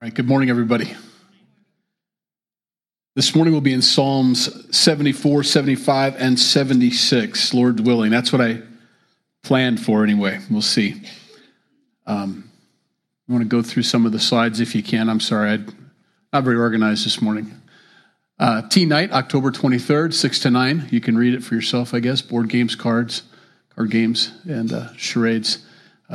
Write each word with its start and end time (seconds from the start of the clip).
All 0.00 0.06
right, 0.06 0.14
good 0.14 0.28
morning, 0.28 0.48
everybody. 0.48 0.94
This 3.16 3.34
morning 3.34 3.52
we'll 3.52 3.60
be 3.60 3.72
in 3.72 3.82
Psalms 3.82 4.48
74, 4.76 5.42
75, 5.42 6.14
and 6.20 6.38
76, 6.38 7.52
Lord 7.52 7.80
willing. 7.80 8.12
That's 8.12 8.32
what 8.32 8.40
I 8.40 8.62
planned 9.42 9.80
for 9.80 10.04
anyway. 10.04 10.38
We'll 10.52 10.62
see. 10.62 11.02
Um, 12.06 12.48
I 13.28 13.32
want 13.32 13.42
to 13.42 13.48
go 13.48 13.60
through 13.60 13.82
some 13.82 14.06
of 14.06 14.12
the 14.12 14.20
slides 14.20 14.60
if 14.60 14.72
you 14.76 14.84
can. 14.84 15.08
I'm 15.08 15.18
sorry, 15.18 15.50
I'm 15.50 15.90
not 16.32 16.44
very 16.44 16.58
organized 16.58 17.04
this 17.04 17.20
morning. 17.20 17.60
Uh, 18.38 18.68
Tea 18.68 18.86
night, 18.86 19.10
October 19.10 19.50
23rd, 19.50 20.14
6 20.14 20.38
to 20.38 20.50
9. 20.50 20.90
You 20.92 21.00
can 21.00 21.18
read 21.18 21.34
it 21.34 21.42
for 21.42 21.56
yourself, 21.56 21.92
I 21.92 21.98
guess. 21.98 22.22
Board 22.22 22.48
games, 22.48 22.76
cards, 22.76 23.24
card 23.74 23.90
games, 23.90 24.30
and 24.48 24.72
uh, 24.72 24.94
charades 24.96 25.66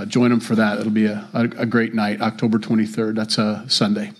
join 0.05 0.31
them 0.31 0.39
for 0.39 0.55
that. 0.55 0.79
It'll 0.79 0.91
be 0.91 1.05
a, 1.05 1.27
a, 1.33 1.43
a, 1.43 1.65
great 1.65 1.93
night, 1.93 2.21
October 2.21 2.57
23rd. 2.57 3.15
That's 3.15 3.37
a 3.37 3.63
Sunday. 3.67 4.11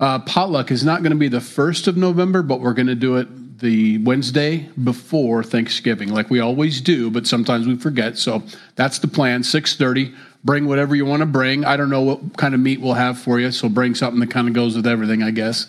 Uh, 0.00 0.18
potluck 0.18 0.70
is 0.70 0.84
not 0.84 1.02
going 1.02 1.12
to 1.12 1.18
be 1.18 1.28
the 1.28 1.38
1st 1.38 1.86
of 1.86 1.96
November, 1.96 2.42
but 2.42 2.60
we're 2.60 2.74
going 2.74 2.88
to 2.88 2.96
do 2.96 3.16
it 3.16 3.28
the 3.60 3.98
Wednesday 3.98 4.68
before 4.82 5.44
Thanksgiving, 5.44 6.08
like 6.08 6.30
we 6.30 6.40
always 6.40 6.80
do, 6.80 7.10
but 7.10 7.26
sometimes 7.26 7.66
we 7.66 7.76
forget. 7.76 8.18
So 8.18 8.42
that's 8.74 8.98
the 8.98 9.08
plan, 9.08 9.42
6.30. 9.42 10.14
Bring 10.42 10.66
whatever 10.66 10.96
you 10.96 11.06
want 11.06 11.20
to 11.20 11.26
bring. 11.26 11.64
I 11.64 11.76
don't 11.76 11.88
know 11.88 12.02
what 12.02 12.36
kind 12.36 12.54
of 12.54 12.60
meat 12.60 12.80
we'll 12.80 12.94
have 12.94 13.18
for 13.18 13.38
you, 13.38 13.52
so 13.52 13.68
bring 13.68 13.94
something 13.94 14.20
that 14.20 14.30
kind 14.30 14.48
of 14.48 14.54
goes 14.54 14.76
with 14.76 14.86
everything, 14.86 15.22
I 15.22 15.30
guess. 15.30 15.68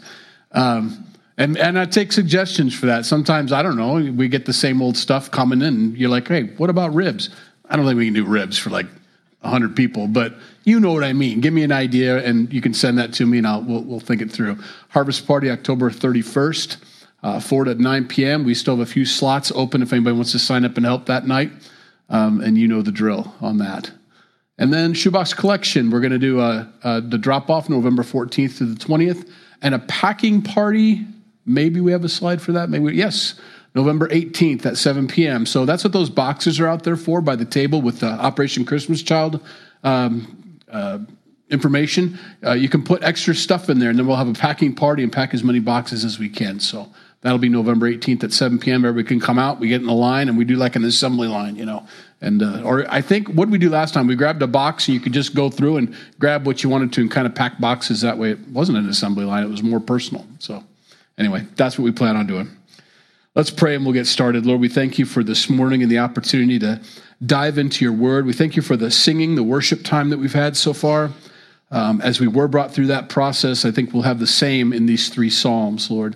Um, 0.52 1.06
and, 1.38 1.58
and 1.58 1.78
I 1.78 1.86
take 1.86 2.12
suggestions 2.12 2.74
for 2.74 2.88
that. 2.88 3.06
Sometimes, 3.06 3.52
I 3.52 3.62
don't 3.62 3.78
know, 3.78 3.94
we 4.14 4.28
get 4.28 4.46
the 4.46 4.54
same 4.54 4.82
old 4.82 4.98
stuff 4.98 5.30
coming 5.30 5.62
in. 5.62 5.96
You're 5.96 6.10
like, 6.10 6.28
hey, 6.28 6.44
what 6.58 6.70
about 6.70 6.94
ribs? 6.94 7.30
I 7.70 7.76
don't 7.76 7.86
think 7.86 7.98
we 7.98 8.06
can 8.06 8.14
do 8.14 8.26
ribs 8.26 8.58
for 8.58 8.70
like 8.70 8.88
100 9.46 9.76
people, 9.76 10.08
but 10.08 10.36
you 10.64 10.80
know 10.80 10.94
what 10.94 11.04
I 11.04 11.14
mean. 11.14 11.40
Give 11.40 11.54
me 11.54 11.64
an 11.64 11.72
idea, 11.72 12.24
and 12.26 12.52
you 12.52 12.62
can 12.62 12.74
send 12.74 12.98
that 12.98 13.14
to 13.14 13.26
me, 13.26 13.38
and 13.38 13.48
I'll 13.48 13.62
we'll, 13.62 13.84
we'll 13.84 14.00
think 14.00 14.22
it 14.22 14.32
through. 14.32 14.58
Harvest 14.90 15.26
Party, 15.26 15.50
October 15.50 15.90
31st, 15.90 16.78
uh, 17.24 17.40
4 17.40 17.66
to 17.66 17.76
9 17.76 18.08
p.m. 18.08 18.44
We 18.44 18.54
still 18.54 18.78
have 18.78 18.88
a 18.88 18.92
few 18.92 19.06
slots 19.06 19.52
open 19.56 19.82
if 19.82 19.94
anybody 19.94 20.16
wants 20.16 20.32
to 20.34 20.40
sign 20.40 20.66
up 20.66 20.78
and 20.78 20.86
help 20.86 21.06
that 21.06 21.28
night, 21.28 21.52
um, 22.10 22.42
and 22.42 22.58
you 22.58 22.68
know 22.68 22.82
the 22.82 22.92
drill 22.92 23.34
on 23.42 23.60
that. 23.60 23.92
And 24.58 24.74
then 24.74 24.94
Shoebox 24.94 25.34
Collection, 25.34 25.90
we're 25.90 26.00
going 26.00 26.14
to 26.14 26.20
do 26.20 26.40
a, 26.40 26.72
a, 26.84 27.02
the 27.02 27.18
drop 27.18 27.50
off 27.50 27.70
November 27.70 28.04
14th 28.04 28.58
to 28.58 28.66
the 28.66 28.76
20th, 28.76 29.30
and 29.62 29.76
a 29.76 29.80
packing 29.80 30.42
party. 30.42 31.06
Maybe 31.46 31.80
we 31.80 31.92
have 31.92 32.04
a 32.04 32.10
slide 32.10 32.42
for 32.42 32.54
that. 32.54 32.70
Maybe 32.70 32.86
we, 32.86 32.94
yes. 32.96 33.36
November 33.76 34.08
18th 34.08 34.66
at 34.66 34.78
7 34.78 35.08
p.m. 35.08 35.46
So 35.46 35.66
that's 35.66 35.84
what 35.84 35.92
those 35.92 36.10
boxes 36.10 36.60
are 36.60 36.68
out 36.68 36.84
there 36.84 36.96
for 36.96 37.20
by 37.20 37.36
the 37.36 37.46
table 37.46 37.82
with 37.82 38.00
the 38.00 38.08
Operation 38.08 38.66
Christmas 38.66 39.04
Child 39.04 39.46
um, 39.84 40.60
uh, 40.72 41.00
information. 41.50 42.18
Uh, 42.44 42.54
you 42.54 42.70
can 42.70 42.84
put 42.84 43.04
extra 43.04 43.36
stuff 43.36 43.70
in 43.70 43.80
there, 43.80 43.90
and 43.90 44.00
then 44.00 44.08
we'll 44.08 44.16
have 44.16 44.30
a 44.30 44.34
packing 44.34 44.74
party 44.74 45.04
and 45.04 45.12
pack 45.12 45.34
as 45.34 45.44
many 45.44 45.60
boxes 45.60 46.06
as 46.06 46.18
we 46.18 46.30
can. 46.30 46.60
So 46.62 46.90
that'll 47.22 47.38
be 47.38 47.50
November 47.50 47.92
18th 47.92 48.24
at 48.24 48.32
7 48.32 48.60
p.m. 48.60 48.86
Everybody 48.86 49.08
can 49.08 49.20
come 49.20 49.38
out. 49.38 49.60
We 49.60 49.68
get 49.68 49.82
in 49.82 49.88
the 49.88 49.94
line, 49.94 50.30
and 50.30 50.38
we 50.38 50.46
do 50.46 50.56
like 50.56 50.78
an 50.78 50.86
assembly 50.86 51.28
line, 51.28 51.58
you 51.58 51.66
know. 51.66 51.86
And 52.22 52.42
uh, 52.42 52.62
or 52.64 52.90
I 52.90 53.02
think 53.02 53.28
what 53.28 53.50
we 53.50 53.58
do 53.58 53.70
last 53.70 53.94
time? 53.94 54.08
We 54.08 54.16
grabbed 54.16 54.42
a 54.42 54.48
box, 54.48 54.88
and 54.88 54.96
you 54.96 55.02
could 55.02 55.14
just 55.14 55.36
go 55.36 55.50
through 55.50 55.78
and 55.78 55.96
grab 56.18 56.48
what 56.48 56.64
you 56.64 56.70
wanted 56.70 56.94
to, 56.94 57.02
and 57.02 57.12
kind 57.12 57.28
of 57.28 57.36
pack 57.36 57.60
boxes 57.60 58.02
that 58.02 58.18
way. 58.18 58.32
It 58.32 58.48
wasn't 58.48 58.78
an 58.78 58.88
assembly 58.88 59.26
line; 59.26 59.44
it 59.44 59.50
was 59.50 59.62
more 59.62 59.82
personal. 59.82 60.26
So 60.40 60.64
anyway, 61.18 61.46
that's 61.58 61.78
what 61.78 61.84
we 61.84 61.92
plan 61.92 62.16
on 62.16 62.26
doing. 62.26 62.50
Let's 63.36 63.52
pray 63.52 63.76
and 63.76 63.84
we'll 63.84 63.94
get 63.94 64.08
started. 64.08 64.46
Lord, 64.46 64.62
we 64.62 64.70
thank 64.70 64.98
you 64.98 65.04
for 65.04 65.22
this 65.22 65.50
morning 65.50 65.84
and 65.84 65.92
the 65.92 66.00
opportunity 66.00 66.58
to 66.60 66.80
dive 67.26 67.58
into 67.58 67.84
your 67.84 67.94
word. 67.94 68.26
We 68.26 68.32
thank 68.32 68.56
you 68.56 68.62
for 68.62 68.78
the 68.78 68.90
singing, 68.90 69.36
the 69.36 69.44
worship 69.44 69.84
time 69.84 70.10
that 70.12 70.20
we've 70.20 70.32
had 70.32 70.56
so 70.56 70.72
far. 70.72 71.12
Um, 71.70 72.00
as 72.00 72.22
we 72.22 72.30
were 72.30 72.48
brought 72.48 72.74
through 72.74 72.88
that 72.88 73.10
process, 73.10 73.66
I 73.66 73.72
think 73.72 73.92
we'll 73.92 74.04
have 74.04 74.20
the 74.20 74.26
same 74.26 74.72
in 74.72 74.86
these 74.86 75.10
three 75.10 75.30
Psalms, 75.30 75.92
Lord. 75.92 76.16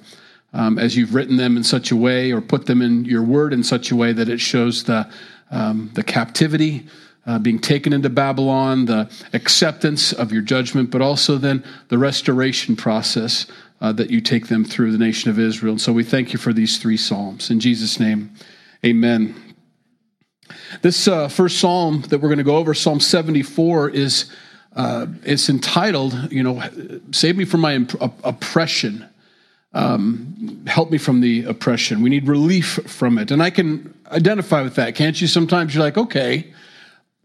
Um, 0.53 0.79
as 0.79 0.95
you've 0.95 1.13
written 1.13 1.35
them 1.35 1.57
in 1.57 1.63
such 1.65 1.91
a 1.91 1.95
way 1.97 2.31
or 2.31 2.39
put 2.39 2.67
them 2.67 2.81
in 2.81 3.03
your 3.03 3.23
word 3.23 3.51
in 3.51 3.65
such 3.65 3.91
a 3.91 3.97
way 3.97 4.13
that 4.13 4.29
it 4.29 4.39
shows 4.39 4.85
the, 4.85 5.05
um, 5.51 5.91
the 5.95 6.03
captivity, 6.03 6.87
uh, 7.27 7.37
being 7.37 7.59
taken 7.59 7.91
into 7.91 8.09
Babylon, 8.09 8.85
the 8.85 9.11
acceptance 9.33 10.13
of 10.13 10.31
your 10.31 10.41
judgment, 10.41 10.89
but 10.89 11.01
also 11.01 11.37
then 11.37 11.65
the 11.89 11.97
restoration 11.97 12.77
process 12.77 13.45
uh, 13.81 13.91
that 13.93 14.09
you 14.09 14.21
take 14.21 14.47
them 14.47 14.63
through 14.63 14.91
the 14.91 14.97
nation 14.97 15.29
of 15.29 15.39
Israel. 15.39 15.73
And 15.73 15.81
so 15.81 15.93
we 15.93 16.03
thank 16.03 16.33
you 16.33 16.39
for 16.39 16.53
these 16.53 16.77
three 16.77 16.97
Psalms. 16.97 17.49
In 17.49 17.59
Jesus' 17.59 17.99
name, 17.99 18.33
amen. 18.85 19.35
This 20.81 21.07
uh, 21.07 21.27
first 21.27 21.59
Psalm 21.59 22.01
that 22.09 22.19
we're 22.19 22.29
going 22.29 22.39
to 22.39 22.43
go 22.43 22.57
over, 22.57 22.73
Psalm 22.73 22.99
74, 22.99 23.89
is 23.89 24.31
uh, 24.75 25.07
it's 25.23 25.49
entitled, 25.49 26.31
you 26.31 26.43
know, 26.43 26.61
save 27.11 27.37
me 27.37 27.45
from 27.45 27.61
my 27.61 27.75
imp- 27.75 28.01
oppression. 28.23 29.07
Um, 29.71 30.63
help 30.65 30.89
me 30.89 30.97
from 30.97 31.21
the 31.21 31.43
oppression. 31.45 32.01
We 32.01 32.09
need 32.09 32.27
relief 32.27 32.79
from 32.87 33.19
it. 33.19 33.29
And 33.29 33.41
I 33.43 33.51
can 33.51 33.93
identify 34.11 34.63
with 34.63 34.75
that, 34.75 34.95
can't 34.95 35.19
you? 35.21 35.27
Sometimes 35.27 35.75
you're 35.75 35.83
like, 35.83 35.97
okay, 35.97 36.51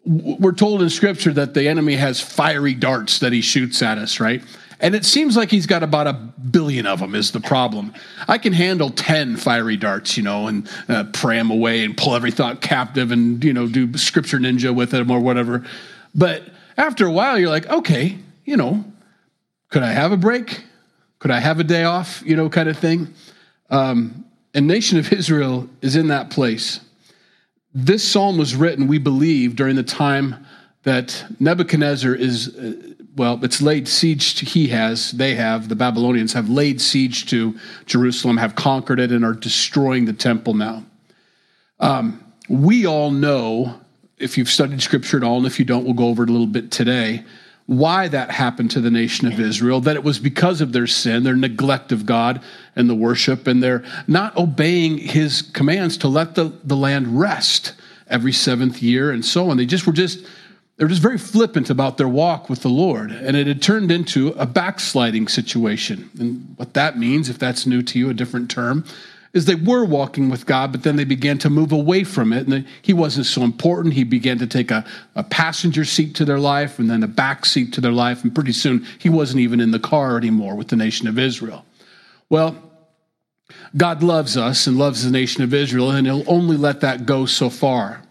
we're 0.05 0.53
told 0.53 0.83
in 0.83 0.91
scripture 0.91 1.33
that 1.33 1.55
the 1.55 1.69
enemy 1.69 1.95
has 1.97 2.21
fiery 2.21 2.75
darts 2.75 3.21
that 3.21 3.33
he 3.33 3.41
shoots 3.41 3.81
at 3.81 3.97
us, 3.97 4.21
right? 4.21 4.43
And 4.85 4.95
it 4.95 5.07
seems 5.07 5.35
like 5.35 5.51
he's 5.51 5.65
got 5.65 5.83
about 5.83 6.07
a 6.07 6.13
billion 6.13 6.85
of 6.85 7.01
them, 7.01 7.15
is 7.15 7.33
the 7.33 7.41
problem. 7.41 7.95
I 8.29 8.37
can 8.37 8.53
handle 8.53 8.91
10 8.91 9.39
fiery 9.39 9.79
darts, 9.79 10.19
you 10.19 10.23
know, 10.23 10.47
and 10.47 10.69
uh, 10.91 11.05
pray 11.11 11.39
them 11.39 11.51
away 11.51 11.87
and 11.87 11.97
pull 11.97 12.15
every 12.15 12.31
thought 12.31 12.61
captive 12.61 13.11
and, 13.11 13.43
you 13.43 13.55
know, 13.55 13.67
do 13.67 13.97
scripture 13.97 14.39
ninja 14.39 14.75
with 14.75 14.91
them 14.91 15.11
or 15.11 15.21
whatever. 15.21 15.65
But 16.15 16.43
after 16.77 17.07
a 17.07 17.11
while, 17.11 17.39
you're 17.39 17.49
like, 17.49 17.67
okay, 17.71 18.19
you 18.45 18.59
know, 18.59 18.85
could 19.71 19.83
I 19.83 19.91
have 19.91 20.13
a 20.13 20.19
break? 20.19 20.63
Could 21.19 21.31
I 21.31 21.41
have 21.41 21.61
a 21.61 21.65
day 21.65 21.85
off, 21.85 22.23
you 22.27 22.37
know, 22.37 22.51
kind 22.51 22.69
of 22.69 22.77
thing? 22.77 23.15
Um, 23.71 24.27
and 24.53 24.67
nation 24.67 24.99
of 24.99 25.11
Israel 25.15 25.67
is 25.81 25.97
in 25.97 26.09
that 26.09 26.29
place. 26.29 26.81
This 27.73 28.07
psalm 28.07 28.37
was 28.37 28.55
written, 28.55 28.87
we 28.87 28.99
believe, 28.99 29.57
during 29.57 29.77
the 29.77 29.83
time 29.83 30.45
that 30.83 31.25
Nebuchadnezzar 31.41 32.15
is, 32.15 32.55
uh, 32.55 32.75
well, 33.17 33.39
it's 33.45 33.63
laid 33.63 33.87
siege 33.87 34.35
to, 34.37 34.45
he 34.45 34.69
has, 34.69 35.13
they 35.13 35.35
have, 35.35 35.69
the 35.69 35.77
Babylonians 35.77 36.33
have 36.33 36.49
laid 36.49 36.81
siege 36.81 37.27
to 37.27 37.59
Jerusalem, 37.87 38.37
have 38.39 38.57
conquered 38.57 38.99
it, 38.99 39.13
and 39.13 39.25
are 39.25 39.35
destroying 39.35 40.05
the 40.05 40.13
temple 40.13 40.55
now. 40.55 40.85
Um, 41.79 42.25
we 42.49 42.87
all 42.87 43.11
know, 43.11 43.81
if 44.19 44.37
you've 44.37 44.49
studied 44.51 44.83
scripture 44.83 45.17
at 45.17 45.23
all, 45.23 45.39
and 45.39 45.47
if 45.47 45.59
you 45.59 45.65
don't, 45.65 45.85
we'll 45.85 45.95
go 45.95 46.09
over 46.09 46.25
it 46.25 46.29
a 46.29 46.33
little 46.33 46.47
bit 46.47 46.71
today, 46.71 47.25
why 47.67 48.09
that 48.09 48.31
happened 48.31 48.71
to 48.73 48.81
the 48.81 48.91
nation 48.91 49.27
of 49.27 49.41
Israel, 49.41 49.81
that 49.81 49.97
it 49.97 50.05
was 50.05 50.19
because 50.19 50.61
of 50.61 50.73
their 50.73 50.87
sin, 50.87 51.23
their 51.23 51.37
neglect 51.37 51.93
of 51.93 52.05
God 52.05 52.43
and 52.77 52.91
the 52.91 52.95
worship, 52.95 53.47
and 53.47 53.63
their 53.63 53.85
not 54.07 54.37
obeying 54.37 54.99
his 54.99 55.41
commands 55.41 55.97
to 55.99 56.09
let 56.09 56.35
the, 56.35 56.53
the 56.65 56.77
land 56.77 57.19
rest 57.19 57.73
every 58.09 58.33
seventh 58.33 58.83
year 58.83 59.11
and 59.11 59.25
so 59.25 59.49
on. 59.49 59.57
They 59.57 59.65
just 59.65 59.87
were 59.87 59.95
just 59.95 60.27
they 60.77 60.85
were 60.85 60.89
just 60.89 61.03
very 61.03 61.19
flippant 61.19 61.71
about 61.71 61.99
their 61.99 62.09
walk 62.09 62.51
with 62.51 62.63
the 62.63 62.69
Lord, 62.69 63.13
and 63.13 63.37
it 63.37 63.47
had 63.47 63.63
turned 63.63 63.93
into 63.93 64.29
a 64.31 64.47
backsliding 64.47 65.29
situation. 65.29 66.11
And 66.19 66.55
what 66.57 66.75
that 66.75 66.99
means, 66.99 67.29
if 67.29 67.39
that's 67.39 67.65
new 67.65 67.81
to 67.83 67.99
you, 67.99 68.11
a 68.11 68.15
different 68.15 68.51
term, 68.51 68.85
is 69.33 69.45
they 69.45 69.55
were 69.57 69.85
walking 69.85 70.31
with 70.31 70.47
God, 70.47 70.73
but 70.73 70.85
then 70.85 70.97
they 70.97 71.05
began 71.05 71.39
to 71.39 71.51
move 71.51 71.73
away 71.73 72.05
from 72.05 72.33
it. 72.33 72.47
And 72.47 72.65
he 72.83 72.93
wasn't 72.93 73.27
so 73.27 73.43
important. 73.43 73.95
He 73.95 74.05
began 74.05 74.39
to 74.39 74.47
take 74.47 74.71
a, 74.71 74.85
a 75.17 75.25
passenger 75.25 75.85
seat 75.85 76.15
to 76.17 76.25
their 76.25 76.39
life 76.39 76.79
and 76.79 76.89
then 76.89 77.03
a 77.03 77.09
back 77.09 77.45
seat 77.45 77.73
to 77.75 77.81
their 77.81 77.93
life. 77.93 78.23
And 78.23 78.33
pretty 78.33 78.53
soon, 78.53 78.87
he 78.99 79.09
wasn't 79.09 79.41
even 79.41 79.61
in 79.61 79.73
the 79.73 79.81
car 79.81 80.17
anymore 80.17 80.55
with 80.55 80.69
the 80.69 80.77
nation 80.77 81.09
of 81.09 81.19
Israel. 81.19 81.65
Well, 82.31 82.57
God 83.77 84.05
loves 84.05 84.37
us 84.37 84.69
and 84.69 84.79
loves 84.79 85.05
the 85.05 85.11
nation 85.11 85.43
of 85.43 85.53
Israel, 85.53 85.91
and 85.91 86.07
he'll 86.07 86.25
only 86.29 86.57
let 86.57 86.81
that 86.83 87.05
go 87.05 87.27
so 87.27 87.51
far. 87.51 88.04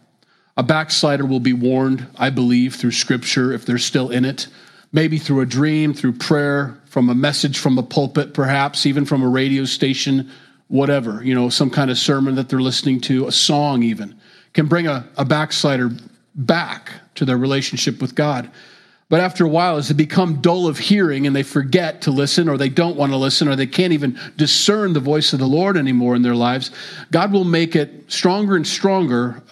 A 0.56 0.64
backslider 0.64 1.26
will 1.26 1.40
be 1.40 1.54
warned, 1.54 2.06
I 2.18 2.30
believe, 2.30 2.76
through 2.76 2.92
scripture 2.92 3.52
if 3.52 3.66
they're 3.66 3.78
still 3.78 4.10
in 4.10 4.24
it, 4.24 4.48
maybe 4.92 5.18
through 5.18 5.42
a 5.42 5.46
dream, 5.46 5.94
through 5.94 6.14
prayer, 6.14 6.78
from 6.86 7.10
a 7.10 7.16
message 7.16 7.58
from 7.58 7.78
a 7.78 7.84
pulpit, 7.84 8.36
perhaps, 8.36 8.86
even 8.86 9.04
from 9.06 9.24
a 9.24 9.28
radio 9.28 9.66
station, 9.66 10.30
whatever, 10.68 11.24
you 11.24 11.34
know, 11.34 11.50
some 11.50 11.72
kind 11.72 11.90
of 11.90 11.98
sermon 11.98 12.36
that 12.36 12.50
they're 12.50 12.62
listening 12.62 13.02
to, 13.02 13.28
a 13.28 13.32
song 13.32 13.82
even, 13.82 14.16
can 14.54 14.68
bring 14.68 14.86
a, 14.86 15.08
a 15.18 15.26
backslider 15.26 15.90
back 16.36 16.92
to 17.16 17.26
their 17.26 17.38
relationship 17.38 18.00
with 18.00 18.14
God. 18.14 18.52
But 19.14 19.22
after 19.22 19.46
a 19.46 19.48
while, 19.48 19.78
as 19.78 19.90
they 19.90 19.94
become 19.94 20.42
dull 20.42 20.66
of 20.66 20.80
hearing 20.80 21.28
and 21.28 21.36
they 21.36 21.44
forget 21.44 22.02
to 22.02 22.10
listen, 22.10 22.50
or 22.50 22.58
they 22.58 22.68
don't 22.68 22.96
want 22.96 23.12
to 23.12 23.16
listen, 23.16 23.48
or 23.48 23.56
they 23.56 23.68
can't 23.68 23.94
even 23.94 24.20
discern 24.38 24.94
the 24.94 25.00
voice 25.00 25.34
of 25.34 25.40
the 25.40 25.46
Lord 25.46 25.78
anymore 25.78 26.16
in 26.16 26.24
their 26.24 26.34
lives, 26.34 26.72
God 27.12 27.32
will 27.32 27.44
make 27.44 27.76
it 27.76 28.12
stronger 28.12 28.56
and 28.56 28.66
stronger, 28.66 29.44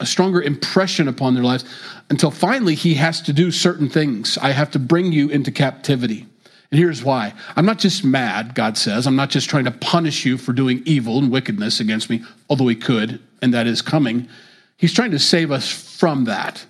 a 0.00 0.04
stronger 0.04 0.42
impression 0.42 1.08
upon 1.08 1.32
their 1.32 1.44
lives, 1.44 1.64
until 2.10 2.30
finally 2.30 2.74
He 2.74 2.92
has 2.96 3.22
to 3.22 3.32
do 3.32 3.50
certain 3.50 3.88
things. 3.88 4.36
I 4.36 4.50
have 4.50 4.70
to 4.72 4.78
bring 4.78 5.12
you 5.12 5.30
into 5.30 5.50
captivity. 5.50 6.26
And 6.70 6.78
here's 6.78 7.02
why 7.02 7.32
I'm 7.56 7.64
not 7.64 7.78
just 7.78 8.04
mad, 8.04 8.54
God 8.54 8.76
says. 8.76 9.06
I'm 9.06 9.16
not 9.16 9.30
just 9.30 9.48
trying 9.48 9.64
to 9.64 9.70
punish 9.70 10.26
you 10.26 10.36
for 10.36 10.52
doing 10.52 10.82
evil 10.84 11.16
and 11.20 11.32
wickedness 11.32 11.80
against 11.80 12.10
me, 12.10 12.22
although 12.50 12.68
He 12.68 12.76
could, 12.76 13.18
and 13.40 13.54
that 13.54 13.66
is 13.66 13.80
coming. 13.80 14.28
He's 14.76 14.92
trying 14.92 15.12
to 15.12 15.18
save 15.18 15.50
us 15.50 15.70
from 15.70 16.24
that, 16.26 16.66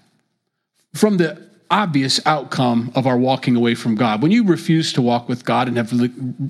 from 0.95 1.17
the 1.17 1.46
obvious 1.71 2.21
outcome 2.27 2.93
of 2.95 3.07
our 3.07 3.19
walking 3.19 3.57
away 3.57 3.75
from 3.75 3.95
God. 3.95 4.23
When 4.23 4.31
you 4.31 4.45
refuse 4.45 4.93
to 4.95 5.03
walk 5.03 5.29
with 5.29 5.45
God 5.45 5.69
and 5.69 5.77
have 5.77 5.93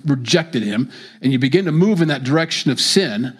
rejected 0.04 0.62
Him, 0.62 0.90
and 1.22 1.32
you 1.32 1.38
begin 1.38 1.64
to 1.64 1.72
move 1.72 2.02
in 2.02 2.08
that 2.08 2.24
direction 2.24 2.70
of 2.70 2.80
sin, 2.80 3.36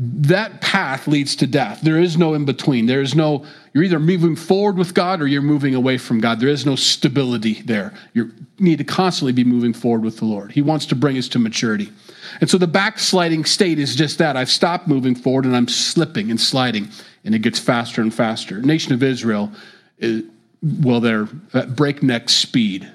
that 0.00 0.60
path 0.60 1.08
leads 1.08 1.34
to 1.36 1.46
death. 1.46 1.80
There 1.80 1.98
is 1.98 2.16
no 2.16 2.32
in 2.34 2.44
between. 2.44 2.86
There 2.86 3.02
is 3.02 3.16
no, 3.16 3.44
you're 3.72 3.82
either 3.82 3.98
moving 3.98 4.36
forward 4.36 4.78
with 4.78 4.94
God 4.94 5.20
or 5.20 5.26
you're 5.26 5.42
moving 5.42 5.74
away 5.74 5.98
from 5.98 6.20
God. 6.20 6.38
There 6.38 6.48
is 6.48 6.64
no 6.64 6.76
stability 6.76 7.62
there. 7.62 7.92
You 8.14 8.32
need 8.60 8.78
to 8.78 8.84
constantly 8.84 9.32
be 9.32 9.42
moving 9.42 9.72
forward 9.72 10.04
with 10.04 10.18
the 10.18 10.24
Lord. 10.24 10.52
He 10.52 10.62
wants 10.62 10.86
to 10.86 10.94
bring 10.94 11.18
us 11.18 11.26
to 11.30 11.40
maturity. 11.40 11.92
And 12.40 12.48
so 12.48 12.58
the 12.58 12.68
backsliding 12.68 13.44
state 13.44 13.80
is 13.80 13.96
just 13.96 14.18
that. 14.18 14.36
I've 14.36 14.50
stopped 14.50 14.86
moving 14.86 15.16
forward 15.16 15.44
and 15.46 15.56
I'm 15.56 15.66
slipping 15.66 16.30
and 16.30 16.40
sliding, 16.40 16.88
and 17.24 17.34
it 17.34 17.40
gets 17.40 17.58
faster 17.58 18.00
and 18.00 18.14
faster. 18.14 18.62
Nation 18.62 18.92
of 18.92 19.02
Israel, 19.02 19.50
is, 19.98 20.22
well, 20.62 21.00
they're 21.00 21.28
at 21.54 21.64
uh, 21.64 21.66
breakneck 21.66 22.28
speed. 22.28 22.90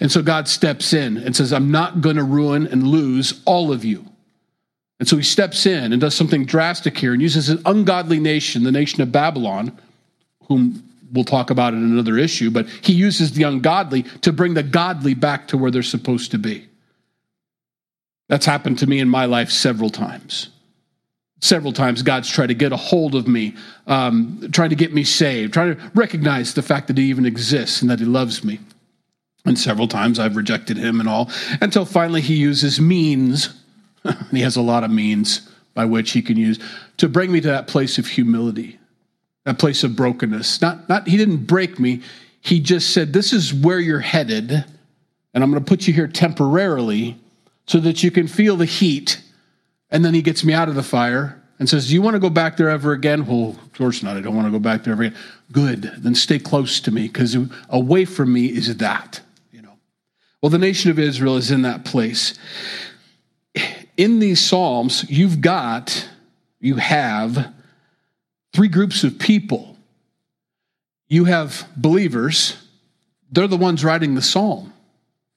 And 0.00 0.12
so 0.12 0.22
God 0.22 0.48
steps 0.48 0.92
in 0.92 1.16
and 1.16 1.34
says, 1.34 1.52
I'm 1.52 1.70
not 1.70 2.00
going 2.00 2.16
to 2.16 2.24
ruin 2.24 2.66
and 2.66 2.86
lose 2.86 3.40
all 3.46 3.72
of 3.72 3.84
you. 3.84 4.04
And 4.98 5.08
so 5.08 5.16
he 5.16 5.22
steps 5.22 5.64
in 5.64 5.92
and 5.92 6.00
does 6.00 6.14
something 6.14 6.44
drastic 6.44 6.98
here 6.98 7.12
and 7.12 7.22
uses 7.22 7.48
an 7.48 7.62
ungodly 7.64 8.18
nation, 8.18 8.64
the 8.64 8.72
nation 8.72 9.00
of 9.00 9.12
Babylon, 9.12 9.78
whom 10.48 10.82
we'll 11.12 11.24
talk 11.24 11.50
about 11.50 11.72
in 11.72 11.82
another 11.82 12.18
issue, 12.18 12.50
but 12.50 12.68
he 12.68 12.92
uses 12.92 13.32
the 13.32 13.44
ungodly 13.44 14.02
to 14.22 14.32
bring 14.32 14.54
the 14.54 14.62
godly 14.62 15.14
back 15.14 15.48
to 15.48 15.56
where 15.56 15.70
they're 15.70 15.82
supposed 15.82 16.30
to 16.32 16.38
be. 16.38 16.66
That's 18.28 18.44
happened 18.44 18.78
to 18.80 18.86
me 18.86 18.98
in 18.98 19.08
my 19.08 19.24
life 19.24 19.50
several 19.50 19.88
times. 19.88 20.48
Several 21.40 21.72
times, 21.72 22.02
God's 22.02 22.28
tried 22.28 22.48
to 22.48 22.54
get 22.54 22.72
a 22.72 22.76
hold 22.76 23.14
of 23.14 23.28
me, 23.28 23.54
um, 23.86 24.48
trying 24.52 24.70
to 24.70 24.76
get 24.76 24.92
me 24.92 25.04
saved, 25.04 25.54
trying 25.54 25.76
to 25.76 25.90
recognize 25.94 26.54
the 26.54 26.62
fact 26.62 26.88
that 26.88 26.98
He 26.98 27.04
even 27.04 27.26
exists 27.26 27.80
and 27.80 27.90
that 27.90 28.00
He 28.00 28.04
loves 28.04 28.42
me. 28.42 28.58
And 29.44 29.58
several 29.58 29.86
times 29.86 30.18
I've 30.18 30.36
rejected 30.36 30.76
Him 30.76 30.98
and 30.98 31.08
all, 31.08 31.30
until 31.60 31.84
finally 31.84 32.20
He 32.20 32.34
uses 32.34 32.80
means 32.80 33.54
he 34.30 34.40
has 34.40 34.56
a 34.56 34.62
lot 34.62 34.84
of 34.84 34.90
means 34.90 35.48
by 35.74 35.84
which 35.84 36.12
he 36.12 36.22
can 36.22 36.36
use 36.36 36.58
to 36.96 37.08
bring 37.08 37.30
me 37.30 37.40
to 37.40 37.48
that 37.48 37.66
place 37.66 37.98
of 37.98 38.06
humility, 38.06 38.78
that 39.44 39.58
place 39.58 39.84
of 39.84 39.96
brokenness. 39.96 40.60
Not, 40.60 40.88
not 40.88 41.08
he 41.08 41.16
didn't 41.16 41.46
break 41.46 41.78
me. 41.78 42.02
He 42.40 42.60
just 42.60 42.92
said, 42.92 43.12
This 43.12 43.32
is 43.32 43.52
where 43.52 43.80
you're 43.80 44.00
headed, 44.00 44.50
and 45.34 45.44
I'm 45.44 45.50
going 45.50 45.62
to 45.62 45.68
put 45.68 45.86
you 45.86 45.94
here 45.94 46.08
temporarily 46.08 47.18
so 47.66 47.78
that 47.80 48.02
you 48.02 48.10
can 48.10 48.26
feel 48.26 48.56
the 48.56 48.64
heat. 48.64 49.20
And 49.90 50.04
then 50.04 50.14
he 50.14 50.22
gets 50.22 50.44
me 50.44 50.52
out 50.52 50.68
of 50.68 50.74
the 50.74 50.82
fire 50.82 51.42
and 51.58 51.68
says, 51.68 51.88
Do 51.88 51.94
you 51.94 52.02
want 52.02 52.14
to 52.14 52.20
go 52.20 52.30
back 52.30 52.56
there 52.56 52.70
ever 52.70 52.92
again? 52.92 53.26
Well, 53.26 53.50
of 53.50 53.72
course 53.74 54.02
not. 54.02 54.16
I 54.16 54.20
don't 54.20 54.36
want 54.36 54.46
to 54.46 54.52
go 54.52 54.58
back 54.58 54.84
there 54.84 54.92
ever 54.92 55.04
again. 55.04 55.18
Good. 55.50 55.92
Then 55.98 56.14
stay 56.14 56.38
close 56.38 56.80
to 56.80 56.90
me 56.90 57.08
because 57.08 57.36
away 57.68 58.04
from 58.04 58.32
me 58.32 58.46
is 58.46 58.76
that. 58.76 59.20
You 59.50 59.62
know. 59.62 59.78
Well, 60.42 60.50
the 60.50 60.58
nation 60.58 60.90
of 60.90 60.98
Israel 60.98 61.36
is 61.36 61.50
in 61.50 61.62
that 61.62 61.84
place 61.84 62.38
in 63.98 64.20
these 64.20 64.40
Psalms, 64.40 65.04
you've 65.10 65.42
got, 65.42 66.08
you 66.60 66.76
have 66.76 67.52
three 68.54 68.68
groups 68.68 69.04
of 69.04 69.18
people. 69.18 69.76
You 71.08 71.24
have 71.24 71.68
believers, 71.76 72.56
they're 73.30 73.48
the 73.48 73.56
ones 73.56 73.84
writing 73.84 74.14
the 74.14 74.22
psalm. 74.22 74.72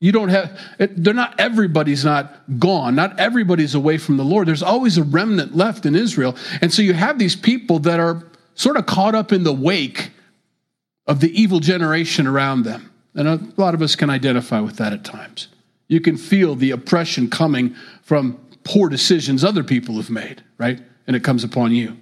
You 0.02 0.12
don't 0.12 0.30
have, 0.30 0.60
they're 0.80 1.14
not, 1.14 1.40
everybody's 1.40 2.04
not 2.04 2.42
gone. 2.58 2.96
Not 2.96 3.20
everybody's 3.20 3.76
away 3.76 4.00
from 4.00 4.18
the 4.18 4.26
Lord. 4.26 4.48
There's 4.48 4.64
always 4.64 4.98
a 4.98 5.04
remnant 5.04 5.56
left 5.56 5.86
in 5.86 5.96
Israel. 5.96 6.36
And 6.60 6.74
so 6.74 6.82
you 6.82 6.94
have 6.94 7.20
these 7.20 7.36
people 7.36 7.78
that 7.80 8.00
are 8.00 8.24
sort 8.56 8.78
of 8.78 8.88
caught 8.88 9.14
up 9.14 9.32
in 9.32 9.44
the 9.44 9.54
wake 9.54 10.10
of 11.06 11.20
the 11.20 11.30
evil 11.40 11.60
generation 11.60 12.26
around 12.26 12.64
them. 12.64 12.92
And 13.14 13.28
a 13.28 13.40
lot 13.58 13.76
of 13.76 13.84
us 13.84 13.96
can 13.96 14.10
identify 14.10 14.60
with 14.60 14.78
that 14.78 14.92
at 14.92 15.04
times. 15.04 15.50
You 15.88 16.02
can 16.02 16.18
feel 16.18 16.56
the 16.56 16.72
oppression 16.72 17.30
coming 17.30 17.76
from 18.02 18.40
poor 18.64 18.90
decisions 18.90 19.44
other 19.44 19.64
people 19.64 19.98
have 19.98 20.10
made, 20.10 20.44
right? 20.58 20.82
And 21.06 21.16
it 21.16 21.24
comes 21.24 21.44
upon 21.44 21.74
you. 21.74 21.96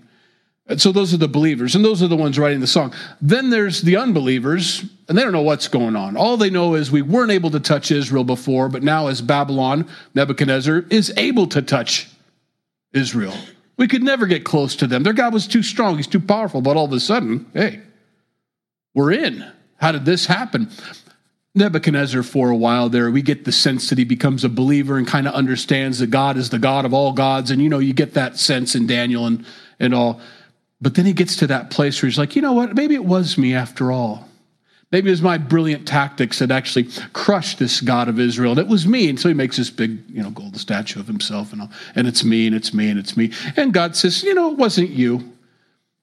And 0.70 0.80
so 0.80 0.92
those 0.92 1.16
are 1.16 1.18
the 1.18 1.28
believers, 1.28 1.74
and 1.74 1.84
those 1.84 2.04
are 2.04 2.08
the 2.08 2.16
ones 2.16 2.38
writing 2.38 2.60
the 2.60 2.68
song. 2.68 2.94
Then 3.20 3.50
there's 3.50 3.82
the 3.82 3.98
unbelievers, 3.98 4.86
and 5.08 5.18
they 5.18 5.24
don't 5.24 5.34
know 5.34 5.42
what's 5.42 5.68
going 5.68 5.96
on. 5.96 6.16
All 6.16 6.38
they 6.38 6.52
know 6.52 6.76
is 6.76 6.92
we 6.92 7.02
weren't 7.02 7.32
able 7.32 7.50
to 7.50 7.60
touch 7.60 7.90
Israel 7.90 8.24
before, 8.24 8.70
but 8.70 8.84
now 8.84 9.08
as 9.08 9.20
Babylon, 9.20 9.90
Nebuchadnezzar 10.14 10.86
is 10.92 11.12
able 11.18 11.48
to 11.48 11.64
touch 11.64 12.08
Israel. 12.94 13.34
We 13.78 13.88
could 13.88 14.04
never 14.04 14.28
get 14.28 14.44
close 14.44 14.76
to 14.76 14.86
them. 14.86 15.02
Their 15.02 15.14
God 15.14 15.34
was 15.34 15.48
too 15.48 15.64
strong, 15.64 15.98
he's 15.98 16.06
too 16.06 16.20
powerful, 16.20 16.62
but 16.62 16.78
all 16.78 16.86
of 16.86 16.94
a 16.94 17.00
sudden, 17.00 17.48
hey, 17.56 17.82
we're 18.94 19.12
in. 19.12 19.52
How 19.78 19.92
did 19.92 20.06
this 20.06 20.28
happen? 20.28 20.70
Nebuchadnezzar 21.56 22.22
for 22.22 22.52
a 22.52 22.56
while 22.56 22.90
there, 22.90 23.10
we 23.10 23.24
get 23.24 23.44
the 23.44 23.52
sense 23.52 23.90
that 23.90 23.98
he 23.98 24.04
becomes 24.04 24.44
a 24.44 24.50
believer 24.50 25.00
and 25.00 25.08
kind 25.08 25.28
of 25.28 25.34
understands 25.34 25.98
that 25.98 26.12
God 26.12 26.38
is 26.38 26.52
the 26.52 26.60
God 26.60 26.86
of 26.86 26.94
all 26.94 27.12
gods. 27.12 27.50
And, 27.50 27.60
you 27.60 27.70
know, 27.70 27.80
you 27.80 27.94
get 27.94 28.14
that 28.14 28.38
sense 28.38 28.76
in 28.76 28.86
Daniel 28.86 29.26
and, 29.26 29.44
and 29.80 29.96
all. 29.96 30.22
But 30.82 30.96
then 30.96 31.06
he 31.06 31.14
gets 31.14 31.36
to 31.38 31.48
that 31.48 31.72
place 31.72 32.02
where 32.02 32.10
he's 32.10 32.18
like, 32.18 32.36
you 32.36 32.42
know 32.42 32.54
what? 32.54 32.76
Maybe 32.76 32.96
it 32.96 33.06
was 33.06 33.38
me 33.38 33.54
after 33.54 33.92
all. 33.92 34.28
Maybe 34.92 35.10
it 35.10 35.12
was 35.12 35.22
my 35.22 35.38
brilliant 35.38 35.88
tactics 35.88 36.40
that 36.40 36.50
actually 36.50 36.88
crushed 37.14 37.60
this 37.60 37.80
God 37.80 38.08
of 38.08 38.20
Israel. 38.20 38.52
And 38.52 38.60
it 38.60 38.68
was 38.68 38.88
me. 38.88 39.08
And 39.08 39.20
so 39.20 39.28
he 39.28 39.36
makes 39.36 39.58
this 39.58 39.70
big, 39.70 40.00
you 40.10 40.24
know, 40.24 40.32
golden 40.32 40.58
statue 40.58 41.00
of 41.00 41.06
himself 41.06 41.54
and 41.54 41.62
all. 41.62 41.70
And 41.96 42.08
it's 42.08 42.24
me 42.24 42.48
and 42.48 42.56
it's 42.56 42.74
me 42.74 42.90
and 42.90 42.98
it's 42.98 43.16
me. 43.16 43.32
And 43.56 43.72
God 43.72 43.96
says, 43.96 44.24
you 44.24 44.34
know, 44.34 44.52
it 44.52 44.58
wasn't 44.58 44.90
you. 44.90 45.34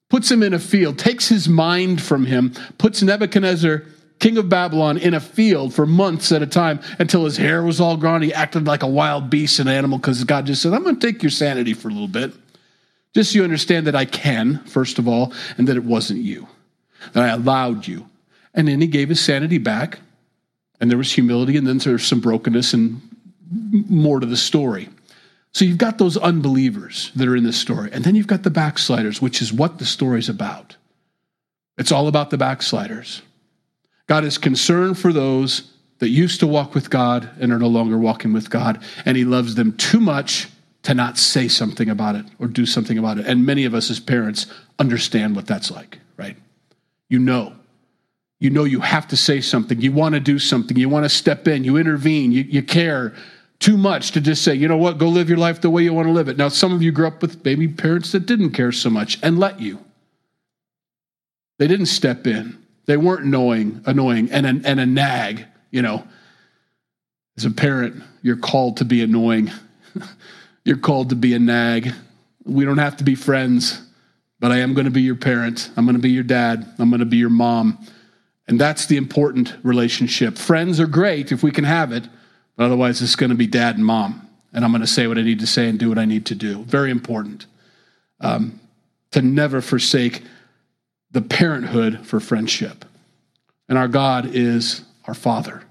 Puts 0.09 0.31
him 0.31 0.43
in 0.45 0.55
a 0.55 0.61
field, 0.61 1.01
takes 1.01 1.29
his 1.29 1.49
mind 1.49 2.01
from 2.01 2.27
him, 2.27 2.53
puts 2.79 3.03
Nebuchadnezzar 3.03 3.83
king 4.19 4.39
of 4.39 4.49
Babylon 4.49 4.99
in 4.99 5.15
a 5.15 5.21
field 5.21 5.75
for 5.75 5.85
months 5.85 6.33
at 6.33 6.43
a 6.43 6.47
time 6.47 6.81
until 6.99 7.25
his 7.25 7.37
hair 7.37 7.63
was 7.63 7.81
all 7.81 7.97
gone. 7.97 8.23
He 8.23 8.33
acted 8.33 8.67
like 8.67 8.83
a 8.83 8.87
wild 8.87 9.31
beast 9.31 9.59
and 9.59 9.69
animal 9.69 9.99
because 9.99 10.23
God 10.25 10.47
just 10.47 10.63
said, 10.63 10.73
I'm 10.73 10.83
going 10.83 10.99
to 10.99 11.07
take 11.07 11.23
your 11.23 11.31
sanity 11.31 11.75
for 11.75 11.89
a 11.89 11.91
little 11.91 12.09
bit. 12.09 12.33
Just 13.17 13.33
so 13.33 13.39
you 13.39 13.45
understand 13.45 13.87
that 13.87 13.97
I 13.97 14.05
can, 14.05 14.59
first 14.67 14.99
of 14.99 15.09
all, 15.09 15.33
and 15.57 15.67
that 15.69 15.77
it 15.79 15.85
wasn't 15.85 16.21
you, 16.21 16.47
that 17.15 17.23
I 17.25 17.29
allowed 17.29 17.87
you. 17.87 18.07
And 18.53 18.69
then 18.69 18.79
he 18.79 18.87
gave 18.87 19.09
his 19.09 19.25
sanity 19.25 19.57
back, 19.57 20.01
and 20.81 20.91
there 20.91 20.99
was 20.99 21.11
humility, 21.11 21.57
and 21.57 21.67
then 21.67 21.79
there's 21.79 22.05
some 22.05 22.21
brokenness 22.21 22.75
and 22.75 23.01
more 23.89 24.21
to 24.21 24.27
the 24.27 24.37
story. 24.37 24.91
So 25.53 25.65
you've 25.65 25.79
got 25.79 25.97
those 25.97 26.19
unbelievers 26.19 27.11
that 27.17 27.27
are 27.27 27.35
in 27.35 27.45
this 27.45 27.57
story, 27.57 27.89
and 27.91 28.05
then 28.05 28.17
you've 28.17 28.27
got 28.27 28.43
the 28.43 28.51
backsliders, 28.51 29.23
which 29.23 29.41
is 29.41 29.51
what 29.51 29.79
the 29.79 29.87
story's 29.87 30.29
about. 30.29 30.77
It's 31.79 31.93
all 31.93 32.09
about 32.09 32.29
the 32.29 32.37
backsliders. 32.37 33.23
God 34.09 34.25
is 34.25 34.37
concerned 34.37 34.99
for 34.99 35.11
those 35.11 35.73
that 36.01 36.11
used 36.11 36.41
to 36.41 36.47
walk 36.47 36.75
with 36.75 36.91
God 36.91 37.31
and 37.41 37.51
are 37.51 37.59
no 37.59 37.69
longer 37.69 37.97
walking 37.97 38.35
with 38.35 38.51
God, 38.51 38.83
and 39.07 39.17
He 39.17 39.25
loves 39.25 39.55
them 39.55 39.75
too 39.79 40.01
much 40.01 40.49
to 40.87 40.95
not 40.95 41.19
say 41.19 41.49
something 41.49 41.91
about 41.91 42.15
it 42.15 42.25
or 42.39 42.47
do 42.47 42.65
something 42.65 42.97
about 42.97 43.19
it. 43.19 43.27
And 43.27 43.45
many 43.45 43.65
of 43.65 43.75
us 43.75 43.91
as 43.91 43.99
parents 43.99 44.47
understand 44.79 45.35
what 45.35 45.45
that's 45.45 45.69
like, 45.69 45.99
right? 46.17 46.37
You 47.09 47.19
know. 47.19 47.55
You 48.39 48.51
know 48.51 48.63
you 48.63 48.79
have 48.79 49.09
to 49.09 49.17
say 49.17 49.41
something. 49.41 49.81
You 49.81 49.91
want 49.91 50.15
to 50.15 50.21
do 50.21 50.39
something. 50.39 50.77
You 50.77 50.89
want 50.89 51.05
to 51.05 51.09
step 51.09 51.49
in. 51.49 51.65
You 51.65 51.77
intervene. 51.77 52.31
You, 52.31 52.43
you 52.43 52.63
care 52.63 53.17
too 53.59 53.77
much 53.77 54.13
to 54.13 54.21
just 54.21 54.45
say, 54.45 54.55
you 54.55 54.69
know 54.69 54.77
what, 54.77 54.99
go 54.99 55.09
live 55.09 55.29
your 55.29 55.39
life 55.39 55.61
the 55.61 55.71
way 55.71 55.83
you 55.83 55.93
want 55.93 56.07
to 56.07 56.13
live 56.13 56.29
it. 56.29 56.37
Now, 56.37 56.49
some 56.51 56.73
of 56.73 56.83
you 56.83 56.93
grew 56.93 57.09
up 57.09 57.21
with 57.21 57.45
maybe 57.45 57.67
parents 57.67 58.13
that 58.13 58.27
didn't 58.27 58.53
care 58.53 58.71
so 58.71 58.89
much 58.89 59.19
and 59.25 59.41
let 59.41 59.59
you. 59.59 59.83
They 61.59 61.67
didn't 61.67 61.87
step 61.87 62.29
in. 62.29 62.65
They 62.85 62.97
weren't 62.97 63.25
annoying, 63.25 63.83
annoying, 63.87 64.31
and 64.31 64.47
a, 64.47 64.69
and 64.69 64.79
a 64.79 64.87
nag. 64.87 65.47
You 65.73 65.83
know, 65.83 66.07
as 67.37 67.45
a 67.45 67.51
parent, 67.51 68.05
you're 68.23 68.37
called 68.37 68.77
to 68.77 68.85
be 68.85 69.03
annoying. 69.03 69.51
you're 70.67 70.77
called 70.77 71.11
to 71.11 71.17
be 71.17 71.33
a 71.33 71.39
nag. 71.39 71.93
We 72.45 72.65
don't 72.65 72.79
have 72.79 72.97
to 72.97 73.05
be 73.05 73.15
friends, 73.15 73.81
but 74.41 74.51
I 74.51 74.59
am 74.59 74.75
going 74.75 74.87
to 74.87 74.91
be 74.91 75.01
your 75.01 75.15
parent. 75.15 75.71
I'm 75.77 75.85
going 75.85 75.95
to 75.95 76.03
be 76.03 76.11
your 76.11 76.25
dad. 76.25 76.67
I'm 76.81 76.91
going 76.91 77.01
to 77.01 77.07
be 77.07 77.19
your 77.19 77.31
mom. 77.31 77.79
And 78.49 78.61
that's 78.61 78.87
the 78.87 78.97
important 78.97 79.55
relationship. 79.63 80.37
Friends 80.37 80.81
are 80.81 80.89
great 80.89 81.31
if 81.31 81.45
we 81.45 81.53
can 81.53 81.63
have 81.63 81.93
it, 81.93 82.09
but 82.57 82.65
otherwise, 82.65 83.01
it's 83.01 83.15
going 83.15 83.31
to 83.31 83.37
be 83.37 83.47
dad 83.47 83.77
and 83.77 83.87
mom. 83.87 84.29
And 84.53 84.65
I'm 84.65 84.73
going 84.73 84.81
to 84.81 84.89
say 84.89 85.07
what 85.07 85.19
I 85.19 85.23
need 85.23 85.39
to 85.39 85.47
say 85.47 85.69
and 85.69 85.79
do 85.79 85.89
what 85.89 85.99
I 85.99 86.05
need 86.05 86.27
to 86.27 86.35
do. 86.35 86.65
Very 86.65 86.91
important. 86.91 87.47
Um, 88.21 88.61
to 89.13 89.23
never 89.23 89.61
forsake 89.61 90.23
the 91.13 91.23
parenthood 91.23 92.05
for 92.07 92.19
friendship. 92.19 92.85
And 93.69 93.79
our 93.79 93.89
God 93.89 94.35
is 94.35 94.83
our 95.05 95.15
Father. 95.15 95.63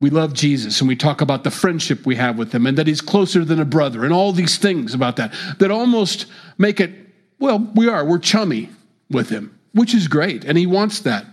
We 0.00 0.10
love 0.10 0.32
Jesus 0.32 0.80
and 0.80 0.88
we 0.88 0.96
talk 0.96 1.20
about 1.20 1.44
the 1.44 1.50
friendship 1.50 2.06
we 2.06 2.16
have 2.16 2.38
with 2.38 2.52
him 2.52 2.66
and 2.66 2.78
that 2.78 2.86
he's 2.86 3.00
closer 3.00 3.44
than 3.44 3.60
a 3.60 3.64
brother 3.64 4.04
and 4.04 4.12
all 4.12 4.32
these 4.32 4.56
things 4.56 4.94
about 4.94 5.16
that 5.16 5.34
that 5.58 5.70
almost 5.70 6.26
make 6.56 6.80
it, 6.80 6.90
well, 7.38 7.58
we 7.74 7.88
are, 7.88 8.04
we're 8.04 8.18
chummy 8.18 8.70
with 9.10 9.28
him, 9.28 9.58
which 9.72 9.94
is 9.94 10.08
great. 10.08 10.44
And 10.44 10.56
he 10.56 10.66
wants 10.66 11.00
that. 11.00 11.26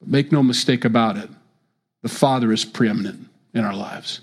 But 0.00 0.08
make 0.08 0.30
no 0.30 0.42
mistake 0.42 0.84
about 0.84 1.16
it, 1.16 1.30
the 2.02 2.08
Father 2.08 2.52
is 2.52 2.64
preeminent 2.64 3.28
in 3.54 3.64
our 3.64 3.74
lives. 3.74 4.20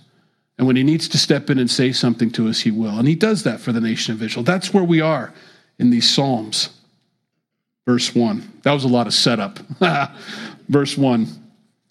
And 0.57 0.67
when 0.67 0.75
he 0.75 0.83
needs 0.83 1.07
to 1.09 1.17
step 1.17 1.49
in 1.49 1.57
and 1.57 1.71
say 1.71 1.91
something 1.91 2.29
to 2.31 2.49
us, 2.49 2.59
he 2.59 2.71
will. 2.71 2.99
And 2.99 3.07
he 3.07 3.15
does 3.15 3.43
that 3.43 3.59
for 3.59 3.71
the 3.71 3.81
nation 3.81 4.13
of 4.13 4.21
Israel. 4.21 4.43
That's 4.43 4.73
where 4.73 4.83
we 4.83 5.01
are 5.01 5.33
in 5.79 5.89
these 5.89 6.09
Psalms 6.09 6.69
verse 7.89 8.13
1. 8.13 8.59
That 8.61 8.73
was 8.73 8.83
a 8.83 8.87
lot 8.87 9.07
of 9.07 9.15
setup. 9.15 9.57
verse 10.69 10.95
1. 10.95 11.27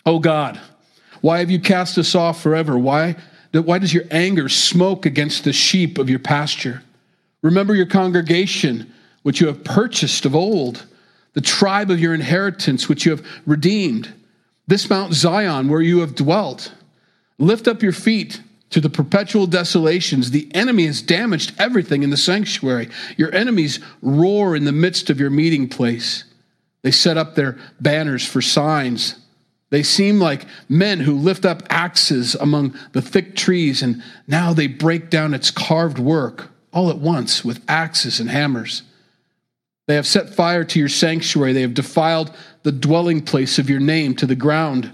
Oh 0.06 0.20
God, 0.20 0.60
why 1.20 1.38
have 1.38 1.50
you 1.50 1.60
cast 1.60 1.98
us 1.98 2.14
off 2.14 2.42
forever? 2.42 2.78
Why, 2.78 3.16
why 3.52 3.78
does 3.78 3.94
your 3.94 4.04
anger 4.10 4.48
smoke 4.48 5.06
against 5.06 5.44
the 5.44 5.52
sheep 5.52 5.98
of 5.98 6.08
your 6.10 6.18
pasture? 6.18 6.82
Remember 7.42 7.74
your 7.74 7.86
congregation, 7.86 8.92
which 9.22 9.40
you 9.40 9.46
have 9.46 9.64
purchased 9.64 10.26
of 10.26 10.34
old, 10.34 10.86
the 11.34 11.40
tribe 11.40 11.90
of 11.90 12.00
your 12.00 12.14
inheritance, 12.14 12.88
which 12.88 13.04
you 13.04 13.12
have 13.12 13.26
redeemed, 13.46 14.12
this 14.66 14.90
Mount 14.90 15.14
Zion, 15.14 15.68
where 15.68 15.80
you 15.80 16.00
have 16.00 16.14
dwelt. 16.14 16.72
Lift 17.38 17.68
up 17.68 17.82
your 17.82 17.92
feet 17.92 18.42
to 18.70 18.80
the 18.80 18.90
perpetual 18.90 19.46
desolations. 19.46 20.30
The 20.30 20.50
enemy 20.54 20.86
has 20.86 21.00
damaged 21.00 21.54
everything 21.58 22.02
in 22.02 22.10
the 22.10 22.16
sanctuary. 22.16 22.88
Your 23.16 23.34
enemies 23.34 23.80
roar 24.02 24.56
in 24.56 24.64
the 24.64 24.72
midst 24.72 25.10
of 25.10 25.20
your 25.20 25.30
meeting 25.30 25.68
place. 25.68 26.24
They 26.82 26.90
set 26.90 27.16
up 27.16 27.34
their 27.34 27.58
banners 27.80 28.26
for 28.26 28.42
signs. 28.42 29.16
They 29.70 29.82
seem 29.82 30.18
like 30.18 30.46
men 30.68 31.00
who 31.00 31.14
lift 31.14 31.44
up 31.44 31.62
axes 31.68 32.34
among 32.34 32.76
the 32.92 33.02
thick 33.02 33.36
trees, 33.36 33.82
and 33.82 34.02
now 34.26 34.52
they 34.52 34.66
break 34.66 35.10
down 35.10 35.34
its 35.34 35.50
carved 35.50 35.98
work 35.98 36.50
all 36.72 36.90
at 36.90 36.98
once 36.98 37.44
with 37.44 37.64
axes 37.68 38.20
and 38.20 38.30
hammers. 38.30 38.82
They 39.86 39.94
have 39.94 40.06
set 40.06 40.34
fire 40.34 40.64
to 40.64 40.78
your 40.78 40.88
sanctuary. 40.88 41.52
They 41.52 41.62
have 41.62 41.74
defiled 41.74 42.34
the 42.62 42.72
dwelling 42.72 43.22
place 43.22 43.58
of 43.58 43.70
your 43.70 43.80
name 43.80 44.14
to 44.16 44.26
the 44.26 44.34
ground. 44.34 44.90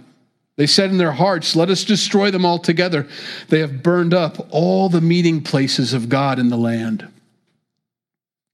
They 0.57 0.67
said 0.67 0.91
in 0.91 0.99
their 0.99 1.13
hearts, 1.13 1.57
Let 1.57 1.69
us 1.69 1.85
destroy 1.85 2.31
them 2.31 2.47
altogether. 2.47 3.09
They 3.49 3.59
have 3.59 3.83
burned 3.83 4.15
up 4.15 4.47
all 4.51 4.89
the 4.89 5.01
meeting 5.01 5.43
places 5.43 5.93
of 5.93 6.09
God 6.09 6.39
in 6.39 6.49
the 6.49 6.57
land. 6.57 7.09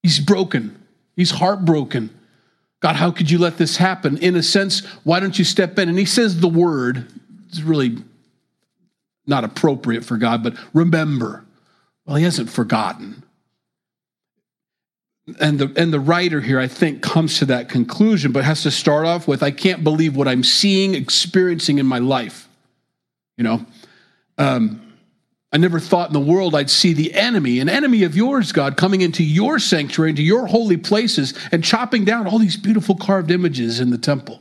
He's 0.02 0.18
broken. 0.18 0.78
He's 1.14 1.32
heartbroken. 1.32 2.08
God, 2.80 2.96
how 2.96 3.10
could 3.10 3.30
you 3.30 3.38
let 3.38 3.58
this 3.58 3.76
happen? 3.76 4.16
In 4.18 4.36
a 4.36 4.42
sense, 4.42 4.84
why 5.04 5.20
don't 5.20 5.38
you 5.38 5.44
step 5.44 5.78
in? 5.78 5.88
And 5.88 5.98
he 5.98 6.06
says 6.06 6.40
the 6.40 6.48
word, 6.48 7.06
it's 7.48 7.60
really 7.60 7.98
not 9.26 9.44
appropriate 9.44 10.04
for 10.04 10.16
God, 10.16 10.42
but 10.42 10.54
remember. 10.72 11.44
Well, 12.06 12.16
he 12.16 12.24
hasn't 12.24 12.50
forgotten. 12.50 13.22
And 15.38 15.58
the, 15.58 15.72
and 15.76 15.92
the 15.92 16.00
writer 16.00 16.40
here, 16.40 16.58
I 16.58 16.66
think, 16.66 17.02
comes 17.02 17.38
to 17.38 17.44
that 17.46 17.68
conclusion, 17.68 18.32
but 18.32 18.44
has 18.44 18.62
to 18.62 18.70
start 18.70 19.06
off 19.06 19.28
with 19.28 19.42
I 19.42 19.50
can't 19.50 19.84
believe 19.84 20.16
what 20.16 20.26
I'm 20.26 20.42
seeing, 20.42 20.94
experiencing 20.94 21.78
in 21.78 21.86
my 21.86 21.98
life. 21.98 22.48
You 23.36 23.44
know, 23.44 23.66
um, 24.38 24.89
I 25.52 25.58
never 25.58 25.80
thought 25.80 26.08
in 26.08 26.12
the 26.12 26.20
world 26.20 26.54
I'd 26.54 26.70
see 26.70 26.92
the 26.92 27.12
enemy, 27.12 27.58
an 27.58 27.68
enemy 27.68 28.04
of 28.04 28.14
yours, 28.14 28.52
God, 28.52 28.76
coming 28.76 29.00
into 29.00 29.24
your 29.24 29.58
sanctuary, 29.58 30.10
into 30.10 30.22
your 30.22 30.46
holy 30.46 30.76
places, 30.76 31.34
and 31.50 31.64
chopping 31.64 32.04
down 32.04 32.28
all 32.28 32.38
these 32.38 32.56
beautiful 32.56 32.94
carved 32.94 33.30
images 33.32 33.80
in 33.80 33.90
the 33.90 33.98
temple. 33.98 34.40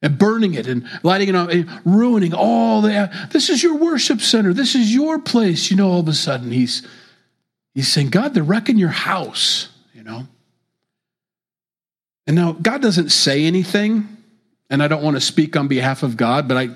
And 0.00 0.18
burning 0.18 0.54
it 0.54 0.66
and 0.66 0.86
lighting 1.02 1.30
it 1.30 1.34
up 1.34 1.48
and 1.50 1.68
ruining 1.84 2.34
all 2.34 2.82
that. 2.82 3.30
This 3.30 3.48
is 3.48 3.62
your 3.62 3.76
worship 3.76 4.20
center. 4.20 4.52
This 4.52 4.74
is 4.74 4.94
your 4.94 5.18
place. 5.18 5.70
You 5.70 5.78
know, 5.78 5.90
all 5.90 6.00
of 6.00 6.08
a 6.08 6.12
sudden 6.12 6.50
he's 6.50 6.86
he's 7.74 7.90
saying, 7.90 8.10
God, 8.10 8.34
they're 8.34 8.42
wrecking 8.42 8.76
your 8.76 8.90
house, 8.90 9.70
you 9.94 10.02
know. 10.02 10.26
And 12.26 12.36
now 12.36 12.52
God 12.52 12.82
doesn't 12.82 13.12
say 13.12 13.44
anything, 13.44 14.08
and 14.68 14.82
I 14.82 14.88
don't 14.88 15.02
want 15.02 15.16
to 15.16 15.22
speak 15.22 15.56
on 15.56 15.68
behalf 15.68 16.02
of 16.02 16.18
God, 16.18 16.48
but 16.48 16.58
I 16.58 16.68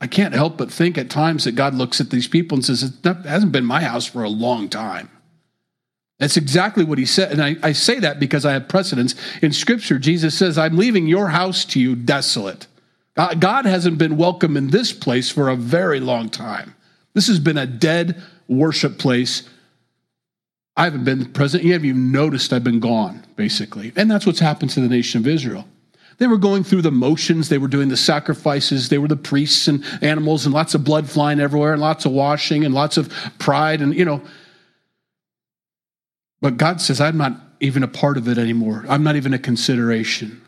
I 0.00 0.06
can't 0.06 0.34
help 0.34 0.58
but 0.58 0.70
think 0.70 0.98
at 0.98 1.08
times 1.08 1.44
that 1.44 1.52
God 1.52 1.74
looks 1.74 2.00
at 2.00 2.10
these 2.10 2.28
people 2.28 2.56
and 2.56 2.64
says, 2.64 2.82
It 2.82 3.16
hasn't 3.24 3.52
been 3.52 3.64
my 3.64 3.82
house 3.82 4.06
for 4.06 4.22
a 4.22 4.28
long 4.28 4.68
time. 4.68 5.10
That's 6.18 6.36
exactly 6.36 6.84
what 6.84 6.98
he 6.98 7.06
said. 7.06 7.32
And 7.32 7.42
I, 7.42 7.56
I, 7.62 7.72
say 7.72 7.98
that 8.00 8.18
because 8.18 8.46
I 8.46 8.52
have 8.52 8.68
precedence. 8.68 9.14
In 9.42 9.52
Scripture, 9.52 9.98
Jesus 9.98 10.36
says, 10.36 10.56
I'm 10.56 10.76
leaving 10.76 11.06
your 11.06 11.28
house 11.28 11.64
to 11.66 11.80
you 11.80 11.94
desolate. 11.94 12.66
God 13.14 13.64
hasn't 13.64 13.98
been 13.98 14.16
welcome 14.16 14.56
in 14.56 14.68
this 14.68 14.92
place 14.92 15.30
for 15.30 15.48
a 15.48 15.56
very 15.56 16.00
long 16.00 16.28
time. 16.28 16.74
This 17.14 17.28
has 17.28 17.38
been 17.38 17.56
a 17.56 17.66
dead 17.66 18.22
worship 18.46 18.98
place. 18.98 19.48
I 20.76 20.84
haven't 20.84 21.04
been 21.04 21.32
present. 21.32 21.64
You 21.64 21.72
haven't 21.72 21.88
even 21.88 22.12
noticed 22.12 22.52
I've 22.52 22.64
been 22.64 22.80
gone, 22.80 23.24
basically. 23.36 23.92
And 23.96 24.10
that's 24.10 24.26
what's 24.26 24.40
happened 24.40 24.70
to 24.72 24.80
the 24.80 24.88
nation 24.88 25.20
of 25.20 25.26
Israel. 25.26 25.66
They 26.18 26.26
were 26.26 26.38
going 26.38 26.64
through 26.64 26.82
the 26.82 26.90
motions. 26.90 27.48
They 27.48 27.58
were 27.58 27.68
doing 27.68 27.88
the 27.88 27.96
sacrifices. 27.96 28.88
They 28.88 28.98
were 28.98 29.08
the 29.08 29.16
priests 29.16 29.68
and 29.68 29.84
animals 30.00 30.46
and 30.46 30.54
lots 30.54 30.74
of 30.74 30.82
blood 30.84 31.10
flying 31.10 31.40
everywhere 31.40 31.72
and 31.72 31.80
lots 31.80 32.06
of 32.06 32.12
washing 32.12 32.64
and 32.64 32.74
lots 32.74 32.96
of 32.96 33.12
pride 33.38 33.80
and, 33.80 33.94
you 33.94 34.04
know. 34.04 34.22
But 36.40 36.56
God 36.56 36.80
says, 36.80 37.00
I'm 37.00 37.18
not 37.18 37.40
even 37.60 37.82
a 37.82 37.88
part 37.88 38.16
of 38.16 38.28
it 38.28 38.38
anymore. 38.38 38.84
I'm 38.88 39.02
not 39.02 39.16
even 39.16 39.34
a 39.34 39.38
consideration. 39.38 40.42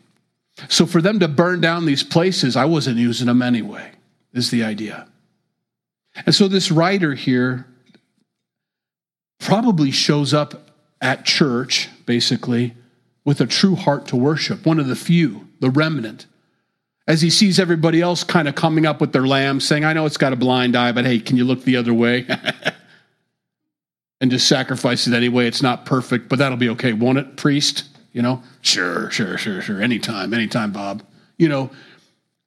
So 0.68 0.86
for 0.86 1.00
them 1.00 1.20
to 1.20 1.28
burn 1.28 1.60
down 1.60 1.86
these 1.86 2.02
places, 2.02 2.56
I 2.56 2.64
wasn't 2.64 2.96
using 2.96 3.26
them 3.26 3.42
anyway, 3.42 3.92
is 4.32 4.50
the 4.50 4.64
idea. 4.64 5.06
And 6.26 6.34
so 6.34 6.48
this 6.48 6.70
writer 6.70 7.14
here 7.14 7.66
probably 9.38 9.90
shows 9.90 10.34
up 10.34 10.70
at 11.00 11.24
church, 11.24 11.88
basically, 12.06 12.74
with 13.24 13.40
a 13.40 13.46
true 13.46 13.76
heart 13.76 14.06
to 14.08 14.16
worship, 14.16 14.66
one 14.66 14.80
of 14.80 14.88
the 14.88 14.96
few, 14.96 15.47
the 15.60 15.70
remnant. 15.70 16.26
As 17.06 17.22
he 17.22 17.30
sees 17.30 17.58
everybody 17.58 18.02
else 18.02 18.22
kind 18.22 18.48
of 18.48 18.54
coming 18.54 18.84
up 18.84 19.00
with 19.00 19.12
their 19.12 19.26
lamb, 19.26 19.60
saying, 19.60 19.84
I 19.84 19.94
know 19.94 20.04
it's 20.04 20.18
got 20.18 20.32
a 20.32 20.36
blind 20.36 20.76
eye, 20.76 20.92
but 20.92 21.06
hey, 21.06 21.18
can 21.20 21.36
you 21.36 21.44
look 21.44 21.64
the 21.64 21.76
other 21.76 21.94
way? 21.94 22.26
and 24.20 24.30
just 24.30 24.46
sacrifice 24.46 25.06
it 25.06 25.14
anyway. 25.14 25.46
It's 25.46 25.62
not 25.62 25.86
perfect, 25.86 26.28
but 26.28 26.38
that'll 26.38 26.58
be 26.58 26.68
okay, 26.70 26.92
won't 26.92 27.18
it, 27.18 27.36
priest? 27.36 27.84
You 28.12 28.22
know, 28.22 28.42
sure, 28.62 29.10
sure, 29.10 29.38
sure, 29.38 29.62
sure. 29.62 29.80
Anytime, 29.80 30.34
anytime, 30.34 30.72
Bob. 30.72 31.02
You 31.38 31.48
know, 31.48 31.70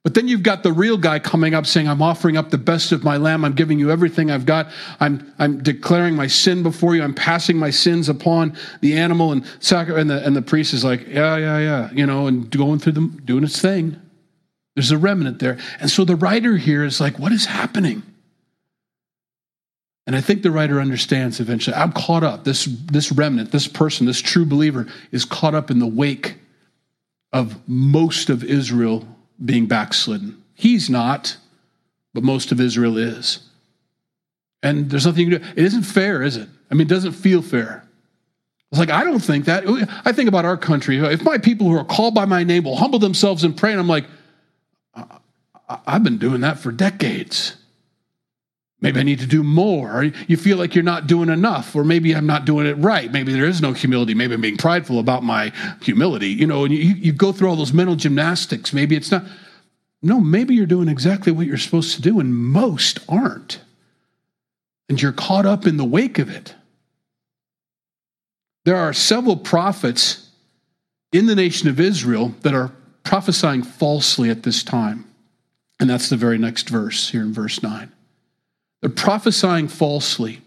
but 0.04 0.16
then 0.16 0.28
you've 0.28 0.42
got 0.42 0.64
the 0.64 0.74
real 0.74 0.98
guy 0.98 1.20
coming 1.20 1.54
up 1.54 1.68
saying, 1.68 1.88
I'm 1.88 2.02
offering 2.02 2.36
up 2.36 2.50
the 2.50 2.58
best 2.58 2.92
of 2.92 3.04
my 3.04 3.18
lamb. 3.18 3.46
I'm 3.46 3.54
giving 3.54 3.78
you 3.78 3.92
everything 3.92 4.32
I've 4.32 4.48
got. 4.48 4.68
I'm, 5.00 5.32
I'm 5.38 5.62
declaring 5.62 6.16
my 6.16 6.26
sin 6.26 6.64
before 6.64 6.96
you. 6.96 7.04
I'm 7.04 7.14
passing 7.14 7.58
my 7.58 7.70
sins 7.70 8.10
upon 8.10 8.58
the 8.82 8.98
animal. 8.98 9.32
And, 9.32 9.46
and, 9.70 10.10
the, 10.10 10.26
and 10.26 10.36
the 10.36 10.42
priest 10.42 10.74
is 10.74 10.84
like, 10.84 11.08
yeah, 11.08 11.38
yeah, 11.38 11.60
yeah, 11.60 11.92
you 11.92 12.08
know, 12.08 12.26
and 12.26 12.50
going 12.50 12.80
through 12.80 12.94
them, 12.94 13.22
doing 13.26 13.44
its 13.44 13.62
thing. 13.62 14.02
There's 14.76 14.90
a 14.90 14.98
remnant 14.98 15.38
there. 15.38 15.60
And 15.80 15.92
so 15.92 16.04
the 16.04 16.16
writer 16.16 16.58
here 16.58 16.84
is 16.84 17.00
like, 17.00 17.20
what 17.20 17.32
is 17.32 17.46
happening? 17.46 18.02
And 20.08 20.16
I 20.16 20.22
think 20.22 20.42
the 20.42 20.50
writer 20.50 20.82
understands 20.82 21.40
eventually. 21.40 21.76
I'm 21.76 21.92
caught 21.92 22.24
up. 22.24 22.44
This, 22.44 22.66
this 22.66 23.12
remnant, 23.12 23.52
this 23.52 23.68
person, 23.68 24.08
this 24.08 24.20
true 24.20 24.46
believer 24.46 24.88
is 25.12 25.26
caught 25.26 25.54
up 25.54 25.70
in 25.70 25.78
the 25.78 25.86
wake 25.86 26.40
of 27.32 27.60
most 27.68 28.32
of 28.32 28.44
Israel 28.44 29.06
being 29.44 29.66
backslidden. 29.66 30.42
He's 30.54 30.90
not, 30.90 31.38
but 32.14 32.24
most 32.24 32.52
of 32.52 32.60
Israel 32.60 32.98
is. 32.98 33.48
And 34.64 34.90
there's 34.90 35.06
nothing 35.06 35.28
you 35.28 35.40
can 35.40 35.42
do. 35.42 35.54
It 35.56 35.66
isn't 35.66 35.84
fair, 35.84 36.22
is 36.22 36.38
it? 36.38 36.48
I 36.70 36.76
mean, 36.76 36.88
it 36.88 36.90
doesn't 36.90 37.14
feel 37.14 37.42
fair. 37.42 37.84
It's 38.72 38.80
like, 38.80 38.90
I 38.90 39.04
don't 39.04 39.20
think 39.20 39.46
that. 39.46 39.64
I 40.06 40.12
think 40.12 40.30
about 40.30 40.46
our 40.46 40.56
country. 40.56 40.98
If 40.98 41.24
my 41.24 41.38
people 41.38 41.68
who 41.68 41.76
are 41.76 41.84
called 41.84 42.14
by 42.14 42.26
my 42.26 42.44
name 42.44 42.64
will 42.64 42.78
humble 42.78 43.00
themselves 43.00 43.44
and 43.44 43.58
pray, 43.58 43.72
and 43.72 43.80
I'm 43.80 43.88
like, 43.88 44.06
I've 45.88 46.04
been 46.04 46.18
doing 46.18 46.42
that 46.42 46.60
for 46.60 46.72
decades. 46.72 47.56
Maybe 48.82 49.00
I 49.00 49.04
need 49.04 49.20
to 49.20 49.28
do 49.28 49.44
more. 49.44 50.06
You 50.28 50.38
feel 50.38 50.58
like 50.58 50.74
you're 50.74 50.84
not 50.84 51.06
doing 51.06 51.30
enough, 51.30 51.76
or 51.76 51.84
maybe 51.84 52.16
I'm 52.16 52.26
not 52.26 52.46
doing 52.46 52.66
it 52.66 52.74
right. 52.74 53.12
Maybe 53.12 53.32
there 53.32 53.46
is 53.46 53.62
no 53.62 53.74
humility. 53.74 54.16
Maybe 54.16 54.34
I'm 54.34 54.42
being 54.42 54.58
prideful 54.58 54.98
about 54.98 55.24
my 55.24 55.54
humility. 55.84 56.30
You 56.30 56.48
know, 56.48 56.66
and 56.66 56.74
you, 56.74 56.96
you 56.96 57.14
go 57.14 57.32
through 57.32 57.50
all 57.50 57.56
those 57.56 57.74
mental 57.74 57.96
gymnastics. 57.96 58.74
Maybe 58.74 58.96
it's 58.96 59.12
not. 59.12 59.24
No, 60.02 60.20
maybe 60.20 60.56
you're 60.56 60.66
doing 60.66 60.88
exactly 60.88 61.32
what 61.32 61.46
you're 61.46 61.58
supposed 61.58 61.96
to 61.96 62.02
do, 62.02 62.20
and 62.20 62.36
most 62.36 63.00
aren't. 63.08 63.62
And 64.90 65.00
you're 65.00 65.14
caught 65.14 65.46
up 65.46 65.68
in 65.68 65.78
the 65.78 65.86
wake 65.86 66.18
of 66.18 66.30
it. 66.30 66.56
There 68.66 68.78
are 68.78 68.94
several 68.94 69.38
prophets 69.38 70.28
in 71.12 71.28
the 71.28 71.36
nation 71.36 71.70
of 71.70 71.80
Israel 71.80 72.34
that 72.42 72.56
are 72.56 72.72
prophesying 73.04 73.62
falsely 73.62 74.30
at 74.32 74.44
this 74.44 74.64
time. 74.64 75.06
And 75.80 75.90
that's 75.90 76.10
the 76.10 76.18
very 76.18 76.38
next 76.38 76.70
verse 76.70 77.10
here 77.10 77.22
in 77.22 77.34
verse 77.34 77.62
9. 77.62 77.92
They're 78.82 78.90
prophesying 78.90 79.68
falsely. 79.68 80.42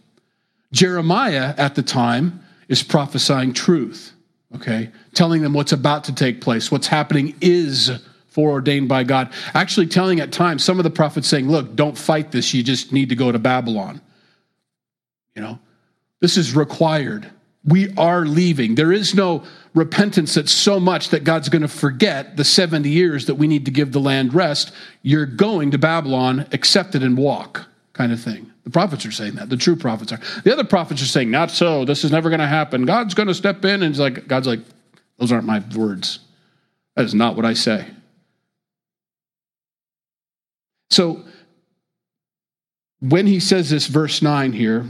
Jeremiah 0.73 1.55
at 1.57 1.77
the 1.77 1.83
time 1.83 2.43
is 2.69 2.83
prophesying 2.83 3.53
truth, 3.53 4.13
okay? 4.57 4.91
Telling 5.15 5.43
them 5.43 5.55
what's 5.55 5.73
about 5.73 6.05
to 6.05 6.15
take 6.15 6.41
place, 6.41 6.71
what's 6.71 6.89
happening 6.89 7.35
is 7.41 7.93
foreordained 8.29 8.89
by 8.89 9.05
God. 9.05 9.33
Actually, 9.55 9.87
telling 9.87 10.19
at 10.19 10.33
times, 10.33 10.65
some 10.65 10.81
of 10.81 10.85
the 10.85 10.91
prophets 10.91 11.29
saying, 11.29 11.49
Look, 11.49 11.77
don't 11.77 11.97
fight 11.97 12.33
this, 12.33 12.53
you 12.53 12.65
just 12.65 12.93
need 12.93 13.11
to 13.11 13.15
go 13.15 13.31
to 13.31 13.39
Babylon. 13.39 14.01
You 15.37 15.43
know, 15.43 15.59
this 16.21 16.37
is 16.37 16.57
required. 16.57 17.31
We 17.65 17.95
are 17.97 18.27
leaving. 18.27 18.75
There 18.75 18.93
is 18.93 19.15
no 19.15 19.45
repentance 19.75 20.35
that's 20.35 20.53
so 20.53 20.79
much 20.79 21.11
that 21.11 21.25
God's 21.25 21.49
going 21.49 21.63
to 21.63 21.69
forget 21.69 22.37
the 22.37 22.45
70 22.45 22.91
years 22.91 23.27
that 23.27 23.37
we 23.37 23.47
need 23.47 23.65
to 23.65 23.71
give 23.71 23.93
the 23.93 24.01
land 24.01 24.35
rest. 24.35 24.73
You're 25.03 25.25
going 25.25 25.71
to 25.71 25.79
Babylon, 25.79 26.47
accept 26.53 26.95
it 26.95 27.03
and 27.03 27.17
walk 27.17 27.67
kind 27.95 28.13
of 28.13 28.21
thing. 28.21 28.53
The 28.65 28.71
prophets 28.71 29.07
are 29.07 29.13
saying 29.13 29.37
that. 29.37 29.49
The 29.49 29.57
true 29.57 29.77
prophets 29.77 30.13
are. 30.13 30.21
The 30.43 30.53
other 30.53 30.65
prophets 30.65 31.01
are 31.01 31.07
saying, 31.07 31.31
not 31.31 31.51
so. 31.51 31.85
This 31.85 32.05
is 32.05 32.11
never 32.11 32.29
going 32.29 32.41
to 32.41 32.47
happen. 32.47 32.85
God's 32.85 33.15
going 33.15 33.29
to 33.29 33.35
step 33.35 33.65
in. 33.65 33.83
And 33.83 33.95
he's 33.95 34.01
like, 34.01 34.29
God's 34.29 34.47
like, 34.47 34.61
those 35.19 35.33
aren't 35.33 35.47
my 35.47 35.63
words. 35.75 36.19
That 36.97 37.05
is 37.05 37.15
not 37.15 37.37
what 37.37 37.45
I 37.45 37.55
say. 37.55 37.87
So 40.91 41.25
when 43.01 43.27
he 43.27 43.41
says 43.41 43.71
this, 43.71 43.87
verse 43.87 44.23
9 44.23 44.53
here, 44.53 44.87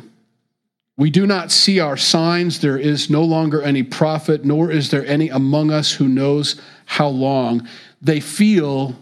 we 0.97 1.11
do 1.11 1.27
not 1.27 1.51
see 1.51 1.81
our 1.81 1.97
signs. 1.97 2.61
There 2.61 2.79
is 2.79 3.11
no 3.11 3.23
longer 3.25 3.61
any 3.63 3.83
prophet, 3.83 4.45
nor 4.45 4.71
is 4.71 4.91
there 4.91 5.05
any 5.07 5.29
among 5.29 5.71
us 5.71 5.93
who 5.93 6.09
knows 6.09 6.61
how 6.87 7.09
long. 7.09 7.69
They 8.01 8.21
feel, 8.21 8.95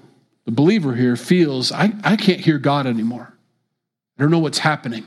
the 0.44 0.52
believer 0.52 0.94
here 0.94 1.16
feels, 1.16 1.70
I, 1.70 1.92
I 2.02 2.16
can't 2.16 2.40
hear 2.40 2.58
God 2.58 2.86
anymore. 2.86 3.31
I 4.18 4.22
don't 4.22 4.30
know 4.30 4.38
what's 4.38 4.58
happening. 4.58 5.04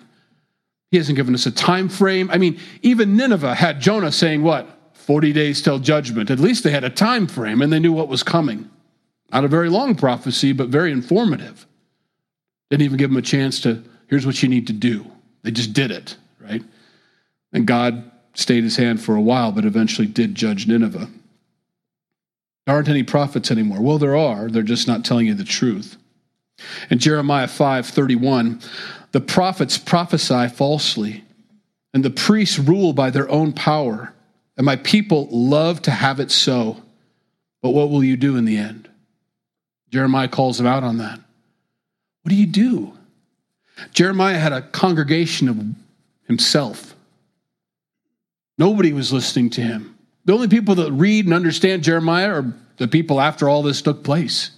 He 0.92 0.98
hasn't 0.98 1.16
given 1.16 1.34
us 1.34 1.46
a 1.46 1.52
time 1.52 1.90
frame. 1.90 2.30
I 2.32 2.38
mean, 2.38 2.60
even 2.82 3.18
Nineveh 3.18 3.56
had 3.56 3.82
Jonah 3.82 4.12
saying 4.12 4.44
what? 4.44 4.68
40 4.94 5.34
days 5.34 5.62
till 5.62 5.80
judgment. 5.80 6.32
At 6.32 6.40
least 6.40 6.64
they 6.64 6.72
had 6.72 6.84
a 6.84 6.90
time 6.90 7.28
frame 7.28 7.62
and 7.62 7.72
they 7.72 7.80
knew 7.80 7.94
what 7.94 8.08
was 8.08 8.24
coming. 8.24 8.70
Not 9.32 9.46
a 9.46 9.50
very 9.50 9.70
long 9.70 9.96
prophecy, 9.96 10.54
but 10.54 10.70
very 10.70 10.92
informative. 10.92 11.66
Didn't 12.70 12.84
even 12.84 12.98
give 12.98 13.10
them 13.10 13.18
a 13.18 13.22
chance 13.22 13.60
to, 13.62 13.84
here's 14.08 14.26
what 14.26 14.42
you 14.42 14.50
need 14.50 14.68
to 14.68 14.74
do. 14.74 15.06
They 15.44 15.52
just 15.52 15.74
did 15.74 15.92
it, 15.92 16.18
right? 16.40 16.64
And 17.54 17.68
God 17.68 18.10
stayed 18.34 18.64
his 18.64 18.78
hand 18.78 19.02
for 19.02 19.16
a 19.16 19.22
while, 19.22 19.52
but 19.52 19.66
eventually 19.66 20.08
did 20.08 20.34
judge 20.34 20.68
Nineveh. 20.68 21.10
There 22.66 22.76
aren't 22.76 22.90
any 22.90 23.04
prophets 23.04 23.52
anymore. 23.52 23.82
Well, 23.82 24.00
there 24.00 24.16
are, 24.16 24.50
they're 24.50 24.64
just 24.64 24.88
not 24.88 25.06
telling 25.06 25.28
you 25.28 25.36
the 25.36 25.44
truth. 25.44 25.98
In 26.90 27.00
Jeremiah 27.00 27.48
5:31, 27.48 28.62
the 29.12 29.22
prophets 29.22 29.78
prophesy 29.78 30.48
falsely, 30.48 31.24
and 31.94 32.04
the 32.04 32.10
priests 32.10 32.60
rule 32.60 32.94
by 32.94 33.10
their 33.10 33.30
own 33.30 33.54
power, 33.54 34.14
and 34.58 34.66
my 34.66 34.76
people 34.76 35.28
love 35.32 35.82
to 35.84 35.92
have 35.92 36.20
it 36.20 36.32
so. 36.32 36.82
But 37.62 37.72
what 37.72 37.90
will 37.90 38.04
you 38.04 38.18
do 38.18 38.38
in 38.38 38.46
the 38.46 38.58
end? 38.58 38.90
Jeremiah 39.92 40.28
calls 40.28 40.58
them 40.58 40.68
out 40.68 40.84
on 40.84 40.98
that. 40.98 41.20
What 42.22 42.30
do 42.30 42.36
you 42.36 42.46
do? 42.46 42.98
Jeremiah 43.92 44.40
had 44.40 44.54
a 44.54 44.62
congregation 44.62 45.50
of 45.50 45.64
himself. 46.28 46.96
Nobody 48.58 48.94
was 48.94 49.12
listening 49.12 49.50
to 49.52 49.62
him. 49.62 49.98
The 50.26 50.34
only 50.34 50.48
people 50.48 50.76
that 50.76 50.92
read 50.92 51.26
and 51.26 51.34
understand 51.34 51.84
Jeremiah 51.84 52.30
are 52.30 52.54
the 52.78 52.88
people 52.88 53.22
after 53.22 53.48
all 53.48 53.64
this 53.64 53.82
took 53.82 54.04
place. 54.04 54.52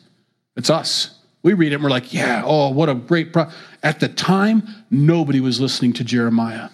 It's 0.55 0.69
us. 0.69 1.16
We 1.43 1.53
read 1.53 1.71
it 1.71 1.75
and 1.75 1.83
we're 1.83 1.89
like, 1.89 2.13
yeah, 2.13 2.43
oh, 2.45 2.69
what 2.69 2.89
a 2.89 2.95
great 2.95 3.31
pro. 3.31 3.49
At 3.83 3.99
the 3.99 4.09
time, 4.09 4.67
nobody 4.89 5.39
was 5.39 5.61
listening 5.61 5.93
to 5.93 6.03
Jeremiah. 6.03 6.69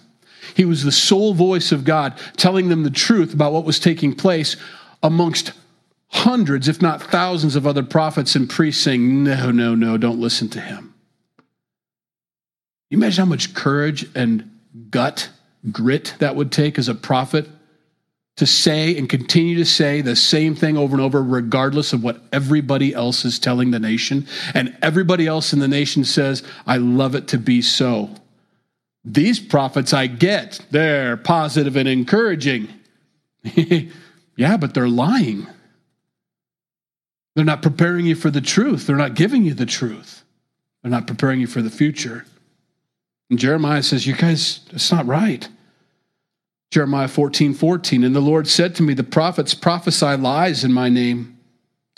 He 0.55 0.65
was 0.65 0.83
the 0.83 0.91
sole 0.91 1.33
voice 1.33 1.71
of 1.71 1.83
God 1.83 2.17
telling 2.37 2.69
them 2.69 2.83
the 2.83 2.89
truth 2.89 3.33
about 3.33 3.53
what 3.53 3.65
was 3.65 3.79
taking 3.79 4.13
place 4.13 4.55
amongst 5.01 5.53
hundreds, 6.09 6.67
if 6.67 6.81
not 6.81 7.01
thousands, 7.01 7.55
of 7.55 7.65
other 7.65 7.83
prophets 7.83 8.35
and 8.35 8.49
priests 8.49 8.83
saying, 8.83 9.23
no, 9.23 9.51
no, 9.51 9.75
no, 9.75 9.97
don't 9.97 10.19
listen 10.19 10.47
to 10.49 10.61
him. 10.61 10.93
You 12.89 12.97
imagine 12.97 13.25
how 13.25 13.29
much 13.29 13.55
courage 13.55 14.05
and 14.15 14.59
gut 14.91 15.29
grit 15.71 16.13
that 16.19 16.35
would 16.35 16.51
take 16.51 16.77
as 16.77 16.87
a 16.87 16.95
prophet 16.95 17.47
to 18.35 18.47
say 18.47 18.97
and 18.97 19.07
continue 19.07 19.55
to 19.57 19.65
say 19.65 20.01
the 20.01 20.15
same 20.15 20.55
thing 20.55 20.75
over 20.75 20.95
and 20.95 21.01
over, 21.01 21.21
regardless 21.21 21.93
of 21.93 22.03
what 22.03 22.21
everybody 22.31 22.93
else 22.93 23.25
is 23.25 23.37
telling 23.37 23.71
the 23.71 23.79
nation. 23.79 24.27
And 24.53 24.75
everybody 24.81 25.27
else 25.27 25.53
in 25.53 25.59
the 25.59 25.67
nation 25.67 26.03
says, 26.03 26.43
I 26.65 26.77
love 26.77 27.13
it 27.13 27.27
to 27.29 27.37
be 27.37 27.61
so. 27.61 28.09
These 29.05 29.39
prophets 29.39 29.93
I 29.93 30.07
get, 30.07 30.65
they're 30.71 31.17
positive 31.17 31.75
and 31.75 31.87
encouraging. 31.87 32.69
yeah, 34.35 34.57
but 34.57 34.73
they're 34.73 34.87
lying. 34.87 35.45
They're 37.35 37.45
not 37.45 37.61
preparing 37.61 38.05
you 38.05 38.15
for 38.15 38.29
the 38.29 38.41
truth, 38.41 38.87
they're 38.87 38.95
not 38.95 39.15
giving 39.15 39.43
you 39.43 39.53
the 39.53 39.65
truth, 39.65 40.23
they're 40.81 40.91
not 40.91 41.07
preparing 41.07 41.39
you 41.39 41.47
for 41.47 41.61
the 41.61 41.69
future. 41.69 42.25
And 43.29 43.39
Jeremiah 43.39 43.83
says, 43.83 44.05
You 44.05 44.15
guys, 44.15 44.61
it's 44.71 44.91
not 44.91 45.05
right. 45.05 45.47
Jeremiah 46.73 47.07
14, 47.07 47.53
14. 47.53 48.03
And 48.03 48.15
the 48.15 48.19
Lord 48.19 48.47
said 48.47 48.73
to 48.75 48.83
me, 48.83 48.95
The 48.95 49.03
prophets 49.03 49.53
prophesy 49.53 50.17
lies 50.17 50.63
in 50.63 50.73
my 50.73 50.89
name. 50.89 51.37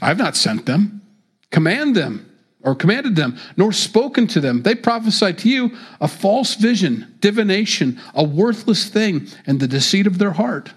I've 0.01 0.17
not 0.17 0.35
sent 0.35 0.65
them. 0.65 1.01
Command 1.49 1.95
them, 1.95 2.29
or 2.61 2.75
commanded 2.75 3.15
them, 3.15 3.37
nor 3.55 3.71
spoken 3.71 4.27
to 4.27 4.41
them. 4.41 4.63
They 4.63 4.75
prophesy 4.75 5.31
to 5.31 5.49
you 5.49 5.77
a 6.01 6.09
false 6.09 6.55
vision, 6.55 7.15
divination, 7.21 8.01
a 8.13 8.25
worthless 8.25 8.89
thing, 8.89 9.29
and 9.47 9.61
the 9.61 9.67
deceit 9.69 10.07
of 10.07 10.17
their 10.17 10.31
heart. 10.31 10.73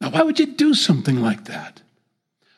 Now, 0.00 0.10
why 0.10 0.22
would 0.22 0.40
you 0.40 0.46
do 0.46 0.74
something 0.74 1.22
like 1.22 1.44
that? 1.44 1.80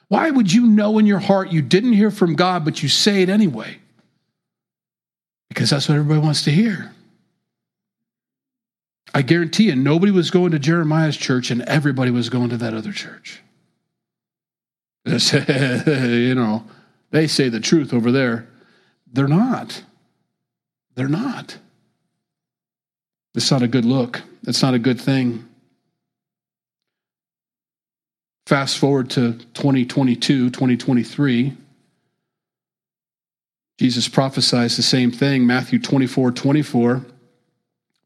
Why 0.09 0.31
would 0.31 0.51
you 0.51 0.65
know 0.65 0.99
in 0.99 1.05
your 1.05 1.19
heart 1.19 1.53
you 1.53 1.61
didn't 1.61 1.93
hear 1.93 2.11
from 2.11 2.37
God, 2.37 2.65
but 2.65 2.83
you 2.83 2.89
say 2.89 3.21
it 3.21 3.29
anyway? 3.29 3.77
Because 5.51 5.69
that's 5.69 5.91
what 5.91 5.97
everybody 5.97 6.21
wants 6.21 6.45
to 6.45 6.51
hear. 6.51 6.95
I 9.15 9.23
guarantee 9.23 9.65
you, 9.65 9.77
nobody 9.77 10.11
was 10.11 10.33
going 10.33 10.51
to 10.51 10.59
Jeremiah's 10.59 11.17
church 11.17 11.53
and 11.53 11.63
everybody 11.63 12.11
was 12.11 12.29
going 12.29 12.51
to 12.51 12.57
that 12.57 12.75
other 12.75 12.91
church. 12.91 13.41
you 15.07 16.35
know, 16.35 16.65
they 17.13 17.29
say 17.29 17.49
the 17.49 17.61
truth 17.61 17.95
over 17.95 18.11
there. 18.11 18.49
They're 19.13 19.29
not. 19.29 19.85
They're 20.97 21.07
not. 21.07 21.59
It's 23.37 23.53
not 23.53 23.63
a 23.63 23.69
good 23.69 23.85
look. 23.85 24.23
It's 24.49 24.63
not 24.63 24.75
a 24.75 24.81
good 24.81 25.01
thing. 25.01 25.49
Fast 28.47 28.79
forward 28.79 29.11
to 29.11 29.35
2022, 29.55 30.51
2023. 30.51 31.57
Jesus 33.79 34.09
prophesies 34.09 34.77
the 34.77 34.83
same 34.83 35.13
thing, 35.13 35.47
Matthew 35.47 35.79
24, 35.79 36.33
24. 36.33 37.07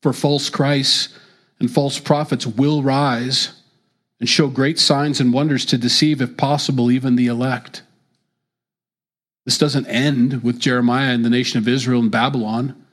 For 0.03 0.13
false 0.13 0.49
Christs 0.51 1.17
and 1.61 1.71
false 1.71 1.99
prophets 1.99 2.47
will 2.47 2.83
rise 2.83 3.53
and 4.21 4.29
show 4.29 4.49
great 4.49 4.79
signs 4.79 5.21
and 5.21 5.33
wonders 5.33 5.65
to 5.67 5.79
deceive, 5.79 6.21
if 6.21 6.37
possible, 6.37 6.91
even 6.91 7.17
the 7.17 7.27
elect. 7.27 7.83
This 9.45 9.59
doesn't 9.59 9.87
end 9.87 10.43
with 10.43 10.59
Jeremiah 10.59 11.13
and 11.13 11.25
the 11.25 11.31
nation 11.31 11.59
of 11.59 11.69
Israel 11.69 12.01
and 12.01 12.11
Babylon. 12.11 12.85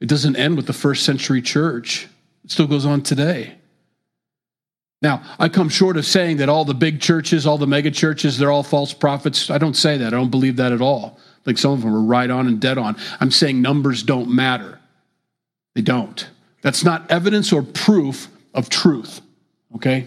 It 0.00 0.08
doesn't 0.08 0.36
end 0.36 0.56
with 0.56 0.66
the 0.66 0.72
first 0.72 1.04
century 1.04 1.40
church. 1.40 2.08
It 2.44 2.50
still 2.50 2.66
goes 2.66 2.84
on 2.84 3.02
today. 3.02 3.54
Now, 5.00 5.22
I 5.38 5.48
come 5.48 5.68
short 5.68 5.96
of 5.96 6.06
saying 6.06 6.36
that 6.36 6.48
all 6.48 6.64
the 6.64 6.74
big 6.74 7.00
churches, 7.00 7.46
all 7.46 7.58
the 7.58 7.66
mega 7.66 7.90
churches, 7.90 8.38
they're 8.38 8.52
all 8.52 8.62
false 8.62 8.92
prophets. 8.92 9.50
I 9.50 9.58
don't 9.58 9.76
say 9.76 9.96
that. 9.96 10.08
I 10.08 10.16
don't 10.16 10.30
believe 10.30 10.56
that 10.56 10.70
at 10.70 10.80
all. 10.80 11.18
Like 11.44 11.58
some 11.58 11.72
of 11.72 11.82
them 11.82 11.94
are 11.94 12.00
right 12.00 12.30
on 12.30 12.46
and 12.46 12.60
dead 12.60 12.78
on. 12.78 12.96
I'm 13.18 13.32
saying 13.32 13.60
numbers 13.60 14.04
don't 14.04 14.30
matter. 14.30 14.78
They 15.74 15.82
don't. 15.82 16.28
That's 16.62 16.84
not 16.84 17.10
evidence 17.10 17.52
or 17.52 17.62
proof 17.62 18.28
of 18.54 18.68
truth. 18.68 19.20
Okay? 19.74 20.06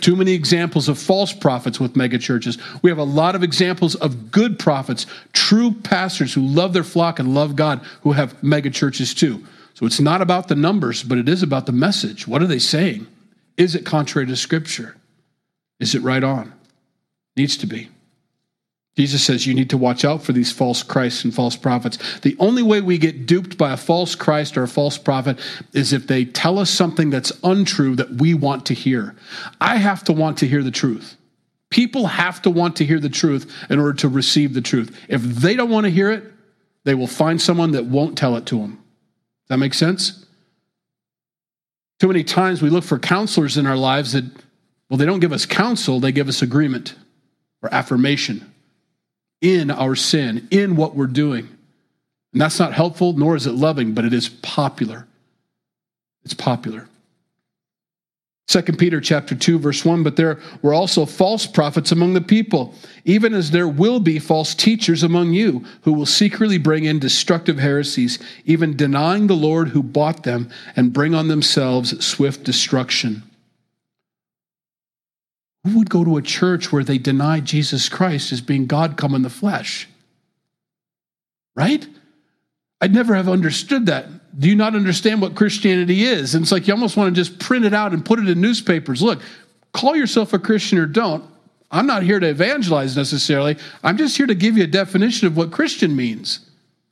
Too 0.00 0.16
many 0.16 0.32
examples 0.32 0.88
of 0.88 0.98
false 0.98 1.32
prophets 1.32 1.78
with 1.78 1.94
megachurches. 1.94 2.60
We 2.82 2.90
have 2.90 2.98
a 2.98 3.04
lot 3.04 3.36
of 3.36 3.44
examples 3.44 3.94
of 3.94 4.32
good 4.32 4.58
prophets, 4.58 5.06
true 5.32 5.72
pastors 5.72 6.34
who 6.34 6.40
love 6.40 6.72
their 6.72 6.82
flock 6.82 7.20
and 7.20 7.34
love 7.34 7.54
God, 7.54 7.80
who 8.00 8.12
have 8.12 8.36
megachurches 8.40 9.16
too. 9.16 9.44
So 9.74 9.86
it's 9.86 10.00
not 10.00 10.22
about 10.22 10.48
the 10.48 10.56
numbers, 10.56 11.04
but 11.04 11.18
it 11.18 11.28
is 11.28 11.42
about 11.42 11.66
the 11.66 11.72
message. 11.72 12.26
What 12.26 12.42
are 12.42 12.46
they 12.48 12.58
saying? 12.58 13.06
Is 13.56 13.76
it 13.76 13.86
contrary 13.86 14.26
to 14.26 14.34
Scripture? 14.34 14.96
Is 15.78 15.94
it 15.94 16.02
right 16.02 16.24
on? 16.24 16.52
Needs 17.36 17.56
to 17.58 17.66
be. 17.66 17.88
Jesus 18.96 19.22
says 19.22 19.46
you 19.46 19.52
need 19.52 19.68
to 19.70 19.76
watch 19.76 20.04
out 20.06 20.22
for 20.22 20.32
these 20.32 20.50
false 20.50 20.82
Christs 20.82 21.22
and 21.22 21.34
false 21.34 21.54
prophets. 21.54 21.98
The 22.20 22.34
only 22.38 22.62
way 22.62 22.80
we 22.80 22.96
get 22.96 23.26
duped 23.26 23.58
by 23.58 23.72
a 23.72 23.76
false 23.76 24.14
Christ 24.14 24.56
or 24.56 24.62
a 24.62 24.68
false 24.68 24.96
prophet 24.96 25.38
is 25.74 25.92
if 25.92 26.06
they 26.06 26.24
tell 26.24 26.58
us 26.58 26.70
something 26.70 27.10
that's 27.10 27.32
untrue 27.44 27.94
that 27.96 28.14
we 28.14 28.32
want 28.32 28.64
to 28.66 28.74
hear. 28.74 29.14
I 29.60 29.76
have 29.76 30.02
to 30.04 30.14
want 30.14 30.38
to 30.38 30.46
hear 30.46 30.62
the 30.62 30.70
truth. 30.70 31.16
People 31.68 32.06
have 32.06 32.40
to 32.42 32.50
want 32.50 32.76
to 32.76 32.86
hear 32.86 32.98
the 32.98 33.10
truth 33.10 33.52
in 33.68 33.78
order 33.78 33.92
to 33.98 34.08
receive 34.08 34.54
the 34.54 34.62
truth. 34.62 34.98
If 35.08 35.20
they 35.20 35.56
don't 35.56 35.70
want 35.70 35.84
to 35.84 35.90
hear 35.90 36.10
it, 36.10 36.24
they 36.84 36.94
will 36.94 37.06
find 37.06 37.40
someone 37.40 37.72
that 37.72 37.84
won't 37.84 38.16
tell 38.16 38.36
it 38.36 38.46
to 38.46 38.58
them. 38.58 38.76
Does 38.76 39.48
that 39.48 39.58
make 39.58 39.74
sense? 39.74 40.24
Too 42.00 42.08
many 42.08 42.24
times 42.24 42.62
we 42.62 42.70
look 42.70 42.84
for 42.84 42.98
counselors 42.98 43.58
in 43.58 43.66
our 43.66 43.76
lives 43.76 44.12
that, 44.12 44.24
well, 44.88 44.96
they 44.96 45.06
don't 45.06 45.20
give 45.20 45.32
us 45.32 45.44
counsel, 45.44 46.00
they 46.00 46.12
give 46.12 46.28
us 46.28 46.40
agreement 46.40 46.94
or 47.62 47.74
affirmation 47.74 48.52
in 49.40 49.70
our 49.70 49.94
sin, 49.94 50.48
in 50.50 50.76
what 50.76 50.94
we're 50.94 51.06
doing. 51.06 51.48
And 52.32 52.40
that's 52.40 52.58
not 52.58 52.72
helpful, 52.72 53.12
nor 53.12 53.36
is 53.36 53.46
it 53.46 53.52
loving, 53.52 53.94
but 53.94 54.04
it 54.04 54.12
is 54.12 54.28
popular. 54.28 55.06
It's 56.24 56.34
popular. 56.34 56.88
2 58.48 58.62
Peter 58.62 59.00
chapter 59.00 59.34
2 59.34 59.58
verse 59.58 59.84
1 59.84 60.04
but 60.04 60.14
there 60.14 60.38
were 60.62 60.72
also 60.72 61.04
false 61.04 61.46
prophets 61.46 61.90
among 61.90 62.14
the 62.14 62.20
people 62.20 62.74
even 63.04 63.34
as 63.34 63.50
there 63.50 63.66
will 63.66 63.98
be 63.98 64.20
false 64.20 64.54
teachers 64.54 65.02
among 65.02 65.32
you 65.32 65.64
who 65.82 65.92
will 65.92 66.06
secretly 66.06 66.56
bring 66.56 66.84
in 66.84 67.00
destructive 67.00 67.58
heresies 67.58 68.20
even 68.44 68.76
denying 68.76 69.26
the 69.26 69.34
Lord 69.34 69.70
who 69.70 69.82
bought 69.82 70.22
them 70.22 70.48
and 70.76 70.92
bring 70.92 71.12
on 71.12 71.26
themselves 71.26 72.04
swift 72.04 72.44
destruction 72.44 73.24
who 75.66 75.78
would 75.78 75.90
go 75.90 76.04
to 76.04 76.16
a 76.16 76.22
church 76.22 76.72
where 76.72 76.84
they 76.84 76.98
deny 76.98 77.40
Jesus 77.40 77.88
Christ 77.88 78.32
as 78.32 78.40
being 78.40 78.66
God 78.66 78.96
come 78.96 79.14
in 79.14 79.22
the 79.22 79.30
flesh? 79.30 79.88
Right? 81.54 81.86
I'd 82.80 82.94
never 82.94 83.14
have 83.14 83.28
understood 83.28 83.86
that. 83.86 84.06
Do 84.38 84.48
you 84.48 84.54
not 84.54 84.74
understand 84.74 85.22
what 85.22 85.34
Christianity 85.34 86.04
is? 86.04 86.34
And 86.34 86.42
it's 86.42 86.52
like 86.52 86.68
you 86.68 86.74
almost 86.74 86.96
want 86.96 87.14
to 87.14 87.20
just 87.20 87.38
print 87.38 87.64
it 87.64 87.72
out 87.72 87.92
and 87.92 88.04
put 88.04 88.18
it 88.18 88.28
in 88.28 88.40
newspapers. 88.40 89.02
Look, 89.02 89.22
call 89.72 89.96
yourself 89.96 90.32
a 90.34 90.38
Christian 90.38 90.78
or 90.78 90.86
don't. 90.86 91.24
I'm 91.70 91.86
not 91.86 92.02
here 92.02 92.20
to 92.20 92.28
evangelize 92.28 92.96
necessarily. 92.96 93.56
I'm 93.82 93.96
just 93.96 94.16
here 94.16 94.26
to 94.26 94.34
give 94.34 94.56
you 94.56 94.64
a 94.64 94.68
definition 94.68 95.26
of 95.26 95.36
what 95.36 95.50
Christian 95.52 95.96
means. 95.96 96.40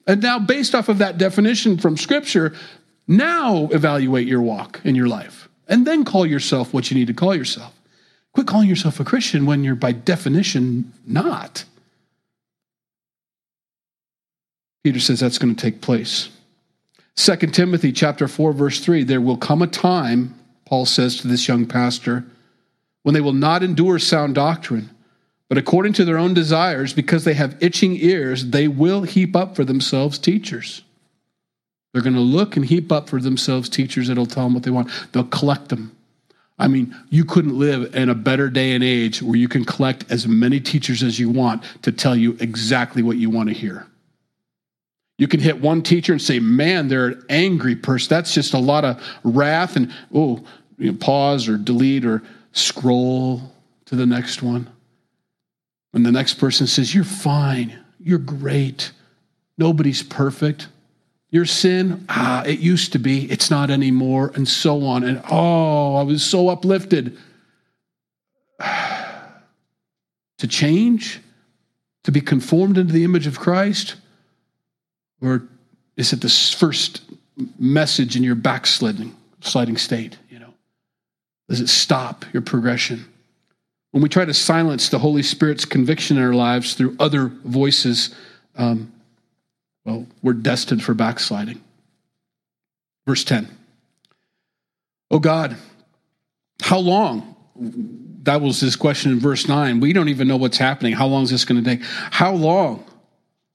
And 0.06 0.22
now, 0.22 0.38
based 0.38 0.74
off 0.74 0.88
of 0.88 0.98
that 0.98 1.18
definition 1.18 1.78
from 1.78 1.96
Scripture, 1.96 2.54
now 3.06 3.68
evaluate 3.72 4.26
your 4.26 4.42
walk 4.42 4.80
in 4.84 4.94
your 4.94 5.06
life. 5.06 5.48
And 5.68 5.87
then 5.87 6.04
call 6.04 6.26
yourself 6.26 6.72
what 6.72 6.90
you 6.90 6.96
need 6.96 7.06
to 7.06 7.14
call 7.14 7.34
yourself. 7.34 7.73
Quit 8.35 8.47
calling 8.49 8.68
yourself 8.68 8.99
a 8.99 9.05
Christian 9.05 9.47
when 9.47 9.62
you're 9.62 9.77
by 9.77 9.92
definition 9.92 10.92
not. 11.07 11.64
Peter 14.83 15.01
says 15.01 15.20
that's 15.20 15.38
going 15.38 15.55
to 15.55 15.61
take 15.61 15.81
place. 15.81 16.29
2 17.16 17.37
Timothy 17.37 17.92
chapter 17.92 18.27
4 18.27 18.53
verse 18.53 18.81
3 18.81 19.05
there 19.05 19.20
will 19.20 19.37
come 19.37 19.62
a 19.62 19.66
time 19.66 20.35
Paul 20.66 20.85
says 20.85 21.16
to 21.18 21.29
this 21.29 21.47
young 21.47 21.64
pastor 21.66 22.25
when 23.03 23.14
they 23.14 23.20
will 23.20 23.33
not 23.33 23.62
endure 23.62 23.99
sound 24.01 24.35
doctrine 24.35 24.90
but 25.49 25.57
according 25.57 25.92
to 25.92 26.05
their 26.05 26.18
own 26.18 26.35
desires 26.35 26.92
because 26.92 27.25
they 27.25 27.35
have 27.35 27.57
itching 27.62 27.97
ears 27.97 28.47
they 28.47 28.66
will 28.66 29.03
heap 29.03 29.37
up 29.37 29.55
for 29.55 29.64
themselves 29.64 30.18
teachers 30.18 30.83
they're 31.92 32.03
going 32.03 32.14
to 32.14 32.20
look 32.20 32.57
and 32.57 32.66
heap 32.66 32.90
up 32.90 33.09
for 33.09 33.20
themselves 33.20 33.68
teachers 33.68 34.09
that'll 34.09 34.27
tell 34.27 34.44
them 34.44 34.55
what 34.55 34.64
they 34.64 34.70
want 34.70 34.90
they'll 35.12 35.25
collect 35.25 35.68
them 35.68 35.93
I 36.58 36.68
mean, 36.68 36.94
you 37.10 37.24
couldn't 37.24 37.58
live 37.58 37.94
in 37.96 38.08
a 38.08 38.14
better 38.14 38.48
day 38.48 38.72
and 38.72 38.84
age 38.84 39.20
where 39.20 39.36
you 39.36 39.48
can 39.48 39.64
collect 39.64 40.10
as 40.10 40.28
many 40.28 40.60
teachers 40.60 41.02
as 41.02 41.18
you 41.18 41.28
want 41.28 41.64
to 41.82 41.90
tell 41.90 42.14
you 42.14 42.36
exactly 42.40 43.02
what 43.02 43.16
you 43.16 43.28
want 43.28 43.48
to 43.48 43.54
hear. 43.54 43.86
You 45.18 45.28
can 45.28 45.40
hit 45.40 45.60
one 45.60 45.82
teacher 45.82 46.12
and 46.12 46.22
say, 46.22 46.38
man, 46.38 46.88
they're 46.88 47.08
an 47.08 47.24
angry 47.28 47.76
person. 47.76 48.08
That's 48.08 48.34
just 48.34 48.54
a 48.54 48.58
lot 48.58 48.84
of 48.84 49.02
wrath. 49.24 49.76
And, 49.76 49.92
oh, 50.12 50.44
you 50.78 50.92
know, 50.92 50.98
pause 50.98 51.48
or 51.48 51.56
delete 51.56 52.04
or 52.04 52.22
scroll 52.52 53.52
to 53.86 53.96
the 53.96 54.06
next 54.06 54.42
one. 54.42 54.68
And 55.92 56.04
the 56.04 56.12
next 56.12 56.34
person 56.34 56.66
says, 56.66 56.94
you're 56.94 57.04
fine, 57.04 57.78
you're 58.00 58.18
great, 58.18 58.90
nobody's 59.56 60.02
perfect. 60.02 60.68
Your 61.35 61.47
sin, 61.47 62.05
ah, 62.09 62.44
it 62.47 62.61
used 62.61 62.92
to 62.92 63.01
be, 63.01 63.29
it's 63.29 63.51
not 63.51 63.68
anymore, 63.68 64.31
and 64.37 64.47
so 64.47 64.85
on. 64.85 65.03
And 65.03 65.20
oh, 65.29 65.97
I 65.97 66.05
was 66.05 66.25
so 66.25 66.49
uplifted. 66.49 67.18
to 68.61 70.47
change, 70.47 71.18
to 72.05 72.12
be 72.12 72.20
conformed 72.20 72.79
into 72.79 72.92
the 72.92 73.03
image 73.03 73.27
of 73.27 73.40
Christ, 73.40 73.97
or 75.20 75.42
is 75.97 76.12
it 76.12 76.20
the 76.20 76.29
first 76.29 77.03
message 77.59 78.14
in 78.14 78.23
your 78.23 78.37
backsliding 78.37 79.12
sliding 79.40 79.77
state? 79.77 80.16
You 80.31 80.38
know, 80.38 80.55
does 81.49 81.59
it 81.59 81.68
stop 81.68 82.25
your 82.33 82.42
progression? 82.42 83.12
When 83.90 84.05
we 84.05 84.09
try 84.09 84.25
to 84.25 84.35
silence 84.35 84.88
the 84.88 85.01
Holy 85.01 85.25
Spirit's 85.25 85.64
conviction 85.64 86.16
in 86.16 86.23
our 86.23 86.33
lives 86.33 86.75
through 86.75 86.94
other 87.01 87.27
voices, 87.27 88.14
um, 88.55 88.92
well, 89.85 90.07
we're 90.23 90.33
destined 90.33 90.83
for 90.83 90.94
backsliding. 90.94 91.62
Verse 93.07 93.25
10. 93.25 93.49
Oh 95.11 95.18
God, 95.18 95.57
how 96.62 96.79
long? 96.79 97.37
That 98.23 98.40
was 98.40 98.61
his 98.61 98.75
question 98.75 99.12
in 99.12 99.20
verse 99.20 99.47
9. 99.47 99.81
We 99.81 99.92
don't 99.92 100.09
even 100.09 100.27
know 100.27 100.38
what's 100.38 100.57
happening. 100.57 100.94
How 100.94 101.07
long 101.07 101.25
is 101.25 101.31
this 101.31 101.44
going 101.44 101.62
to 101.62 101.77
take? 101.77 101.85
How 101.85 102.33
long 102.33 102.85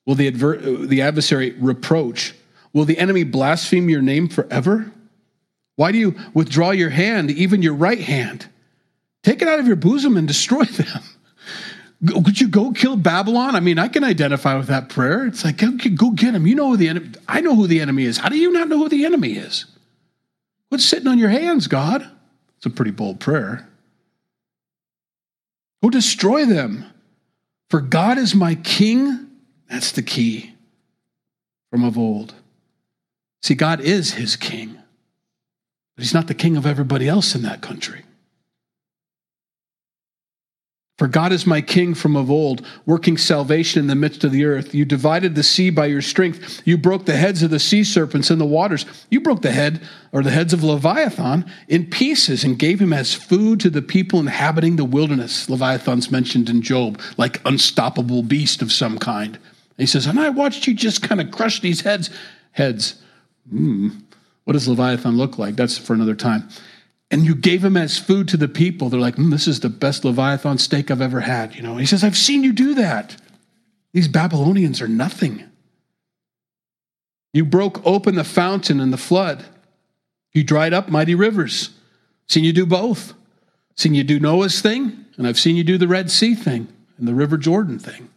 Will 0.10 0.16
the, 0.16 0.28
adver- 0.28 0.58
the 0.58 1.04
adversary 1.04 1.52
reproach? 1.52 2.34
Will 2.74 2.84
the 2.84 2.98
enemy 2.98 3.24
blaspheme 3.24 3.90
your 3.90 4.02
name 4.02 4.28
forever? 4.28 4.92
Why 5.76 5.92
do 5.92 6.00
you 6.00 6.16
withdraw 6.34 6.72
your 6.72 6.90
hand, 6.90 7.30
even 7.30 7.62
your 7.62 7.76
right 7.76 8.00
hand? 8.00 8.48
Take 9.24 9.44
it 9.44 9.48
out 9.48 9.60
of 9.60 9.68
your 9.68 9.76
bosom 9.76 10.18
and 10.18 10.28
destroy 10.28 10.64
them. 10.64 11.04
Could 12.06 12.40
you 12.40 12.48
go 12.48 12.72
kill 12.72 12.96
Babylon? 12.96 13.56
I 13.56 13.60
mean, 13.60 13.78
I 13.78 13.90
can 13.90 14.04
identify 14.04 14.56
with 14.56 14.68
that 14.68 14.88
prayer. 14.88 15.26
It's 15.28 15.44
like, 15.44 15.58
go 15.58 16.12
get 16.12 16.34
him. 16.34 16.48
You 16.48 16.56
know 16.56 16.70
who 16.70 16.78
the 16.78 16.88
enemy. 16.88 17.10
I 17.28 17.42
know 17.42 17.56
who 17.56 17.68
the 17.68 17.82
enemy 17.82 18.06
is. 18.06 18.18
How 18.18 18.30
do 18.30 18.38
you 18.38 18.52
not 18.52 18.70
know 18.70 18.78
who 18.78 18.90
the 18.90 19.06
enemy 19.06 19.34
is? 19.34 19.66
What's 20.70 20.86
sitting 20.86 21.08
on 21.08 21.18
your 21.18 21.30
hands, 21.30 21.68
God? 21.68 22.10
It's 22.58 22.66
a 22.66 22.70
pretty 22.70 22.92
bold 22.92 23.20
prayer. 23.20 23.68
Go 25.84 25.90
destroy 25.90 26.46
them. 26.46 26.86
For 27.70 27.82
God 27.82 28.18
is 28.18 28.34
my 28.34 28.56
king 28.56 29.28
that's 29.70 29.92
the 29.92 30.02
key 30.02 30.54
from 31.70 31.84
of 31.84 31.98
old. 31.98 32.34
See, 33.44 33.56
God 33.56 33.80
is 33.80 34.14
his 34.14 34.36
king, 34.36 34.78
but 35.96 36.04
he's 36.04 36.14
not 36.14 36.28
the 36.28 36.34
king 36.34 36.58
of 36.58 36.66
everybody 36.66 37.08
else 37.08 37.36
in 37.36 37.44
that 37.44 37.62
country. 37.62 38.04
For 41.00 41.08
God 41.08 41.32
is 41.32 41.48
my 41.48 41.62
king 41.62 41.96
from 41.96 42.16
of 42.16 42.30
old, 42.30 42.64
working 42.86 43.18
salvation 43.18 43.80
in 43.80 43.88
the 43.88 43.96
midst 43.96 44.24
of 44.24 44.32
the 44.32 44.46
earth. 44.46 44.76
You 44.76 44.86
divided 44.86 45.34
the 45.34 45.42
sea 45.42 45.72
by 45.72 45.88
your 45.88 46.04
strength. 46.04 46.62
You 46.66 46.78
broke 46.78 47.06
the 47.06 47.18
heads 47.18 47.42
of 47.42 47.50
the 47.50 47.60
sea 47.60 47.84
serpents 47.84 48.30
in 48.30 48.38
the 48.38 48.46
waters. 48.46 48.86
You 49.10 49.22
broke 49.22 49.42
the 49.42 49.52
head 49.52 49.82
or 50.12 50.22
the 50.22 50.30
heads 50.30 50.54
of 50.54 50.64
Leviathan 50.64 51.52
in 51.68 51.90
pieces 51.90 52.44
and 52.44 52.60
gave 52.60 52.80
him 52.80 52.94
as 52.94 53.16
food 53.16 53.60
to 53.62 53.72
the 53.72 53.82
people 53.82 54.20
inhabiting 54.20 54.76
the 54.76 54.86
wilderness. 54.86 55.50
Leviathan's 55.50 56.12
mentioned 56.12 56.50
in 56.50 56.62
Job, 56.62 57.02
like 57.18 57.42
unstoppable 57.46 58.22
beast 58.22 58.62
of 58.62 58.72
some 58.72 59.00
kind 59.00 59.40
he 59.80 59.86
says, 59.86 60.06
and 60.06 60.20
I 60.20 60.30
watched 60.30 60.68
you 60.68 60.74
just 60.74 61.02
kind 61.02 61.22
of 61.22 61.32
crush 61.32 61.62
these 61.62 61.82
heads. 61.82 62.10
Heads. 62.52 63.02
Hmm. 63.50 63.90
What 64.44 64.54
does 64.54 64.68
Leviathan 64.68 65.16
look 65.16 65.38
like? 65.38 65.56
That's 65.56 65.78
for 65.78 65.94
another 65.94 66.16
time. 66.16 66.50
And 67.12 67.26
you 67.26 67.34
gave 67.34 67.64
him 67.64 67.76
as 67.76 67.98
food 67.98 68.28
to 68.30 68.38
the 68.38 68.48
people. 68.48 68.90
They're 68.90 69.00
like, 69.00 69.16
mm, 69.16 69.32
this 69.32 69.48
is 69.48 69.60
the 69.60 69.70
best 69.70 70.06
Leviathan 70.06 70.60
steak 70.60 70.92
I've 70.92 71.02
ever 71.02 71.22
had. 71.22 71.56
You 71.56 71.64
know, 71.64 71.78
he 71.78 71.86
says, 71.86 72.04
I've 72.04 72.18
seen 72.18 72.44
you 72.44 72.54
do 72.54 72.76
that. 72.76 73.18
These 73.94 74.08
Babylonians 74.08 74.82
are 74.82 74.88
nothing. 74.88 75.44
You 77.34 77.46
broke 77.46 77.86
open 77.86 78.16
the 78.16 78.24
fountain 78.24 78.80
and 78.80 78.94
the 78.94 78.98
flood. 78.98 79.46
You 80.34 80.44
dried 80.44 80.74
up 80.74 80.90
mighty 80.90 81.16
rivers. 81.16 81.72
Seen 82.28 82.44
you 82.44 82.54
do 82.54 82.66
both. 82.66 83.14
Seen 83.76 83.96
you 83.96 84.04
do 84.04 84.20
Noah's 84.20 84.62
thing, 84.62 85.06
and 85.18 85.26
I've 85.26 85.40
seen 85.40 85.56
you 85.56 85.64
do 85.64 85.78
the 85.78 85.88
Red 85.88 86.12
Sea 86.12 86.36
thing 86.36 86.68
and 86.98 87.08
the 87.08 87.16
River 87.16 87.38
Jordan 87.38 87.80
thing. 87.80 88.10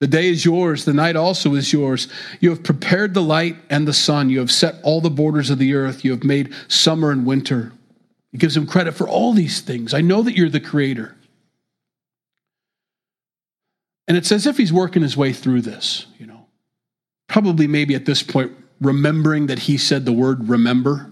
The 0.00 0.06
day 0.06 0.28
is 0.28 0.44
yours, 0.44 0.84
the 0.84 0.92
night 0.92 1.16
also 1.16 1.54
is 1.54 1.72
yours. 1.72 2.08
You 2.40 2.50
have 2.50 2.62
prepared 2.62 3.14
the 3.14 3.22
light 3.22 3.56
and 3.70 3.88
the 3.88 3.94
sun. 3.94 4.28
You 4.28 4.40
have 4.40 4.52
set 4.52 4.76
all 4.82 5.00
the 5.00 5.10
borders 5.10 5.48
of 5.48 5.58
the 5.58 5.74
earth. 5.74 6.04
You 6.04 6.10
have 6.10 6.22
made 6.22 6.52
summer 6.68 7.10
and 7.10 7.24
winter. 7.24 7.72
He 8.30 8.38
gives 8.38 8.56
him 8.56 8.66
credit 8.66 8.92
for 8.92 9.08
all 9.08 9.32
these 9.32 9.62
things. 9.62 9.94
I 9.94 10.02
know 10.02 10.22
that 10.22 10.36
you're 10.36 10.50
the 10.50 10.60
creator. 10.60 11.16
And 14.06 14.16
it's 14.16 14.30
as 14.30 14.46
if 14.46 14.58
he's 14.58 14.72
working 14.72 15.02
his 15.02 15.16
way 15.16 15.32
through 15.32 15.62
this, 15.62 16.06
you 16.18 16.26
know. 16.26 16.46
Probably 17.28 17.66
maybe 17.66 17.94
at 17.94 18.04
this 18.04 18.22
point, 18.22 18.52
remembering 18.80 19.46
that 19.46 19.60
he 19.60 19.78
said 19.78 20.04
the 20.04 20.12
word 20.12 20.48
remember. 20.48 21.10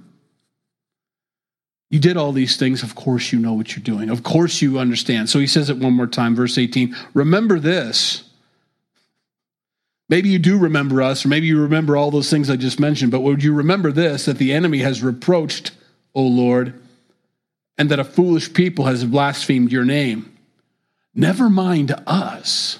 You 1.88 1.98
did 1.98 2.16
all 2.16 2.32
these 2.32 2.56
things. 2.56 2.82
Of 2.82 2.94
course, 2.94 3.32
you 3.32 3.38
know 3.38 3.54
what 3.54 3.74
you're 3.74 3.82
doing. 3.82 4.10
Of 4.10 4.22
course, 4.22 4.60
you 4.60 4.78
understand. 4.78 5.30
So 5.30 5.38
he 5.38 5.46
says 5.46 5.70
it 5.70 5.78
one 5.78 5.94
more 5.94 6.06
time, 6.06 6.36
verse 6.36 6.58
18 6.58 6.94
Remember 7.14 7.58
this 7.58 8.23
Maybe 10.08 10.28
you 10.28 10.38
do 10.38 10.58
remember 10.58 11.00
us, 11.00 11.24
or 11.24 11.28
maybe 11.28 11.46
you 11.46 11.60
remember 11.60 11.96
all 11.96 12.10
those 12.10 12.30
things 12.30 12.50
I 12.50 12.56
just 12.56 12.78
mentioned, 12.78 13.10
but 13.10 13.20
would 13.20 13.42
you 13.42 13.54
remember 13.54 13.90
this 13.90 14.26
that 14.26 14.38
the 14.38 14.52
enemy 14.52 14.78
has 14.78 15.02
reproached, 15.02 15.70
O 16.14 16.22
Lord, 16.22 16.80
and 17.78 17.90
that 17.90 17.98
a 17.98 18.04
foolish 18.04 18.52
people 18.52 18.84
has 18.84 19.04
blasphemed 19.04 19.72
your 19.72 19.84
name? 19.84 20.36
Never 21.14 21.48
mind 21.48 21.94
us 22.06 22.78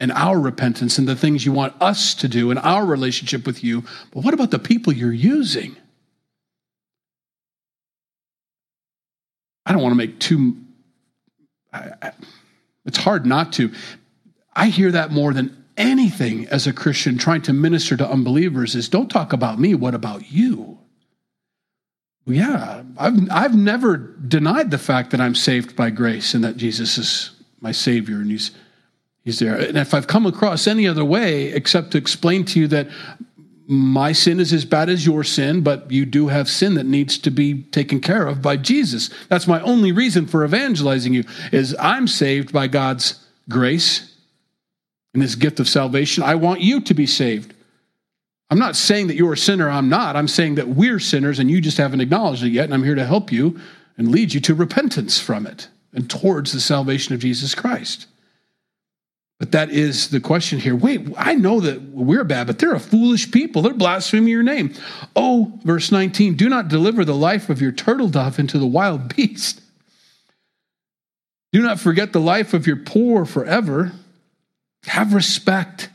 and 0.00 0.12
our 0.12 0.38
repentance 0.38 0.98
and 0.98 1.08
the 1.08 1.16
things 1.16 1.44
you 1.44 1.52
want 1.52 1.74
us 1.80 2.14
to 2.14 2.28
do 2.28 2.50
and 2.50 2.58
our 2.60 2.84
relationship 2.84 3.46
with 3.46 3.64
you, 3.64 3.82
but 4.12 4.24
what 4.24 4.34
about 4.34 4.50
the 4.50 4.58
people 4.58 4.92
you're 4.92 5.12
using? 5.12 5.76
I 9.64 9.72
don't 9.72 9.82
want 9.82 9.92
to 9.92 9.96
make 9.96 10.20
too. 10.20 10.56
I, 11.72 11.90
I, 12.00 12.12
it's 12.84 12.98
hard 12.98 13.26
not 13.26 13.54
to. 13.54 13.72
I 14.54 14.68
hear 14.68 14.92
that 14.92 15.10
more 15.10 15.32
than 15.32 15.64
anything 15.76 16.46
as 16.48 16.66
a 16.66 16.72
Christian 16.72 17.18
trying 17.18 17.42
to 17.42 17.52
minister 17.52 17.96
to 17.96 18.08
unbelievers 18.08 18.74
is 18.74 18.88
don't 18.88 19.10
talk 19.10 19.32
about 19.32 19.58
me, 19.58 19.74
what 19.74 19.94
about 19.94 20.30
you? 20.30 20.78
Yeah, 22.26 22.82
I've, 22.98 23.30
I've 23.30 23.54
never 23.54 23.96
denied 23.96 24.70
the 24.70 24.78
fact 24.78 25.12
that 25.12 25.20
I'm 25.20 25.34
saved 25.34 25.76
by 25.76 25.90
grace 25.90 26.34
and 26.34 26.42
that 26.42 26.56
Jesus 26.56 26.98
is 26.98 27.30
my 27.60 27.70
Savior 27.72 28.16
and 28.16 28.30
He's, 28.30 28.50
he's 29.24 29.38
there. 29.38 29.54
And 29.56 29.78
if 29.78 29.94
I've 29.94 30.08
come 30.08 30.26
across 30.26 30.66
any 30.66 30.88
other 30.88 31.04
way 31.04 31.52
except 31.52 31.92
to 31.92 31.98
explain 31.98 32.44
to 32.46 32.60
you 32.60 32.66
that 32.68 32.88
my 33.68 34.12
sin 34.12 34.38
is 34.40 34.52
as 34.52 34.64
bad 34.64 34.88
as 34.88 35.06
your 35.06 35.24
sin, 35.24 35.62
but 35.62 35.90
you 35.90 36.04
do 36.04 36.28
have 36.28 36.48
sin 36.48 36.74
that 36.74 36.86
needs 36.86 37.18
to 37.18 37.30
be 37.30 37.62
taken 37.64 38.00
care 38.00 38.26
of 38.26 38.40
by 38.40 38.56
Jesus. 38.56 39.10
That's 39.28 39.48
my 39.48 39.60
only 39.60 39.90
reason 39.92 40.26
for 40.26 40.44
evangelizing 40.44 41.14
you 41.14 41.24
is 41.52 41.76
I'm 41.78 42.06
saved 42.06 42.52
by 42.52 42.68
God's 42.68 43.24
grace 43.48 44.15
in 45.16 45.20
this 45.20 45.34
gift 45.34 45.58
of 45.58 45.68
salvation. 45.68 46.22
I 46.22 46.34
want 46.34 46.60
you 46.60 46.80
to 46.82 46.94
be 46.94 47.06
saved. 47.06 47.54
I'm 48.50 48.58
not 48.58 48.76
saying 48.76 49.08
that 49.08 49.16
you're 49.16 49.32
a 49.32 49.36
sinner, 49.36 49.68
I'm 49.68 49.88
not. 49.88 50.14
I'm 50.14 50.28
saying 50.28 50.54
that 50.56 50.68
we're 50.68 51.00
sinners 51.00 51.38
and 51.38 51.50
you 51.50 51.60
just 51.60 51.78
haven't 51.78 52.00
acknowledged 52.00 52.44
it 52.44 52.50
yet, 52.50 52.66
and 52.66 52.74
I'm 52.74 52.84
here 52.84 52.94
to 52.94 53.06
help 53.06 53.32
you 53.32 53.58
and 53.96 54.10
lead 54.10 54.34
you 54.34 54.40
to 54.42 54.54
repentance 54.54 55.18
from 55.18 55.46
it 55.46 55.68
and 55.92 56.08
towards 56.08 56.52
the 56.52 56.60
salvation 56.60 57.14
of 57.14 57.20
Jesus 57.20 57.54
Christ. 57.54 58.06
But 59.38 59.52
that 59.52 59.70
is 59.70 60.10
the 60.10 60.20
question 60.20 60.58
here. 60.58 60.76
Wait, 60.76 61.08
I 61.16 61.34
know 61.34 61.60
that 61.60 61.82
we're 61.82 62.24
bad, 62.24 62.46
but 62.46 62.58
they're 62.58 62.74
a 62.74 62.80
foolish 62.80 63.30
people. 63.30 63.62
They're 63.62 63.74
blaspheming 63.74 64.28
your 64.28 64.42
name. 64.42 64.72
Oh, 65.14 65.58
verse 65.64 65.90
19 65.90 66.36
do 66.36 66.48
not 66.48 66.68
deliver 66.68 67.04
the 67.04 67.14
life 67.14 67.50
of 67.50 67.60
your 67.60 67.72
turtle 67.72 68.08
dove 68.08 68.38
into 68.38 68.58
the 68.58 68.66
wild 68.66 69.14
beast. 69.14 69.60
Do 71.52 71.62
not 71.62 71.80
forget 71.80 72.12
the 72.12 72.20
life 72.20 72.54
of 72.54 72.66
your 72.66 72.76
poor 72.76 73.24
forever. 73.24 73.92
Have 74.86 75.14
respect 75.14 75.90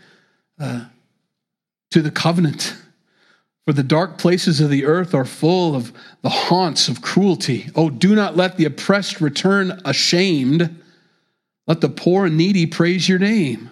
uh, 0.59 0.85
to 1.91 2.01
the 2.01 2.11
covenant. 2.11 2.75
For 3.65 3.73
the 3.73 3.83
dark 3.83 4.17
places 4.17 4.59
of 4.59 4.69
the 4.69 4.85
earth 4.85 5.13
are 5.13 5.25
full 5.25 5.75
of 5.75 5.93
the 6.23 6.29
haunts 6.29 6.87
of 6.87 7.01
cruelty. 7.01 7.69
Oh, 7.75 7.89
do 7.89 8.15
not 8.15 8.35
let 8.35 8.57
the 8.57 8.65
oppressed 8.65 9.21
return 9.21 9.79
ashamed. 9.85 10.81
Let 11.67 11.81
the 11.81 11.89
poor 11.89 12.25
and 12.25 12.37
needy 12.37 12.65
praise 12.65 13.07
your 13.07 13.19
name. 13.19 13.69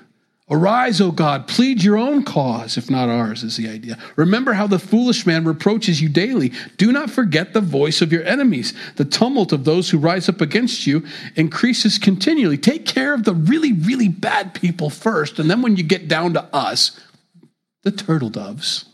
Arise, 0.51 0.99
O 0.99 1.11
God, 1.11 1.47
plead 1.47 1.83
your 1.83 1.95
own 1.95 2.23
cause, 2.23 2.75
if 2.75 2.89
not 2.89 3.07
ours, 3.07 3.43
is 3.43 3.57
the 3.57 3.69
idea. 3.69 3.99
Remember 4.15 4.53
how 4.53 4.65
the 4.65 4.79
foolish 4.79 5.27
man 5.27 5.45
reproaches 5.45 6.01
you 6.01 6.09
daily. 6.09 6.51
Do 6.77 6.91
not 6.91 7.11
forget 7.11 7.53
the 7.53 7.61
voice 7.61 8.01
of 8.01 8.11
your 8.11 8.23
enemies. 8.23 8.73
The 8.95 9.05
tumult 9.05 9.53
of 9.53 9.63
those 9.63 9.91
who 9.91 9.99
rise 9.99 10.27
up 10.27 10.41
against 10.41 10.87
you 10.87 11.05
increases 11.35 11.99
continually. 11.99 12.57
Take 12.57 12.87
care 12.87 13.13
of 13.13 13.25
the 13.25 13.35
really, 13.35 13.73
really 13.73 14.07
bad 14.07 14.55
people 14.55 14.89
first, 14.89 15.37
and 15.37 15.51
then 15.51 15.61
when 15.61 15.77
you 15.77 15.83
get 15.83 16.07
down 16.07 16.33
to 16.33 16.43
us, 16.55 16.99
the 17.83 17.91
turtle 17.91 18.29
doves, 18.29 18.85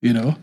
you 0.00 0.14
know? 0.14 0.36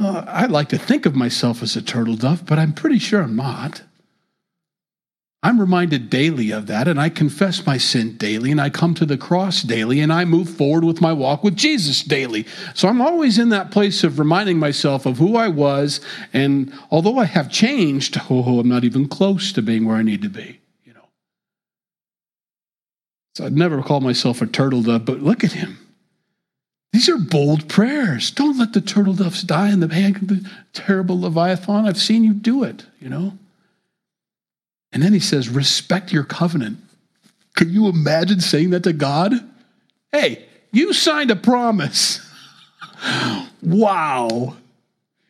Uh, 0.00 0.24
I 0.26 0.46
like 0.46 0.68
to 0.70 0.78
think 0.78 1.06
of 1.06 1.14
myself 1.14 1.62
as 1.62 1.76
a 1.76 1.82
turtle 1.82 2.16
dove, 2.16 2.44
but 2.44 2.58
I'm 2.58 2.72
pretty 2.72 2.98
sure 2.98 3.22
I'm 3.22 3.36
not. 3.36 3.82
I'm 5.44 5.58
reminded 5.58 6.08
daily 6.08 6.52
of 6.52 6.68
that, 6.68 6.86
and 6.86 7.00
I 7.00 7.08
confess 7.08 7.66
my 7.66 7.76
sin 7.76 8.16
daily, 8.16 8.52
and 8.52 8.60
I 8.60 8.70
come 8.70 8.94
to 8.94 9.04
the 9.04 9.18
cross 9.18 9.62
daily, 9.62 9.98
and 9.98 10.12
I 10.12 10.24
move 10.24 10.48
forward 10.48 10.84
with 10.84 11.00
my 11.00 11.12
walk 11.12 11.42
with 11.42 11.56
Jesus 11.56 12.04
daily. 12.04 12.46
So 12.74 12.86
I'm 12.86 13.00
always 13.00 13.38
in 13.38 13.48
that 13.48 13.72
place 13.72 14.04
of 14.04 14.20
reminding 14.20 14.60
myself 14.60 15.04
of 15.04 15.18
who 15.18 15.36
I 15.36 15.48
was, 15.48 16.00
and 16.32 16.72
although 16.92 17.18
I 17.18 17.24
have 17.24 17.50
changed, 17.50 18.20
oh, 18.30 18.60
I'm 18.60 18.68
not 18.68 18.84
even 18.84 19.08
close 19.08 19.52
to 19.54 19.62
being 19.62 19.84
where 19.84 19.96
I 19.96 20.02
need 20.02 20.22
to 20.22 20.28
be. 20.28 20.60
You 20.84 20.94
know. 20.94 21.08
So 23.34 23.44
I'd 23.44 23.56
never 23.56 23.82
call 23.82 24.00
myself 24.00 24.42
a 24.42 24.46
turtle 24.46 24.82
dove, 24.82 25.04
but 25.04 25.22
look 25.22 25.42
at 25.42 25.52
him. 25.52 25.76
These 26.92 27.08
are 27.08 27.18
bold 27.18 27.68
prayers. 27.68 28.30
Don't 28.30 28.58
let 28.58 28.74
the 28.74 28.80
turtle 28.80 29.14
doves 29.14 29.42
die 29.42 29.70
in 29.70 29.80
the 29.80 29.92
hand 29.92 30.16
of 30.16 30.28
the 30.28 30.48
terrible 30.72 31.20
Leviathan. 31.20 31.86
I've 31.86 32.00
seen 32.00 32.22
you 32.22 32.32
do 32.32 32.62
it, 32.62 32.84
you 33.00 33.08
know. 33.08 33.38
And 34.92 35.02
then 35.02 35.12
he 35.12 35.20
says, 35.20 35.48
respect 35.48 36.12
your 36.12 36.24
covenant. 36.24 36.78
Can 37.54 37.70
you 37.70 37.88
imagine 37.88 38.40
saying 38.40 38.70
that 38.70 38.84
to 38.84 38.92
God? 38.92 39.32
Hey, 40.10 40.44
you 40.70 40.92
signed 40.92 41.30
a 41.30 41.36
promise. 41.36 42.20
wow. 43.62 44.56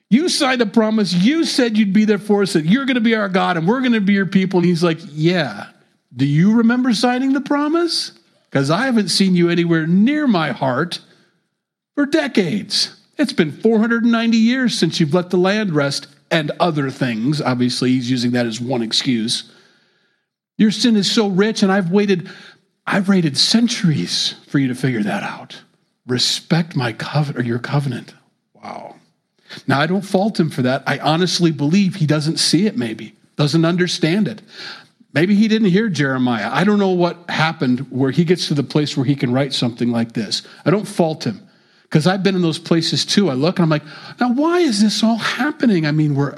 You 0.08 0.28
signed 0.28 0.60
a 0.60 0.66
promise. 0.66 1.12
You 1.14 1.44
said 1.44 1.78
you'd 1.78 1.92
be 1.92 2.04
there 2.04 2.18
for 2.18 2.42
us, 2.42 2.52
that 2.52 2.66
you're 2.66 2.86
going 2.86 2.96
to 2.96 3.00
be 3.00 3.14
our 3.14 3.28
God 3.28 3.56
and 3.56 3.66
we're 3.66 3.80
going 3.80 3.92
to 3.92 4.00
be 4.00 4.12
your 4.12 4.26
people. 4.26 4.58
And 4.58 4.66
he's 4.66 4.84
like, 4.84 4.98
Yeah. 5.10 5.68
Do 6.14 6.26
you 6.26 6.58
remember 6.58 6.92
signing 6.92 7.32
the 7.32 7.40
promise? 7.40 8.12
Because 8.50 8.70
I 8.70 8.84
haven't 8.84 9.08
seen 9.08 9.34
you 9.34 9.48
anywhere 9.48 9.86
near 9.86 10.26
my 10.26 10.52
heart 10.52 10.98
for 11.94 12.04
decades. 12.04 12.94
It's 13.16 13.32
been 13.32 13.52
490 13.52 14.36
years 14.36 14.78
since 14.78 15.00
you've 15.00 15.14
let 15.14 15.30
the 15.30 15.38
land 15.38 15.72
rest 15.74 16.08
and 16.30 16.50
other 16.60 16.90
things. 16.90 17.40
Obviously, 17.40 17.92
he's 17.92 18.10
using 18.10 18.32
that 18.32 18.44
as 18.44 18.60
one 18.60 18.82
excuse. 18.82 19.50
Your 20.58 20.70
sin 20.70 20.96
is 20.96 21.10
so 21.10 21.28
rich, 21.28 21.62
and 21.62 21.72
I've 21.72 21.90
waited, 21.90 22.30
I've 22.86 23.08
waited 23.08 23.36
centuries 23.36 24.34
for 24.48 24.58
you 24.58 24.68
to 24.68 24.74
figure 24.74 25.02
that 25.02 25.22
out. 25.22 25.62
Respect 26.06 26.76
my 26.76 26.92
covenant 26.92 27.38
or 27.38 27.46
your 27.46 27.58
covenant. 27.58 28.14
Wow. 28.54 28.96
Now 29.66 29.80
I 29.80 29.86
don't 29.86 30.02
fault 30.02 30.38
him 30.38 30.50
for 30.50 30.62
that. 30.62 30.82
I 30.86 30.98
honestly 30.98 31.50
believe 31.50 31.96
he 31.96 32.06
doesn't 32.06 32.38
see 32.38 32.66
it, 32.66 32.76
maybe, 32.76 33.14
doesn't 33.36 33.64
understand 33.64 34.28
it. 34.28 34.42
Maybe 35.14 35.34
he 35.34 35.46
didn't 35.46 35.68
hear 35.68 35.88
Jeremiah. 35.88 36.50
I 36.50 36.64
don't 36.64 36.78
know 36.78 36.90
what 36.90 37.28
happened 37.28 37.80
where 37.90 38.10
he 38.10 38.24
gets 38.24 38.48
to 38.48 38.54
the 38.54 38.62
place 38.62 38.96
where 38.96 39.04
he 39.04 39.14
can 39.14 39.32
write 39.32 39.52
something 39.52 39.90
like 39.90 40.12
this. 40.12 40.42
I 40.64 40.70
don't 40.70 40.88
fault 40.88 41.24
him 41.24 41.46
because 41.82 42.06
I've 42.06 42.22
been 42.22 42.34
in 42.34 42.40
those 42.40 42.58
places 42.58 43.04
too. 43.04 43.28
I 43.28 43.34
look 43.34 43.58
and 43.58 43.64
I'm 43.64 43.70
like, 43.70 43.84
now 44.18 44.32
why 44.32 44.60
is 44.60 44.80
this 44.80 45.02
all 45.02 45.18
happening? 45.18 45.86
I 45.86 45.92
mean, 45.92 46.14
we're 46.14 46.34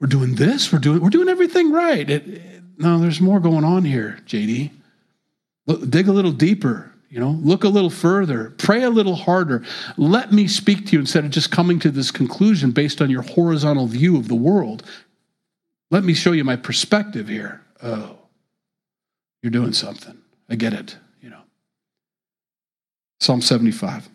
we're 0.00 0.08
doing 0.08 0.34
this, 0.34 0.70
we're 0.70 0.80
doing 0.80 1.00
we're 1.00 1.08
doing 1.08 1.30
everything 1.30 1.72
right. 1.72 2.08
It, 2.08 2.53
no, 2.78 2.98
there's 2.98 3.20
more 3.20 3.40
going 3.40 3.64
on 3.64 3.84
here, 3.84 4.18
JD. 4.26 4.70
Look, 5.66 5.88
dig 5.88 6.08
a 6.08 6.12
little 6.12 6.32
deeper, 6.32 6.92
you 7.08 7.20
know, 7.20 7.30
look 7.30 7.64
a 7.64 7.68
little 7.68 7.90
further, 7.90 8.50
pray 8.58 8.82
a 8.82 8.90
little 8.90 9.14
harder. 9.14 9.64
Let 9.96 10.32
me 10.32 10.46
speak 10.48 10.86
to 10.86 10.92
you 10.92 11.00
instead 11.00 11.24
of 11.24 11.30
just 11.30 11.50
coming 11.50 11.78
to 11.80 11.90
this 11.90 12.10
conclusion 12.10 12.70
based 12.72 13.00
on 13.00 13.10
your 13.10 13.22
horizontal 13.22 13.86
view 13.86 14.16
of 14.16 14.28
the 14.28 14.34
world. 14.34 14.82
Let 15.90 16.04
me 16.04 16.14
show 16.14 16.32
you 16.32 16.44
my 16.44 16.56
perspective 16.56 17.28
here. 17.28 17.62
Oh, 17.82 18.18
you're 19.42 19.50
doing 19.50 19.72
something. 19.72 20.18
I 20.48 20.56
get 20.56 20.72
it, 20.72 20.96
you 21.22 21.30
know. 21.30 21.42
Psalm 23.20 23.40
75. 23.40 24.08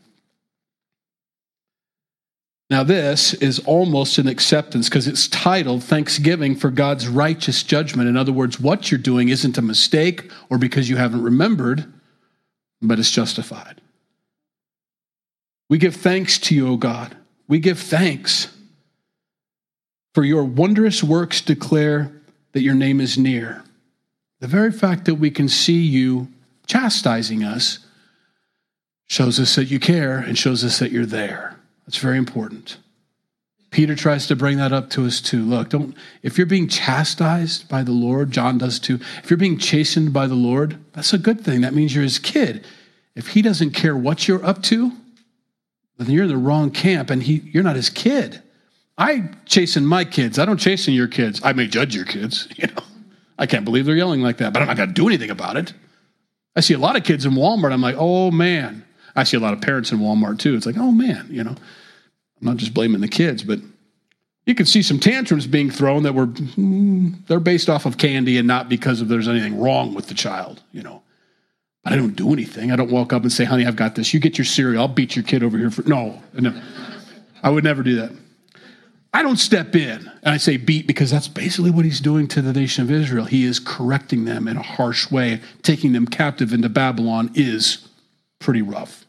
Now, 2.69 2.83
this 2.83 3.33
is 3.33 3.59
almost 3.59 4.19
an 4.19 4.27
acceptance 4.27 4.89
because 4.89 5.07
it's 5.07 5.27
titled 5.27 5.83
Thanksgiving 5.83 6.55
for 6.55 6.69
God's 6.69 7.07
Righteous 7.07 7.63
Judgment. 7.63 8.07
In 8.07 8.15
other 8.15 8.31
words, 8.31 8.59
what 8.59 8.91
you're 8.91 8.99
doing 8.99 9.29
isn't 9.29 9.57
a 9.57 9.61
mistake 9.63 10.31
or 10.51 10.59
because 10.59 10.87
you 10.87 10.97
haven't 10.97 11.23
remembered, 11.23 11.91
but 12.79 12.99
it's 12.99 13.09
justified. 13.09 13.81
We 15.67 15.79
give 15.79 15.95
thanks 15.95 16.37
to 16.39 16.55
you, 16.55 16.69
O 16.69 16.77
God. 16.77 17.15
We 17.47 17.59
give 17.59 17.79
thanks 17.79 18.55
for 20.13 20.23
your 20.23 20.43
wondrous 20.43 21.03
works 21.03 21.41
declare 21.41 22.11
that 22.53 22.61
your 22.61 22.75
name 22.75 23.01
is 23.01 23.17
near. 23.17 23.63
The 24.41 24.47
very 24.47 24.71
fact 24.71 25.05
that 25.05 25.15
we 25.15 25.31
can 25.31 25.49
see 25.49 25.81
you 25.81 26.27
chastising 26.67 27.43
us 27.43 27.79
shows 29.07 29.39
us 29.39 29.55
that 29.55 29.65
you 29.65 29.79
care 29.79 30.19
and 30.19 30.37
shows 30.37 30.63
us 30.63 30.77
that 30.79 30.91
you're 30.91 31.05
there. 31.05 31.58
That's 31.89 31.97
very 31.97 32.19
important. 32.19 32.77
Peter 33.71 33.95
tries 33.95 34.27
to 34.27 34.35
bring 34.35 34.57
that 34.57 34.71
up 34.71 34.91
to 34.91 35.07
us 35.07 35.19
too. 35.19 35.43
Look, 35.43 35.69
don't 35.69 35.97
if 36.21 36.37
you're 36.37 36.45
being 36.45 36.67
chastised 36.67 37.67
by 37.67 37.81
the 37.81 37.91
Lord, 37.91 38.29
John 38.29 38.59
does 38.59 38.77
too. 38.77 38.99
If 39.23 39.31
you're 39.31 39.37
being 39.37 39.57
chastened 39.57 40.13
by 40.13 40.27
the 40.27 40.35
Lord, 40.35 40.77
that's 40.93 41.13
a 41.13 41.17
good 41.17 41.41
thing. 41.41 41.61
That 41.61 41.73
means 41.73 41.95
you're 41.95 42.03
his 42.03 42.19
kid. 42.19 42.63
If 43.15 43.29
he 43.29 43.41
doesn't 43.41 43.71
care 43.71 43.97
what 43.97 44.27
you're 44.27 44.45
up 44.45 44.61
to, 44.63 44.91
then 45.97 46.11
you're 46.11 46.25
in 46.25 46.29
the 46.29 46.37
wrong 46.37 46.69
camp 46.69 47.09
and 47.09 47.23
he 47.23 47.41
you're 47.51 47.63
not 47.63 47.75
his 47.75 47.89
kid. 47.89 48.39
I 48.95 49.31
chasten 49.45 49.83
my 49.83 50.05
kids. 50.05 50.37
I 50.37 50.45
don't 50.45 50.59
chasten 50.59 50.93
your 50.93 51.07
kids. 51.07 51.41
I 51.43 51.53
may 51.53 51.65
judge 51.65 51.95
your 51.95 52.05
kids, 52.05 52.47
you 52.55 52.67
know. 52.67 52.83
I 53.39 53.47
can't 53.47 53.65
believe 53.65 53.87
they're 53.87 53.95
yelling 53.95 54.21
like 54.21 54.37
that, 54.37 54.53
but 54.53 54.61
I'm 54.61 54.67
not 54.67 54.77
going 54.77 54.89
to 54.89 54.93
do 54.93 55.07
anything 55.07 55.31
about 55.31 55.57
it. 55.57 55.73
I 56.55 56.59
see 56.59 56.75
a 56.75 56.79
lot 56.79 56.97
of 56.97 57.03
kids 57.03 57.25
in 57.25 57.31
Walmart. 57.31 57.73
I'm 57.73 57.81
like, 57.81 57.95
oh 57.97 58.29
man. 58.29 58.85
I 59.15 59.23
see 59.23 59.37
a 59.37 59.39
lot 59.39 59.53
of 59.53 59.61
parents 59.61 59.91
in 59.91 59.99
Walmart 59.99 60.39
too. 60.39 60.55
It's 60.55 60.65
like, 60.65 60.77
oh 60.77 60.91
man, 60.91 61.27
you 61.29 61.43
know. 61.43 61.55
I'm 62.41 62.47
not 62.47 62.57
just 62.57 62.73
blaming 62.73 63.01
the 63.01 63.07
kids, 63.07 63.43
but 63.43 63.59
you 64.45 64.55
can 64.55 64.65
see 64.65 64.81
some 64.81 64.99
tantrums 64.99 65.47
being 65.47 65.69
thrown 65.69 66.03
that 66.03 66.13
were 66.13 66.27
mm, 66.27 67.15
they're 67.27 67.39
based 67.39 67.69
off 67.69 67.85
of 67.85 67.97
candy 67.97 68.37
and 68.37 68.47
not 68.47 68.69
because 68.69 69.01
of 69.01 69.07
there's 69.07 69.27
anything 69.27 69.59
wrong 69.59 69.93
with 69.93 70.07
the 70.07 70.13
child, 70.13 70.63
you 70.71 70.81
know. 70.81 71.03
But 71.83 71.93
I 71.93 71.95
don't 71.95 72.15
do 72.15 72.33
anything. 72.33 72.71
I 72.71 72.75
don't 72.75 72.91
walk 72.91 73.13
up 73.13 73.21
and 73.21 73.31
say, 73.31 73.43
"Honey, 73.45 73.65
I've 73.65 73.75
got 73.75 73.95
this. 73.95 74.13
You 74.13 74.19
get 74.19 74.37
your 74.37 74.45
cereal. 74.45 74.81
I'll 74.81 74.87
beat 74.87 75.15
your 75.15 75.23
kid 75.23 75.43
over 75.43 75.57
here 75.57 75.69
for." 75.69 75.83
No, 75.83 76.21
no. 76.33 76.59
I 77.43 77.49
would 77.49 77.63
never 77.63 77.83
do 77.83 77.97
that. 77.97 78.11
I 79.13 79.23
don't 79.23 79.37
step 79.37 79.75
in 79.75 80.11
and 80.23 80.33
I 80.33 80.37
say 80.37 80.57
beat 80.57 80.85
because 80.85 81.09
that's 81.09 81.27
basically 81.27 81.71
what 81.71 81.83
he's 81.83 81.99
doing 81.99 82.27
to 82.29 82.41
the 82.41 82.53
nation 82.53 82.83
of 82.83 82.91
Israel. 82.91 83.25
He 83.25 83.43
is 83.43 83.59
correcting 83.59 84.25
them 84.25 84.47
in 84.47 84.55
a 84.57 84.61
harsh 84.61 85.09
way, 85.09 85.41
taking 85.63 85.93
them 85.93 86.05
captive 86.05 86.53
into 86.53 86.69
Babylon 86.69 87.31
is 87.33 87.87
pretty 88.37 88.61
rough. 88.61 89.05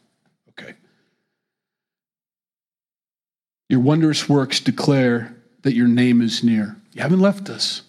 Your 3.71 3.79
wondrous 3.79 4.27
works 4.27 4.59
declare 4.59 5.33
that 5.61 5.75
your 5.75 5.87
name 5.87 6.21
is 6.21 6.43
near. 6.43 6.75
You 6.91 7.03
haven't 7.03 7.21
left 7.21 7.49
us. 7.49 7.83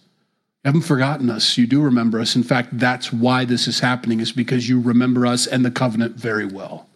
You 0.62 0.68
haven't 0.68 0.83
forgotten 0.83 1.29
us. 1.29 1.59
You 1.59 1.66
do 1.66 1.83
remember 1.83 2.21
us. 2.21 2.37
In 2.37 2.45
fact, 2.45 2.79
that's 2.79 3.12
why 3.12 3.45
this 3.45 3.66
is 3.66 3.81
happening, 3.81 4.21
is 4.21 4.31
because 4.31 4.68
you 4.68 4.81
remember 4.81 5.27
us 5.27 5.45
and 5.45 5.64
the 5.64 5.73
covenant 5.73 6.14
very 6.14 6.47
well. 6.47 6.87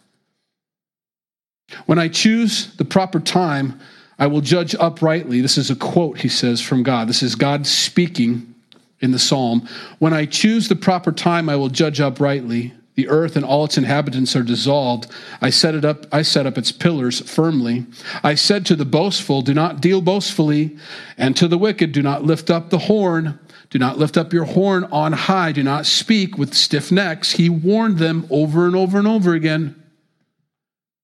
When 1.85 1.99
I 1.99 2.07
choose 2.07 2.73
the 2.77 2.85
proper 2.85 3.19
time, 3.19 3.77
I 4.17 4.27
will 4.27 4.39
judge 4.39 4.73
uprightly. 4.73 5.41
This 5.41 5.57
is 5.57 5.69
a 5.69 5.75
quote, 5.75 6.19
he 6.19 6.29
says, 6.29 6.61
from 6.61 6.83
God. 6.83 7.09
This 7.09 7.21
is 7.21 7.35
God 7.35 7.67
speaking 7.67 8.55
in 9.01 9.11
the 9.11 9.19
psalm. 9.19 9.67
When 9.99 10.13
I 10.13 10.25
choose 10.25 10.69
the 10.69 10.77
proper 10.77 11.11
time, 11.11 11.49
I 11.49 11.57
will 11.57 11.67
judge 11.67 11.99
uprightly 11.99 12.73
The 12.97 13.07
earth 13.09 13.35
and 13.35 13.45
all 13.45 13.63
its 13.63 13.77
inhabitants 13.77 14.35
are 14.35 14.41
dissolved. 14.41 15.05
I 15.39 15.51
set 15.51 15.75
it 15.75 15.85
up, 15.85 16.07
I 16.11 16.23
set 16.23 16.47
up 16.47 16.57
its 16.57 16.71
pillars 16.71 17.21
firmly. 17.29 17.85
I 18.23 18.33
said 18.33 18.65
to 18.65 18.75
the 18.75 18.85
boastful, 18.85 19.43
Do 19.43 19.53
not 19.53 19.81
deal 19.81 20.01
boastfully, 20.01 20.75
and 21.15 21.37
to 21.37 21.47
the 21.47 21.59
wicked, 21.59 21.91
Do 21.91 22.01
not 22.01 22.23
lift 22.23 22.49
up 22.49 22.71
the 22.71 22.79
horn. 22.79 23.37
Do 23.69 23.77
not 23.77 23.99
lift 23.99 24.17
up 24.17 24.33
your 24.33 24.45
horn 24.45 24.85
on 24.85 25.13
high. 25.13 25.51
Do 25.51 25.61
not 25.61 25.85
speak 25.85 26.39
with 26.39 26.55
stiff 26.55 26.91
necks. 26.91 27.33
He 27.33 27.49
warned 27.49 27.99
them 27.99 28.25
over 28.31 28.65
and 28.65 28.75
over 28.75 28.97
and 28.97 29.07
over 29.07 29.33
again. 29.33 29.75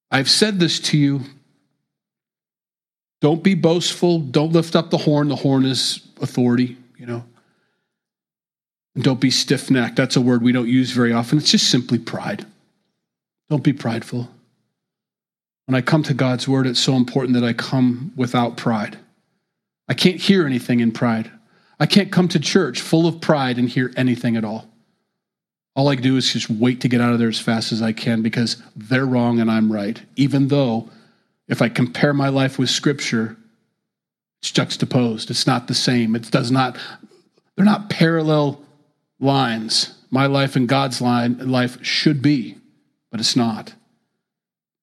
I've 0.09 0.29
said 0.29 0.59
this 0.59 0.79
to 0.79 0.97
you. 0.97 1.21
Don't 3.21 3.43
be 3.43 3.53
boastful. 3.53 4.17
Don't 4.17 4.51
lift 4.51 4.75
up 4.75 4.89
the 4.89 4.97
horn. 4.97 5.27
The 5.27 5.35
horn 5.35 5.63
is 5.63 6.01
authority, 6.19 6.75
you 6.97 7.05
know. 7.05 7.23
Don't 8.97 9.19
be 9.19 9.31
stiff 9.31 9.71
necked. 9.71 9.95
That's 9.95 10.15
a 10.15 10.21
word 10.21 10.43
we 10.43 10.51
don't 10.51 10.67
use 10.67 10.91
very 10.91 11.13
often. 11.13 11.39
It's 11.39 11.51
just 11.51 11.69
simply 11.69 11.97
pride. 11.97 12.45
Don't 13.49 13.63
be 13.63 13.73
prideful. 13.73 14.29
When 15.65 15.75
I 15.75 15.81
come 15.81 16.03
to 16.03 16.13
God's 16.13 16.47
word, 16.47 16.67
it's 16.67 16.79
so 16.79 16.95
important 16.95 17.33
that 17.35 17.43
I 17.43 17.53
come 17.53 18.11
without 18.15 18.57
pride. 18.57 18.97
I 19.87 19.93
can't 19.93 20.17
hear 20.17 20.45
anything 20.45 20.79
in 20.79 20.91
pride. 20.91 21.31
I 21.79 21.85
can't 21.85 22.11
come 22.11 22.27
to 22.29 22.39
church 22.39 22.81
full 22.81 23.07
of 23.07 23.19
pride 23.19 23.57
and 23.57 23.67
hear 23.67 23.91
anything 23.97 24.37
at 24.37 24.45
all. 24.45 24.69
All 25.75 25.89
I 25.89 25.95
do 25.95 26.17
is 26.17 26.31
just 26.31 26.49
wait 26.49 26.81
to 26.81 26.87
get 26.87 27.01
out 27.01 27.13
of 27.13 27.19
there 27.19 27.29
as 27.29 27.39
fast 27.39 27.71
as 27.71 27.81
I 27.81 27.93
can 27.93 28.21
because 28.21 28.61
they're 28.75 29.05
wrong 29.05 29.39
and 29.39 29.49
I'm 29.49 29.71
right. 29.71 29.99
Even 30.15 30.49
though, 30.49 30.89
if 31.47 31.61
I 31.61 31.69
compare 31.69 32.13
my 32.13 32.29
life 32.29 32.59
with 32.59 32.69
Scripture, 32.69 33.35
it's 34.41 34.51
juxtaposed. 34.51 35.31
It's 35.31 35.47
not 35.47 35.67
the 35.67 35.73
same. 35.73 36.15
It 36.15 36.29
does 36.29 36.51
not, 36.51 36.77
they're 37.55 37.65
not 37.65 37.89
parallel 37.89 38.61
lines. 39.23 39.95
My 40.11 40.27
life 40.27 40.55
and 40.55 40.67
God's 40.67 41.01
line, 41.01 41.37
life 41.49 41.83
should 41.83 42.21
be, 42.21 42.57
but 43.09 43.19
it's 43.19 43.35
not. 43.35 43.73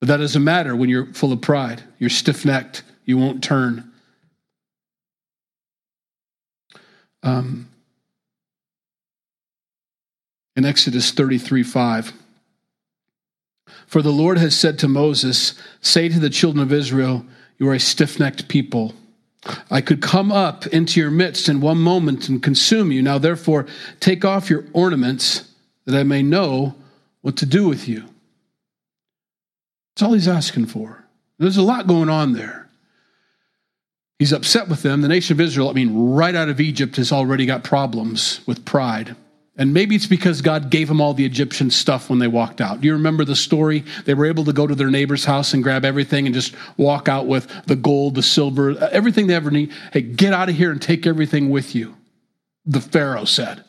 But 0.01 0.09
that 0.09 0.17
doesn't 0.17 0.43
matter 0.43 0.75
when 0.75 0.89
you're 0.89 1.13
full 1.13 1.33
of 1.33 1.41
pride. 1.41 1.83
You're 1.99 2.11
stiff 2.11 2.45
necked. 2.45 2.83
You 3.05 3.19
won't 3.19 3.45
turn. 3.45 3.93
Um, 7.23 7.69
in 10.57 10.65
Exodus 10.65 11.11
33 11.11 11.63
5, 11.63 12.13
for 13.87 14.03
the 14.03 14.11
Lord 14.11 14.39
has 14.39 14.59
said 14.59 14.79
to 14.79 14.89
Moses, 14.89 15.55
Say 15.81 16.09
to 16.09 16.19
the 16.19 16.31
children 16.31 16.63
of 16.63 16.73
Israel, 16.73 17.27
You 17.59 17.69
are 17.69 17.75
a 17.75 17.81
stiff 17.81 18.19
necked 18.19 18.49
people. 18.49 18.95
I 19.71 19.81
could 19.81 20.03
come 20.03 20.31
up 20.31 20.67
into 20.67 21.01
your 21.01 21.11
midst 21.11 21.49
in 21.49 21.61
one 21.61 21.79
moment 21.79 22.29
and 22.29 22.43
consume 22.43 22.93
you. 22.93 23.01
Now, 23.03 23.19
therefore, 23.19 23.67
take 23.99 24.25
off 24.25 24.51
your 24.51 24.67
ornaments 24.73 25.51
that 25.87 25.99
I 25.99 26.03
may 26.03 26.23
know 26.23 26.75
what 27.23 27.37
to 27.39 27.47
do 27.47 27.67
with 27.67 27.89
you. 27.89 28.05
That's 29.95 30.03
all 30.03 30.13
he's 30.13 30.29
asking 30.29 30.67
for. 30.67 31.05
There's 31.39 31.57
a 31.57 31.63
lot 31.63 31.87
going 31.87 32.11
on 32.11 32.35
there. 32.35 32.69
He's 34.19 34.33
upset 34.33 34.69
with 34.69 34.83
them. 34.83 35.01
The 35.01 35.09
nation 35.09 35.35
of 35.35 35.41
Israel, 35.41 35.71
I 35.71 35.73
mean, 35.73 36.11
right 36.11 36.35
out 36.35 36.51
of 36.51 36.61
Egypt, 36.61 36.97
has 36.97 37.11
already 37.11 37.47
got 37.47 37.65
problems 37.65 38.41
with 38.47 38.67
pride. 38.67 39.17
And 39.61 39.75
maybe 39.75 39.95
it's 39.95 40.07
because 40.07 40.41
God 40.41 40.71
gave 40.71 40.89
them 40.89 41.03
all 41.03 41.13
the 41.13 41.27
Egyptian 41.27 41.69
stuff 41.69 42.09
when 42.09 42.19
they 42.19 42.29
walked 42.29 42.63
out. 42.63 42.81
Do 42.81 42.87
you 42.87 42.95
remember 42.95 43.27
the 43.27 43.37
story? 43.37 43.85
They 44.07 44.15
were 44.15 44.25
able 44.25 44.43
to 44.47 44.55
go 44.55 44.67
to 44.67 44.75
their 44.75 44.89
neighbor's 44.91 45.27
house 45.27 45.53
and 45.53 45.63
grab 45.63 45.85
everything 45.85 46.25
and 46.25 46.35
just 46.35 46.55
walk 46.79 47.11
out 47.11 47.27
with 47.27 47.47
the 47.67 47.77
gold, 47.77 48.15
the 48.15 48.23
silver, 48.23 48.83
everything 48.91 49.27
they 49.27 49.35
ever 49.35 49.51
need. 49.51 49.71
Hey, 49.93 50.01
get 50.01 50.33
out 50.33 50.49
of 50.49 50.55
here 50.55 50.73
and 50.73 50.81
take 50.81 51.07
everything 51.07 51.51
with 51.51 51.75
you, 51.75 51.95
the 52.65 52.81
Pharaoh 52.81 53.27
said. 53.27 53.63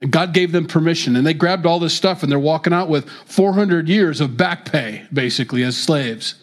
And 0.00 0.10
God 0.10 0.32
gave 0.32 0.52
them 0.52 0.64
permission, 0.66 1.16
and 1.16 1.26
they 1.26 1.34
grabbed 1.34 1.66
all 1.66 1.78
this 1.78 1.92
stuff 1.92 2.22
and 2.22 2.32
they're 2.32 2.38
walking 2.38 2.72
out 2.72 2.88
with 2.88 3.06
400 3.26 3.90
years 3.90 4.22
of 4.22 4.38
back 4.38 4.64
pay, 4.64 5.04
basically, 5.12 5.64
as 5.64 5.76
slaves. 5.76 6.34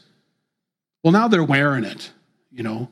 Well, 1.04 1.14
now 1.14 1.28
they're 1.28 1.44
wearing 1.44 1.84
it, 1.84 2.12
you 2.52 2.62
know. 2.62 2.90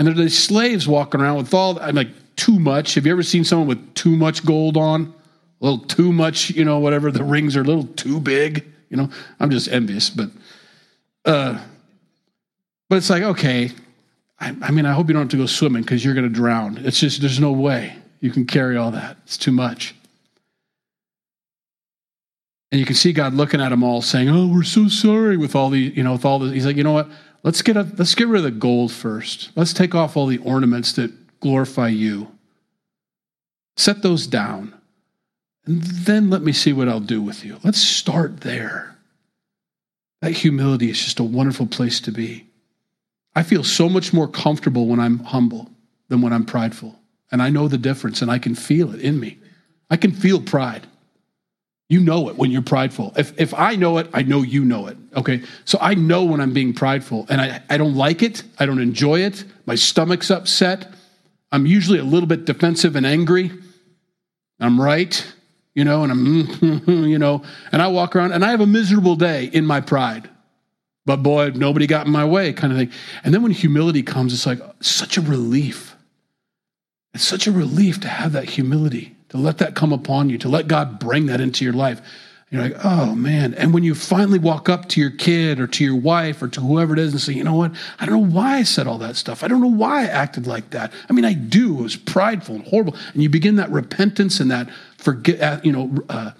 And 0.00 0.08
they're 0.08 0.14
these 0.14 0.42
slaves 0.42 0.88
walking 0.88 1.20
around 1.20 1.36
with 1.36 1.52
all, 1.52 1.78
I'm 1.78 1.94
like, 1.94 2.08
too 2.34 2.58
much. 2.58 2.94
Have 2.94 3.04
you 3.04 3.12
ever 3.12 3.22
seen 3.22 3.44
someone 3.44 3.68
with 3.68 3.94
too 3.94 4.16
much 4.16 4.46
gold 4.46 4.78
on? 4.78 5.12
A 5.60 5.64
little 5.64 5.84
too 5.84 6.10
much, 6.10 6.48
you 6.48 6.64
know, 6.64 6.78
whatever. 6.78 7.10
The 7.10 7.22
rings 7.22 7.54
are 7.54 7.60
a 7.60 7.64
little 7.64 7.84
too 7.84 8.18
big. 8.18 8.64
You 8.88 8.96
know, 8.96 9.10
I'm 9.38 9.50
just 9.50 9.68
envious, 9.68 10.08
but 10.08 10.30
uh, 11.26 11.62
but 12.88 12.96
it's 12.96 13.10
like 13.10 13.22
okay. 13.22 13.72
I, 14.40 14.56
I 14.62 14.70
mean, 14.70 14.86
I 14.86 14.92
hope 14.94 15.08
you 15.08 15.12
don't 15.12 15.24
have 15.24 15.30
to 15.32 15.36
go 15.36 15.44
swimming 15.44 15.82
because 15.82 16.02
you're 16.02 16.14
going 16.14 16.26
to 16.26 16.34
drown. 16.34 16.78
It's 16.78 16.98
just 16.98 17.20
there's 17.20 17.38
no 17.38 17.52
way 17.52 17.94
you 18.20 18.30
can 18.30 18.46
carry 18.46 18.78
all 18.78 18.90
that. 18.92 19.18
It's 19.24 19.36
too 19.36 19.52
much. 19.52 19.94
And 22.72 22.78
you 22.78 22.86
can 22.86 22.96
see 22.96 23.12
God 23.12 23.34
looking 23.34 23.60
at 23.60 23.68
them 23.68 23.84
all, 23.84 24.00
saying, 24.00 24.30
"Oh, 24.30 24.46
we're 24.46 24.62
so 24.62 24.88
sorry." 24.88 25.36
With 25.36 25.54
all 25.54 25.68
the, 25.68 25.78
you 25.78 26.02
know, 26.02 26.12
with 26.12 26.24
all 26.24 26.38
the, 26.38 26.50
He's 26.54 26.64
like, 26.64 26.76
you 26.76 26.84
know 26.84 26.92
what? 26.92 27.10
Let's 27.42 27.62
get 27.62 27.76
a, 27.76 27.82
let's 27.96 28.14
get 28.14 28.28
rid 28.28 28.38
of 28.38 28.44
the 28.44 28.50
gold 28.50 28.92
first. 28.92 29.50
Let's 29.56 29.72
take 29.72 29.94
off 29.94 30.16
all 30.16 30.26
the 30.26 30.38
ornaments 30.38 30.92
that 30.92 31.40
glorify 31.40 31.88
you. 31.88 32.28
Set 33.76 34.02
those 34.02 34.26
down. 34.26 34.74
And 35.64 35.82
then 35.82 36.30
let 36.30 36.42
me 36.42 36.52
see 36.52 36.72
what 36.72 36.88
I'll 36.88 37.00
do 37.00 37.22
with 37.22 37.44
you. 37.44 37.58
Let's 37.62 37.80
start 37.80 38.40
there. 38.40 38.96
That 40.20 40.32
humility 40.32 40.90
is 40.90 41.02
just 41.02 41.20
a 41.20 41.24
wonderful 41.24 41.66
place 41.66 42.00
to 42.02 42.12
be. 42.12 42.46
I 43.34 43.42
feel 43.42 43.64
so 43.64 43.88
much 43.88 44.12
more 44.12 44.28
comfortable 44.28 44.86
when 44.86 45.00
I'm 45.00 45.20
humble 45.20 45.70
than 46.08 46.20
when 46.20 46.32
I'm 46.32 46.44
prideful. 46.44 46.98
And 47.32 47.40
I 47.40 47.48
know 47.48 47.68
the 47.68 47.78
difference 47.78 48.20
and 48.20 48.30
I 48.30 48.38
can 48.38 48.54
feel 48.54 48.92
it 48.94 49.00
in 49.00 49.18
me. 49.18 49.38
I 49.88 49.96
can 49.96 50.12
feel 50.12 50.40
pride. 50.40 50.86
You 51.90 52.00
know 52.00 52.28
it 52.28 52.36
when 52.36 52.52
you're 52.52 52.62
prideful. 52.62 53.12
If, 53.16 53.38
if 53.38 53.52
I 53.52 53.74
know 53.74 53.98
it, 53.98 54.08
I 54.14 54.22
know 54.22 54.42
you 54.42 54.64
know 54.64 54.86
it. 54.86 54.96
Okay. 55.16 55.42
So 55.64 55.76
I 55.80 55.94
know 55.94 56.24
when 56.24 56.40
I'm 56.40 56.54
being 56.54 56.72
prideful 56.72 57.26
and 57.28 57.40
I, 57.40 57.60
I 57.68 57.76
don't 57.76 57.96
like 57.96 58.22
it. 58.22 58.44
I 58.60 58.64
don't 58.64 58.80
enjoy 58.80 59.20
it. 59.20 59.44
My 59.66 59.74
stomach's 59.74 60.30
upset. 60.30 60.94
I'm 61.50 61.66
usually 61.66 61.98
a 61.98 62.04
little 62.04 62.28
bit 62.28 62.44
defensive 62.44 62.94
and 62.94 63.04
angry. 63.04 63.50
I'm 64.60 64.80
right, 64.80 65.26
you 65.74 65.84
know, 65.84 66.04
and 66.04 66.12
I'm, 66.12 66.82
you 67.08 67.18
know, 67.18 67.42
and 67.72 67.82
I 67.82 67.88
walk 67.88 68.14
around 68.14 68.32
and 68.32 68.44
I 68.44 68.50
have 68.50 68.60
a 68.60 68.66
miserable 68.66 69.16
day 69.16 69.46
in 69.46 69.66
my 69.66 69.80
pride. 69.80 70.30
But 71.06 71.24
boy, 71.24 71.50
nobody 71.56 71.88
got 71.88 72.06
in 72.06 72.12
my 72.12 72.24
way, 72.24 72.52
kind 72.52 72.72
of 72.72 72.78
thing. 72.78 72.92
And 73.24 73.34
then 73.34 73.42
when 73.42 73.52
humility 73.52 74.04
comes, 74.04 74.32
it's 74.32 74.46
like 74.46 74.60
such 74.80 75.16
a 75.16 75.22
relief. 75.22 75.96
It's 77.14 77.24
such 77.24 77.48
a 77.48 77.52
relief 77.52 78.00
to 78.02 78.08
have 78.08 78.32
that 78.32 78.44
humility, 78.44 79.16
to 79.30 79.38
let 79.38 79.58
that 79.58 79.74
come 79.74 79.92
upon 79.92 80.28
you, 80.28 80.38
to 80.38 80.48
let 80.48 80.68
God 80.68 80.98
bring 80.98 81.26
that 81.26 81.40
into 81.40 81.64
your 81.64 81.74
life. 81.74 82.00
You're 82.50 82.62
like, 82.62 82.84
oh 82.84 83.14
man. 83.14 83.54
And 83.54 83.72
when 83.72 83.84
you 83.84 83.94
finally 83.94 84.40
walk 84.40 84.68
up 84.68 84.88
to 84.90 85.00
your 85.00 85.10
kid 85.10 85.60
or 85.60 85.68
to 85.68 85.84
your 85.84 85.94
wife 85.94 86.42
or 86.42 86.48
to 86.48 86.60
whoever 86.60 86.92
it 86.92 86.98
is 86.98 87.12
and 87.12 87.20
say, 87.20 87.32
you 87.32 87.44
know 87.44 87.54
what? 87.54 87.72
I 88.00 88.06
don't 88.06 88.20
know 88.20 88.34
why 88.34 88.56
I 88.56 88.64
said 88.64 88.88
all 88.88 88.98
that 88.98 89.14
stuff. 89.14 89.44
I 89.44 89.48
don't 89.48 89.60
know 89.60 89.68
why 89.68 90.02
I 90.02 90.06
acted 90.06 90.48
like 90.48 90.70
that. 90.70 90.92
I 91.08 91.12
mean, 91.12 91.24
I 91.24 91.32
do. 91.32 91.78
It 91.78 91.82
was 91.82 91.96
prideful 91.96 92.56
and 92.56 92.66
horrible. 92.66 92.96
And 93.14 93.22
you 93.22 93.28
begin 93.28 93.54
that 93.56 93.70
repentance 93.70 94.40
and 94.40 94.50
that, 94.50 94.68
forget, 94.98 95.40
uh, 95.40 95.60
you 95.62 95.70
know, 95.70 95.94
uh, 96.08 96.32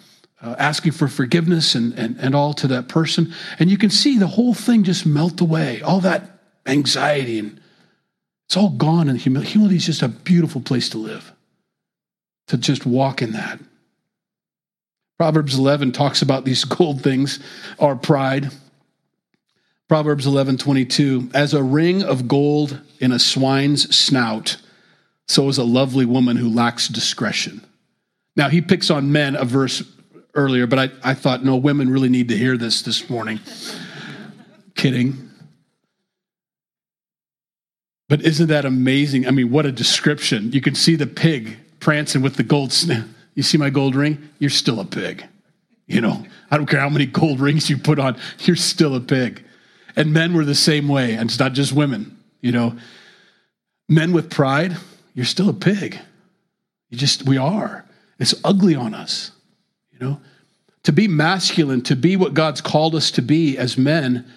uh, 0.42 0.56
asking 0.58 0.92
for 0.92 1.06
forgiveness 1.06 1.76
and, 1.76 1.92
and, 1.94 2.18
and 2.18 2.34
all 2.34 2.54
to 2.54 2.66
that 2.66 2.88
person. 2.88 3.32
And 3.60 3.70
you 3.70 3.78
can 3.78 3.90
see 3.90 4.18
the 4.18 4.26
whole 4.26 4.54
thing 4.54 4.82
just 4.82 5.06
melt 5.06 5.40
away, 5.40 5.80
all 5.80 6.00
that 6.00 6.40
anxiety 6.66 7.38
and 7.38 7.60
it's 8.48 8.56
all 8.56 8.70
gone. 8.70 9.08
And 9.08 9.16
humility, 9.16 9.52
humility 9.52 9.76
is 9.76 9.86
just 9.86 10.02
a 10.02 10.08
beautiful 10.08 10.60
place 10.60 10.88
to 10.88 10.98
live, 10.98 11.32
to 12.50 12.58
just 12.58 12.84
walk 12.84 13.22
in 13.22 13.30
that. 13.32 13.60
Proverbs 15.18 15.56
11 15.56 15.92
talks 15.92 16.20
about 16.20 16.44
these 16.44 16.64
gold 16.76 17.02
things, 17.02 17.38
our 17.78 17.94
pride. 17.94 18.50
Proverbs 19.88 20.26
11, 20.26 20.58
22. 20.58 21.30
As 21.32 21.54
a 21.54 21.62
ring 21.62 22.02
of 22.02 22.26
gold 22.26 22.80
in 22.98 23.12
a 23.12 23.20
swine's 23.20 23.94
snout, 23.96 24.56
so 25.28 25.48
is 25.48 25.58
a 25.58 25.64
lovely 25.64 26.04
woman 26.04 26.36
who 26.36 26.48
lacks 26.48 26.88
discretion. 26.88 27.64
Now, 28.34 28.48
he 28.48 28.60
picks 28.60 28.90
on 28.90 29.12
men 29.12 29.36
a 29.36 29.44
verse 29.44 29.84
earlier, 30.34 30.66
but 30.66 30.78
I, 30.78 30.90
I 31.04 31.14
thought, 31.14 31.44
no, 31.44 31.56
women 31.56 31.90
really 31.90 32.08
need 32.08 32.28
to 32.28 32.36
hear 32.36 32.56
this 32.56 32.82
this 32.82 33.08
morning. 33.08 33.38
Kidding. 34.74 35.30
But 38.08 38.22
isn't 38.22 38.48
that 38.48 38.64
amazing? 38.64 39.28
I 39.28 39.30
mean, 39.30 39.52
what 39.52 39.66
a 39.66 39.72
description. 39.72 40.50
You 40.50 40.60
can 40.60 40.74
see 40.74 40.96
the 40.96 41.06
pig 41.06 41.58
prancing 41.80 42.22
with 42.22 42.36
the 42.36 42.42
gold 42.42 42.72
you 43.34 43.42
see 43.42 43.58
my 43.58 43.70
gold 43.70 43.94
ring? 43.94 44.28
You're 44.38 44.50
still 44.50 44.80
a 44.80 44.84
pig. 44.84 45.24
You 45.86 46.00
know, 46.00 46.24
I 46.50 46.56
don't 46.56 46.66
care 46.66 46.78
how 46.78 46.88
many 46.88 47.06
gold 47.06 47.40
rings 47.40 47.68
you 47.68 47.76
put 47.76 47.98
on, 47.98 48.16
you're 48.40 48.54
still 48.54 48.94
a 48.94 49.00
pig. 49.00 49.42
And 49.96 50.12
men 50.12 50.34
were 50.34 50.44
the 50.44 50.54
same 50.54 50.86
way, 50.86 51.14
and 51.14 51.28
it's 51.28 51.38
not 51.38 51.52
just 51.52 51.72
women, 51.72 52.16
you 52.40 52.52
know. 52.52 52.76
Men 53.88 54.12
with 54.12 54.30
pride, 54.30 54.76
you're 55.14 55.24
still 55.24 55.48
a 55.48 55.54
pig. 55.54 55.98
You 56.90 56.96
just, 56.96 57.26
we 57.26 57.38
are. 57.38 57.84
It's 58.20 58.34
ugly 58.44 58.76
on 58.76 58.94
us, 58.94 59.32
you 59.90 59.98
know. 59.98 60.20
To 60.84 60.92
be 60.92 61.08
masculine, 61.08 61.82
to 61.82 61.96
be 61.96 62.16
what 62.16 62.34
God's 62.34 62.60
called 62.60 62.94
us 62.94 63.10
to 63.12 63.22
be 63.22 63.58
as 63.58 63.76
men, 63.76 64.30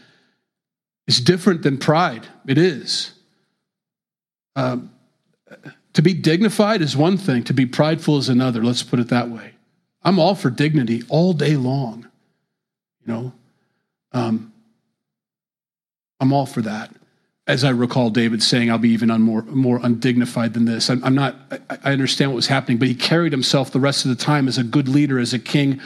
is 1.07 1.19
different 1.19 1.61
than 1.61 1.77
pride. 1.77 2.27
It 2.47 2.57
is. 2.57 3.11
Um, 4.55 4.91
to 5.93 6.01
be 6.01 6.13
dignified 6.13 6.81
is 6.81 6.97
one 6.97 7.17
thing, 7.17 7.43
to 7.45 7.53
be 7.53 7.65
prideful 7.65 8.17
is 8.17 8.29
another. 8.29 8.63
Let's 8.63 8.83
put 8.83 8.99
it 8.99 9.09
that 9.09 9.29
way. 9.29 9.53
I'm 10.03 10.19
all 10.19 10.35
for 10.35 10.49
dignity 10.49 11.03
all 11.09 11.33
day 11.33 11.55
long. 11.55 12.07
You 13.05 13.13
know, 13.13 13.33
um, 14.11 14.53
I'm 16.19 16.33
all 16.33 16.45
for 16.45 16.61
that. 16.61 16.93
As 17.45 17.65
I 17.65 17.71
recall 17.71 18.09
David 18.09 18.41
saying, 18.41 18.71
I'll 18.71 18.77
be 18.77 18.91
even 18.91 19.11
un- 19.11 19.21
more, 19.21 19.41
more 19.43 19.79
undignified 19.83 20.53
than 20.53 20.65
this. 20.65 20.89
I'm, 20.89 21.03
I'm 21.03 21.15
not, 21.15 21.35
I, 21.51 21.77
I 21.83 21.91
understand 21.91 22.31
what 22.31 22.37
was 22.37 22.47
happening, 22.47 22.77
but 22.77 22.87
he 22.87 22.95
carried 22.95 23.33
himself 23.33 23.71
the 23.71 23.81
rest 23.81 24.05
of 24.05 24.09
the 24.09 24.15
time 24.15 24.47
as 24.47 24.57
a 24.57 24.63
good 24.63 24.87
leader, 24.87 25.19
as 25.19 25.33
a 25.33 25.39
king, 25.39 25.81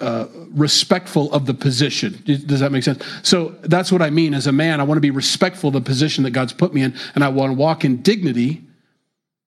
uh, 0.00 0.26
respectful 0.50 1.32
of 1.32 1.46
the 1.46 1.54
position. 1.54 2.22
Does 2.24 2.60
that 2.60 2.72
make 2.72 2.82
sense? 2.82 3.02
So 3.22 3.54
that's 3.62 3.90
what 3.90 4.02
I 4.02 4.10
mean. 4.10 4.34
As 4.34 4.46
a 4.46 4.52
man, 4.52 4.80
I 4.80 4.84
want 4.84 4.98
to 4.98 5.02
be 5.02 5.10
respectful 5.10 5.68
of 5.68 5.74
the 5.74 5.80
position 5.80 6.24
that 6.24 6.30
God's 6.30 6.52
put 6.52 6.74
me 6.74 6.82
in, 6.82 6.94
and 7.14 7.24
I 7.24 7.28
want 7.28 7.50
to 7.50 7.54
walk 7.54 7.84
in 7.84 8.02
dignity, 8.02 8.62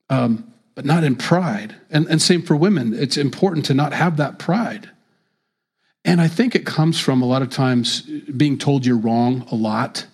um, 0.09 0.51
but 0.75 0.85
not 0.85 1.03
in 1.03 1.15
pride. 1.15 1.75
And, 1.89 2.07
and 2.07 2.21
same 2.21 2.41
for 2.41 2.55
women. 2.55 2.93
It's 2.93 3.17
important 3.17 3.65
to 3.65 3.73
not 3.73 3.93
have 3.93 4.17
that 4.17 4.39
pride. 4.39 4.89
And 6.05 6.21
I 6.21 6.27
think 6.27 6.55
it 6.55 6.65
comes 6.65 6.99
from 6.99 7.21
a 7.21 7.25
lot 7.25 7.41
of 7.41 7.49
times 7.49 8.01
being 8.01 8.57
told 8.57 8.85
you're 8.85 8.97
wrong 8.97 9.45
a 9.51 9.55
lot, 9.55 10.05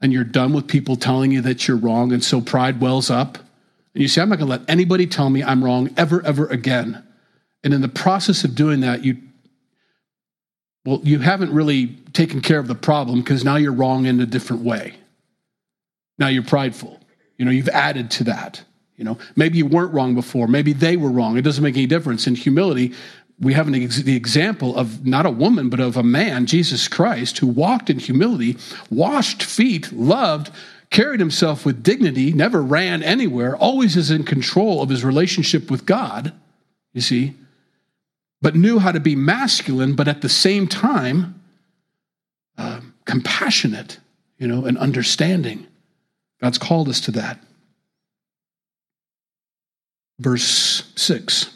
and 0.00 0.12
you're 0.12 0.24
done 0.24 0.52
with 0.52 0.68
people 0.68 0.96
telling 0.96 1.32
you 1.32 1.40
that 1.42 1.66
you're 1.66 1.76
wrong, 1.76 2.12
and 2.12 2.24
so 2.24 2.40
pride 2.40 2.80
wells 2.80 3.10
up. 3.10 3.38
And 3.94 4.02
you 4.02 4.08
say, 4.08 4.22
I'm 4.22 4.28
not 4.28 4.38
going 4.38 4.48
to 4.48 4.58
let 4.58 4.70
anybody 4.70 5.06
tell 5.06 5.28
me 5.28 5.42
I'm 5.42 5.64
wrong 5.64 5.90
ever, 5.96 6.24
ever 6.24 6.46
again. 6.46 7.04
And 7.64 7.74
in 7.74 7.80
the 7.80 7.88
process 7.88 8.44
of 8.44 8.54
doing 8.54 8.80
that, 8.80 9.04
you 9.04 9.18
well, 10.84 11.00
you 11.02 11.18
haven't 11.18 11.52
really 11.52 11.88
taken 12.14 12.40
care 12.40 12.58
of 12.58 12.66
the 12.66 12.74
problem 12.74 13.20
because 13.20 13.44
now 13.44 13.56
you're 13.56 13.72
wrong 13.72 14.06
in 14.06 14.20
a 14.20 14.26
different 14.26 14.62
way. 14.62 14.94
Now 16.18 16.28
you're 16.28 16.42
prideful. 16.42 16.98
You 17.36 17.44
know, 17.44 17.50
you've 17.50 17.68
added 17.68 18.10
to 18.12 18.24
that. 18.24 18.64
You 19.00 19.04
know, 19.04 19.16
maybe 19.34 19.56
you 19.56 19.64
weren't 19.64 19.94
wrong 19.94 20.14
before. 20.14 20.46
Maybe 20.46 20.74
they 20.74 20.98
were 20.98 21.10
wrong. 21.10 21.38
It 21.38 21.42
doesn't 21.42 21.64
make 21.64 21.74
any 21.74 21.86
difference. 21.86 22.26
In 22.26 22.34
humility, 22.34 22.92
we 23.40 23.54
have 23.54 23.66
an 23.66 23.74
ex- 23.74 24.02
the 24.02 24.14
example 24.14 24.76
of 24.76 25.06
not 25.06 25.24
a 25.24 25.30
woman, 25.30 25.70
but 25.70 25.80
of 25.80 25.96
a 25.96 26.02
man, 26.02 26.44
Jesus 26.44 26.86
Christ, 26.86 27.38
who 27.38 27.46
walked 27.46 27.88
in 27.88 27.98
humility, 27.98 28.58
washed 28.90 29.42
feet, 29.42 29.90
loved, 29.90 30.50
carried 30.90 31.18
himself 31.18 31.64
with 31.64 31.82
dignity, 31.82 32.34
never 32.34 32.62
ran 32.62 33.02
anywhere, 33.02 33.56
always 33.56 33.96
is 33.96 34.10
in 34.10 34.22
control 34.22 34.82
of 34.82 34.90
his 34.90 35.02
relationship 35.02 35.70
with 35.70 35.86
God. 35.86 36.34
You 36.92 37.00
see, 37.00 37.32
but 38.42 38.54
knew 38.54 38.78
how 38.80 38.92
to 38.92 39.00
be 39.00 39.16
masculine, 39.16 39.96
but 39.96 40.08
at 40.08 40.20
the 40.20 40.28
same 40.28 40.68
time, 40.68 41.40
uh, 42.58 42.82
compassionate, 43.06 43.98
you 44.36 44.46
know, 44.46 44.66
and 44.66 44.76
understanding. 44.76 45.66
God's 46.42 46.58
called 46.58 46.90
us 46.90 47.00
to 47.00 47.12
that. 47.12 47.42
Verse 50.20 50.84
6 50.94 51.50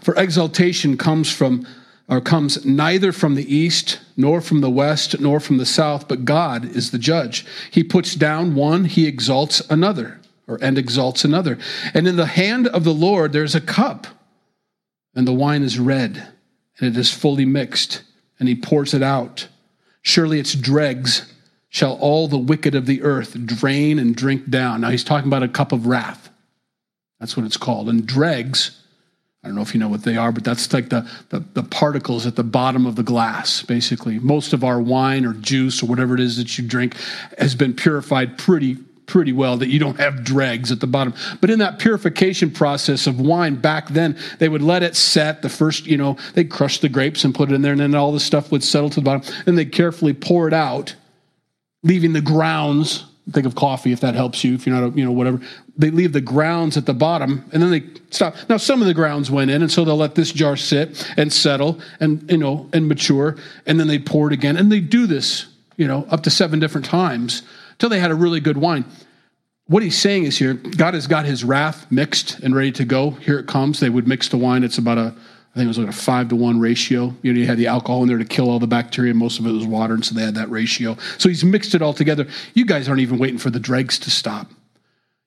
For 0.00 0.14
exaltation 0.14 0.96
comes 0.96 1.30
from, 1.30 1.66
or 2.08 2.22
comes 2.22 2.64
neither 2.64 3.12
from 3.12 3.34
the 3.34 3.54
east, 3.54 4.00
nor 4.16 4.40
from 4.40 4.62
the 4.62 4.70
west, 4.70 5.20
nor 5.20 5.40
from 5.40 5.58
the 5.58 5.66
south, 5.66 6.08
but 6.08 6.24
God 6.24 6.64
is 6.64 6.90
the 6.90 6.98
judge. 6.98 7.44
He 7.70 7.84
puts 7.84 8.14
down 8.14 8.54
one, 8.54 8.86
he 8.86 9.06
exalts 9.06 9.60
another, 9.68 10.20
or 10.46 10.58
and 10.62 10.78
exalts 10.78 11.24
another. 11.24 11.58
And 11.92 12.08
in 12.08 12.16
the 12.16 12.26
hand 12.26 12.68
of 12.68 12.84
the 12.84 12.94
Lord 12.94 13.32
there's 13.32 13.54
a 13.54 13.60
cup 13.60 14.06
and 15.16 15.26
the 15.26 15.32
wine 15.32 15.62
is 15.62 15.78
red, 15.80 16.28
and 16.78 16.94
it 16.94 17.00
is 17.00 17.10
fully 17.10 17.46
mixed, 17.46 18.02
and 18.38 18.48
he 18.48 18.54
pours 18.54 18.92
it 18.92 19.02
out. 19.02 19.48
Surely 20.02 20.38
its 20.38 20.54
dregs 20.54 21.32
shall 21.70 21.94
all 21.94 22.28
the 22.28 22.38
wicked 22.38 22.74
of 22.74 22.86
the 22.86 23.02
earth 23.02 23.34
drain 23.46 23.98
and 23.98 24.14
drink 24.14 24.50
down. 24.50 24.82
Now 24.82 24.90
he's 24.90 25.02
talking 25.02 25.28
about 25.28 25.42
a 25.42 25.48
cup 25.48 25.72
of 25.72 25.86
wrath. 25.86 26.25
That's 27.20 27.36
what 27.36 27.46
it's 27.46 27.56
called. 27.56 27.88
And 27.88 28.06
dregs, 28.06 28.82
I 29.42 29.48
don't 29.48 29.56
know 29.56 29.62
if 29.62 29.74
you 29.74 29.80
know 29.80 29.88
what 29.88 30.02
they 30.02 30.16
are, 30.16 30.32
but 30.32 30.44
that's 30.44 30.72
like 30.72 30.88
the, 30.88 31.08
the, 31.30 31.40
the, 31.54 31.62
particles 31.62 32.26
at 32.26 32.36
the 32.36 32.42
bottom 32.42 32.84
of 32.84 32.96
the 32.96 33.02
glass, 33.02 33.62
basically. 33.62 34.18
Most 34.18 34.52
of 34.52 34.64
our 34.64 34.80
wine 34.80 35.24
or 35.24 35.32
juice 35.34 35.82
or 35.82 35.86
whatever 35.86 36.14
it 36.14 36.20
is 36.20 36.36
that 36.36 36.58
you 36.58 36.66
drink 36.66 36.96
has 37.38 37.54
been 37.54 37.72
purified 37.72 38.38
pretty 38.38 38.76
pretty 39.06 39.32
well 39.32 39.56
that 39.56 39.68
you 39.68 39.78
don't 39.78 39.98
have 39.98 40.24
dregs 40.24 40.72
at 40.72 40.80
the 40.80 40.86
bottom. 40.86 41.14
But 41.40 41.50
in 41.50 41.60
that 41.60 41.78
purification 41.78 42.50
process 42.50 43.06
of 43.06 43.20
wine 43.20 43.54
back 43.56 43.88
then, 43.88 44.18
they 44.38 44.48
would 44.48 44.62
let 44.62 44.82
it 44.82 44.96
set. 44.96 45.42
The 45.42 45.48
first, 45.48 45.86
you 45.86 45.96
know, 45.96 46.16
they'd 46.34 46.50
crush 46.50 46.80
the 46.80 46.88
grapes 46.88 47.24
and 47.24 47.34
put 47.34 47.50
it 47.50 47.54
in 47.54 47.62
there, 47.62 47.72
and 47.72 47.80
then 47.80 47.94
all 47.94 48.12
the 48.12 48.20
stuff 48.20 48.50
would 48.50 48.64
settle 48.64 48.90
to 48.90 48.96
the 48.96 49.04
bottom. 49.04 49.22
Then 49.44 49.54
they'd 49.54 49.72
carefully 49.72 50.12
pour 50.12 50.48
it 50.48 50.54
out, 50.54 50.94
leaving 51.82 52.12
the 52.12 52.20
grounds. 52.20 53.04
Think 53.32 53.44
of 53.44 53.56
coffee 53.56 53.92
if 53.92 54.00
that 54.00 54.14
helps 54.14 54.44
you, 54.44 54.54
if 54.54 54.66
you're 54.66 54.80
not, 54.80 54.96
you 54.96 55.04
know, 55.04 55.10
whatever. 55.10 55.40
They 55.76 55.90
leave 55.90 56.12
the 56.12 56.20
grounds 56.20 56.76
at 56.76 56.86
the 56.86 56.94
bottom 56.94 57.44
and 57.52 57.60
then 57.60 57.70
they 57.72 57.82
stop. 58.10 58.36
Now, 58.48 58.56
some 58.56 58.80
of 58.80 58.86
the 58.86 58.94
grounds 58.94 59.30
went 59.32 59.50
in, 59.50 59.62
and 59.62 59.70
so 59.70 59.84
they'll 59.84 59.96
let 59.96 60.14
this 60.14 60.30
jar 60.30 60.56
sit 60.56 61.12
and 61.16 61.32
settle 61.32 61.80
and, 61.98 62.30
you 62.30 62.38
know, 62.38 62.68
and 62.72 62.86
mature, 62.86 63.36
and 63.66 63.80
then 63.80 63.88
they 63.88 63.98
pour 63.98 64.28
it 64.28 64.32
again. 64.32 64.56
And 64.56 64.70
they 64.70 64.78
do 64.78 65.08
this, 65.08 65.46
you 65.76 65.88
know, 65.88 66.06
up 66.08 66.22
to 66.22 66.30
seven 66.30 66.60
different 66.60 66.84
times 66.84 67.42
till 67.78 67.88
they 67.88 67.98
had 67.98 68.12
a 68.12 68.14
really 68.14 68.38
good 68.38 68.56
wine. 68.56 68.84
What 69.66 69.82
he's 69.82 69.98
saying 69.98 70.22
is 70.22 70.38
here, 70.38 70.54
God 70.54 70.94
has 70.94 71.08
got 71.08 71.24
his 71.24 71.42
wrath 71.42 71.90
mixed 71.90 72.38
and 72.38 72.54
ready 72.54 72.70
to 72.72 72.84
go. 72.84 73.10
Here 73.10 73.40
it 73.40 73.48
comes. 73.48 73.80
They 73.80 73.90
would 73.90 74.06
mix 74.06 74.28
the 74.28 74.36
wine. 74.36 74.62
It's 74.62 74.78
about 74.78 74.98
a, 74.98 75.14
I 75.56 75.60
think 75.60 75.64
it 75.64 75.68
was 75.68 75.78
like 75.78 75.88
a 75.88 75.92
five 75.92 76.28
to 76.28 76.36
one 76.36 76.60
ratio. 76.60 77.14
You 77.22 77.32
know, 77.32 77.40
you 77.40 77.46
had 77.46 77.56
the 77.56 77.66
alcohol 77.66 78.02
in 78.02 78.08
there 78.08 78.18
to 78.18 78.26
kill 78.26 78.50
all 78.50 78.58
the 78.58 78.66
bacteria. 78.66 79.14
Most 79.14 79.40
of 79.40 79.46
it 79.46 79.52
was 79.52 79.66
water, 79.66 79.94
and 79.94 80.04
so 80.04 80.14
they 80.14 80.22
had 80.22 80.34
that 80.34 80.50
ratio. 80.50 80.96
So 81.16 81.30
he's 81.30 81.44
mixed 81.44 81.74
it 81.74 81.80
all 81.80 81.94
together. 81.94 82.26
You 82.54 82.66
guys 82.66 82.88
aren't 82.88 83.00
even 83.00 83.18
waiting 83.18 83.38
for 83.38 83.48
the 83.48 83.58
dregs 83.58 83.98
to 84.00 84.10
stop. 84.10 84.50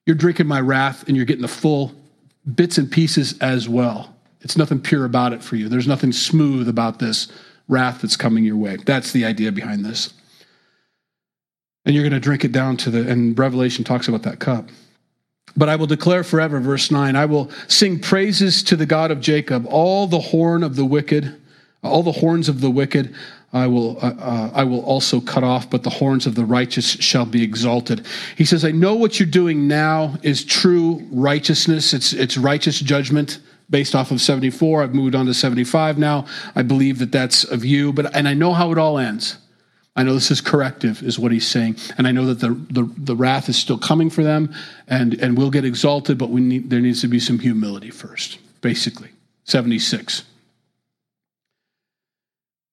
You're 0.06 0.16
drinking 0.16 0.46
my 0.46 0.60
wrath, 0.60 1.08
and 1.08 1.16
you're 1.16 1.26
getting 1.26 1.42
the 1.42 1.48
full 1.48 1.92
bits 2.54 2.78
and 2.78 2.90
pieces 2.90 3.36
as 3.40 3.68
well. 3.68 4.14
It's 4.40 4.56
nothing 4.56 4.80
pure 4.80 5.04
about 5.04 5.32
it 5.32 5.42
for 5.42 5.56
you. 5.56 5.68
There's 5.68 5.88
nothing 5.88 6.12
smooth 6.12 6.68
about 6.68 7.00
this 7.00 7.28
wrath 7.68 8.00
that's 8.00 8.16
coming 8.16 8.44
your 8.44 8.56
way. 8.56 8.76
That's 8.76 9.12
the 9.12 9.24
idea 9.24 9.52
behind 9.52 9.84
this 9.84 10.14
and 11.84 11.94
you're 11.94 12.04
going 12.04 12.12
to 12.12 12.20
drink 12.20 12.44
it 12.44 12.52
down 12.52 12.76
to 12.78 12.90
the, 12.90 13.10
and 13.10 13.38
Revelation 13.38 13.84
talks 13.84 14.08
about 14.08 14.22
that 14.22 14.38
cup. 14.38 14.68
But 15.56 15.68
I 15.68 15.76
will 15.76 15.86
declare 15.86 16.24
forever, 16.24 16.60
verse 16.60 16.90
9, 16.90 17.16
I 17.16 17.26
will 17.26 17.50
sing 17.68 17.98
praises 17.98 18.62
to 18.64 18.76
the 18.76 18.86
God 18.86 19.10
of 19.10 19.20
Jacob, 19.20 19.66
all 19.66 20.06
the 20.06 20.20
horn 20.20 20.62
of 20.62 20.76
the 20.76 20.84
wicked, 20.84 21.40
all 21.82 22.02
the 22.02 22.12
horns 22.12 22.48
of 22.48 22.60
the 22.60 22.70
wicked. 22.70 23.14
I 23.52 23.66
will, 23.66 23.98
uh, 24.00 24.14
uh, 24.16 24.50
I 24.54 24.62
will 24.62 24.84
also 24.84 25.20
cut 25.20 25.42
off, 25.42 25.68
but 25.68 25.82
the 25.82 25.90
horns 25.90 26.24
of 26.26 26.36
the 26.36 26.44
righteous 26.44 26.84
shall 26.84 27.26
be 27.26 27.42
exalted. 27.42 28.06
He 28.36 28.44
says, 28.44 28.64
I 28.64 28.70
know 28.70 28.94
what 28.94 29.18
you're 29.18 29.28
doing 29.28 29.66
now 29.66 30.16
is 30.22 30.44
true 30.44 31.04
righteousness. 31.10 31.92
It's, 31.92 32.12
it's 32.12 32.36
righteous 32.36 32.78
judgment 32.78 33.40
based 33.68 33.94
off 33.94 34.12
of 34.12 34.20
74. 34.20 34.84
I've 34.84 34.94
moved 34.94 35.16
on 35.16 35.26
to 35.26 35.34
75 35.34 35.98
now. 35.98 36.26
I 36.54 36.62
believe 36.62 37.00
that 37.00 37.10
that's 37.10 37.42
of 37.42 37.64
you, 37.64 37.92
but, 37.92 38.14
and 38.14 38.28
I 38.28 38.34
know 38.34 38.52
how 38.52 38.70
it 38.70 38.78
all 38.78 38.98
ends. 38.98 39.38
I 40.00 40.02
know 40.02 40.14
this 40.14 40.30
is 40.30 40.40
corrective, 40.40 41.02
is 41.02 41.18
what 41.18 41.30
he's 41.30 41.46
saying. 41.46 41.76
And 41.98 42.06
I 42.06 42.12
know 42.12 42.32
that 42.32 42.40
the, 42.40 42.58
the, 42.70 42.90
the 42.96 43.14
wrath 43.14 43.50
is 43.50 43.58
still 43.58 43.76
coming 43.76 44.08
for 44.08 44.22
them 44.22 44.54
and, 44.88 45.12
and 45.20 45.36
we'll 45.36 45.50
get 45.50 45.66
exalted, 45.66 46.16
but 46.16 46.30
we 46.30 46.40
need, 46.40 46.70
there 46.70 46.80
needs 46.80 47.02
to 47.02 47.08
be 47.08 47.20
some 47.20 47.38
humility 47.38 47.90
first, 47.90 48.38
basically. 48.62 49.10
76. 49.44 50.24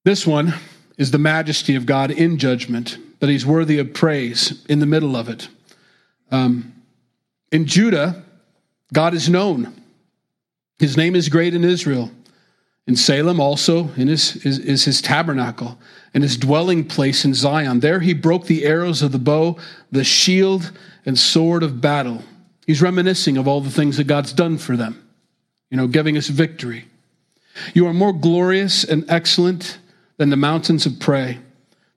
This 0.05 0.25
one 0.25 0.53
is 0.97 1.11
the 1.11 1.17
majesty 1.17 1.75
of 1.75 1.85
God 1.85 2.11
in 2.11 2.37
judgment, 2.37 2.97
that 3.19 3.29
he's 3.29 3.45
worthy 3.45 3.77
of 3.77 3.93
praise 3.93 4.65
in 4.69 4.79
the 4.79 4.85
middle 4.85 5.17
of 5.17 5.27
it. 5.27 5.49
Um, 6.31 6.81
in 7.51 7.65
Judah, 7.65 8.23
God 8.93 9.13
is 9.13 9.27
known. 9.27 9.81
His 10.79 10.95
name 10.95 11.13
is 11.13 11.27
great 11.27 11.53
in 11.53 11.65
Israel. 11.65 12.09
In 12.87 12.95
Salem 12.95 13.39
also 13.39 13.89
in 13.95 14.07
his, 14.07 14.37
is, 14.37 14.59
is 14.59 14.85
his 14.85 15.01
tabernacle 15.01 15.77
and 16.13 16.23
his 16.23 16.37
dwelling 16.37 16.85
place 16.85 17.25
in 17.25 17.33
Zion. 17.33 17.81
There 17.81 17.99
he 17.99 18.13
broke 18.13 18.45
the 18.45 18.65
arrows 18.65 19.01
of 19.01 19.11
the 19.11 19.19
bow, 19.19 19.57
the 19.91 20.05
shield, 20.05 20.71
and 21.05 21.19
sword 21.19 21.63
of 21.63 21.81
battle. 21.81 22.23
He's 22.65 22.81
reminiscing 22.81 23.37
of 23.37 23.47
all 23.47 23.61
the 23.61 23.69
things 23.69 23.97
that 23.97 24.05
God's 24.05 24.33
done 24.33 24.57
for 24.57 24.77
them, 24.77 25.07
you 25.69 25.77
know, 25.77 25.87
giving 25.87 26.17
us 26.17 26.27
victory. 26.27 26.85
You 27.73 27.87
are 27.87 27.93
more 27.93 28.13
glorious 28.13 28.83
and 28.83 29.05
excellent 29.09 29.79
than 30.17 30.29
the 30.29 30.37
mountains 30.37 30.85
of 30.85 30.99
prey. 30.99 31.39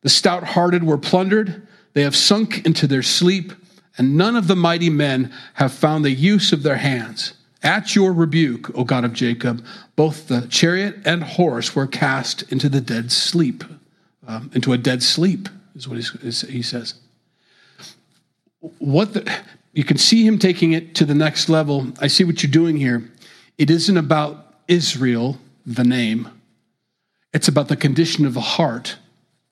The 0.03 0.09
stout 0.09 0.45
hearted 0.45 0.82
were 0.84 0.99
plundered, 0.99 1.66
they 1.93 2.03
have 2.03 2.16
sunk 2.16 2.64
into 2.64 2.86
their 2.86 3.03
sleep, 3.03 3.53
and 3.99 4.16
none 4.16 4.36
of 4.36 4.47
the 4.47 4.57
mighty 4.57 4.91
men 4.91 5.32
have 5.55 5.72
found 5.72 6.05
the 6.05 6.11
use 6.11 6.53
of 6.53 6.62
their 6.62 6.76
hands. 6.76 7.34
At 7.62 7.95
your 7.95 8.12
rebuke, 8.12 8.74
O 8.74 8.84
God 8.84 9.05
of 9.05 9.12
Jacob, 9.12 9.62
both 10.01 10.28
the 10.28 10.40
chariot 10.48 10.96
and 11.05 11.22
horse 11.22 11.76
were 11.76 11.86
cast 11.86 12.42
into 12.51 12.70
the 12.70 12.80
dead 12.80 13.12
sleep, 13.12 13.62
um, 14.26 14.51
into 14.55 14.72
a 14.72 14.78
dead 14.78 15.03
sleep, 15.03 15.46
is 15.74 15.86
what 15.86 15.98
he 15.98 16.62
says. 16.62 16.94
What 18.78 19.12
the, 19.12 19.30
you 19.74 19.84
can 19.84 19.98
see 19.98 20.26
him 20.26 20.38
taking 20.38 20.72
it 20.72 20.94
to 20.94 21.05
the 21.05 21.14
next 21.14 21.51
level. 21.51 21.92
I 22.01 22.07
see 22.07 22.24
what 22.24 22.42
you're 22.42 22.51
doing 22.51 22.78
here. 22.78 23.11
It 23.59 23.68
isn't 23.68 23.98
about 23.98 24.55
Israel, 24.68 25.36
the 25.66 25.84
name, 25.84 26.30
it's 27.34 27.48
about 27.48 27.68
the 27.68 27.76
condition 27.76 28.24
of 28.24 28.32
the 28.32 28.40
heart 28.40 28.96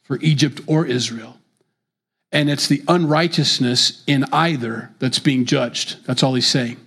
for 0.01 0.19
Egypt 0.23 0.63
or 0.67 0.87
Israel. 0.87 1.37
And 2.33 2.49
it's 2.49 2.69
the 2.69 2.83
unrighteousness 2.89 4.03
in 4.07 4.25
either 4.33 4.95
that's 4.99 5.19
being 5.19 5.45
judged. 5.45 6.07
That's 6.07 6.23
all 6.23 6.33
he's 6.33 6.47
saying. 6.47 6.79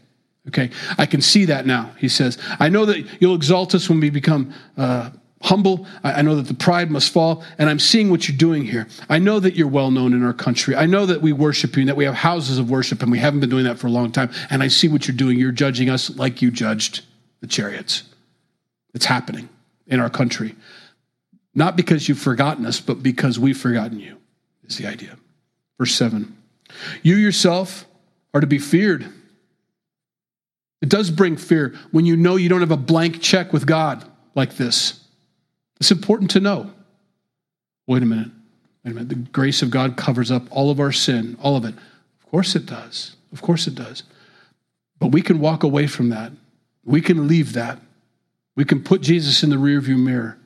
Okay, 0.48 0.72
I 0.98 1.06
can 1.06 1.22
see 1.22 1.46
that 1.46 1.66
now, 1.66 1.92
he 1.98 2.10
says. 2.10 2.38
I 2.60 2.70
know 2.70 2.86
that 2.86 3.06
you'll 3.22 3.36
exalt 3.36 3.76
us 3.76 3.88
when 3.90 4.00
we 4.00 4.10
become 4.10 4.54
uh, 4.76 5.12
humble. 5.42 5.86
I 6.04 6.22
know 6.24 6.36
that 6.36 6.48
the 6.48 6.54
pride 6.56 6.90
must 6.90 7.12
fall, 7.14 7.44
and 7.60 7.70
I'm 7.70 7.80
seeing 7.80 8.10
what 8.10 8.28
you're 8.28 8.38
doing 8.38 8.64
here. 8.64 8.88
I 9.08 9.20
know 9.20 9.40
that 9.40 9.56
you're 9.56 9.68
well 9.68 9.92
known 9.92 10.14
in 10.14 10.24
our 10.24 10.34
country. 10.34 10.76
I 10.76 10.88
know 10.88 11.06
that 11.06 11.22
we 11.22 11.32
worship 11.32 11.76
you 11.76 11.82
and 11.82 11.90
that 11.90 11.96
we 11.96 12.06
have 12.06 12.16
houses 12.16 12.58
of 12.58 12.70
worship, 12.70 13.04
and 13.04 13.12
we 13.12 13.20
haven't 13.20 13.40
been 13.40 13.50
doing 13.50 13.66
that 13.66 13.78
for 13.78 13.88
a 13.88 13.92
long 13.92 14.12
time. 14.12 14.32
And 14.50 14.64
I 14.64 14.68
see 14.68 14.88
what 14.88 15.08
you're 15.08 15.18
doing. 15.18 15.38
You're 15.38 15.52
judging 15.52 15.90
us 15.90 16.16
like 16.16 16.42
you 16.42 16.50
judged 16.50 17.06
the 17.42 17.48
chariots. 17.48 18.04
It's 18.94 19.06
happening 19.06 19.48
in 19.88 20.00
our 20.00 20.10
country. 20.10 20.56
Not 21.54 21.76
because 21.76 22.08
you've 22.08 22.20
forgotten 22.20 22.66
us, 22.66 22.80
but 22.80 23.04
because 23.04 23.38
we've 23.38 23.58
forgotten 23.58 24.00
you, 24.00 24.18
is 24.64 24.78
the 24.78 24.88
idea. 24.88 25.18
Verse 25.78 25.94
7 25.94 26.36
You 27.04 27.16
yourself 27.16 27.86
are 28.34 28.42
to 28.42 28.48
be 28.48 28.60
feared. 28.60 29.12
It 30.82 30.90
does 30.90 31.12
bring 31.12 31.38
fear 31.38 31.76
when 31.92 32.06
you 32.06 32.18
know 32.18 32.36
you 32.36 32.50
don't 32.50 32.62
have 32.62 32.72
a 32.72 32.78
blank 32.78 33.22
check 33.22 33.54
with 33.54 33.66
God 33.66 34.04
like 34.36 34.58
this. 34.58 35.00
It's 35.80 35.92
important 35.92 36.32
to 36.32 36.40
know. 36.40 36.72
Wait 37.88 38.04
a 38.04 38.06
minute. 38.06 38.32
Wait 38.84 38.92
a 38.92 38.94
minute. 38.96 39.10
The 39.10 39.16
grace 39.16 39.62
of 39.62 39.70
God 39.70 39.96
covers 39.96 40.32
up 40.32 40.44
all 40.50 40.72
of 40.72 40.80
our 40.80 40.92
sin, 40.92 41.38
all 41.42 41.56
of 41.56 41.66
it. 41.66 41.76
Of 41.76 42.32
course 42.32 42.56
it 42.56 42.66
does. 42.66 43.16
Of 43.32 43.42
course 43.42 43.68
it 43.68 43.76
does. 43.76 44.04
But 45.00 45.08
we 45.08 45.22
can 45.22 45.40
walk 45.40 45.64
away 45.64 45.88
from 45.88 46.10
that. 46.10 46.32
We 46.84 47.02
can 47.02 47.28
leave 47.28 47.54
that. 47.54 47.80
We 48.56 48.66
can 48.66 48.84
put 48.84 49.02
Jesus 49.02 49.44
in 49.44 49.50
the 49.50 49.56
rearview 49.56 49.98
mirror. 49.98 50.38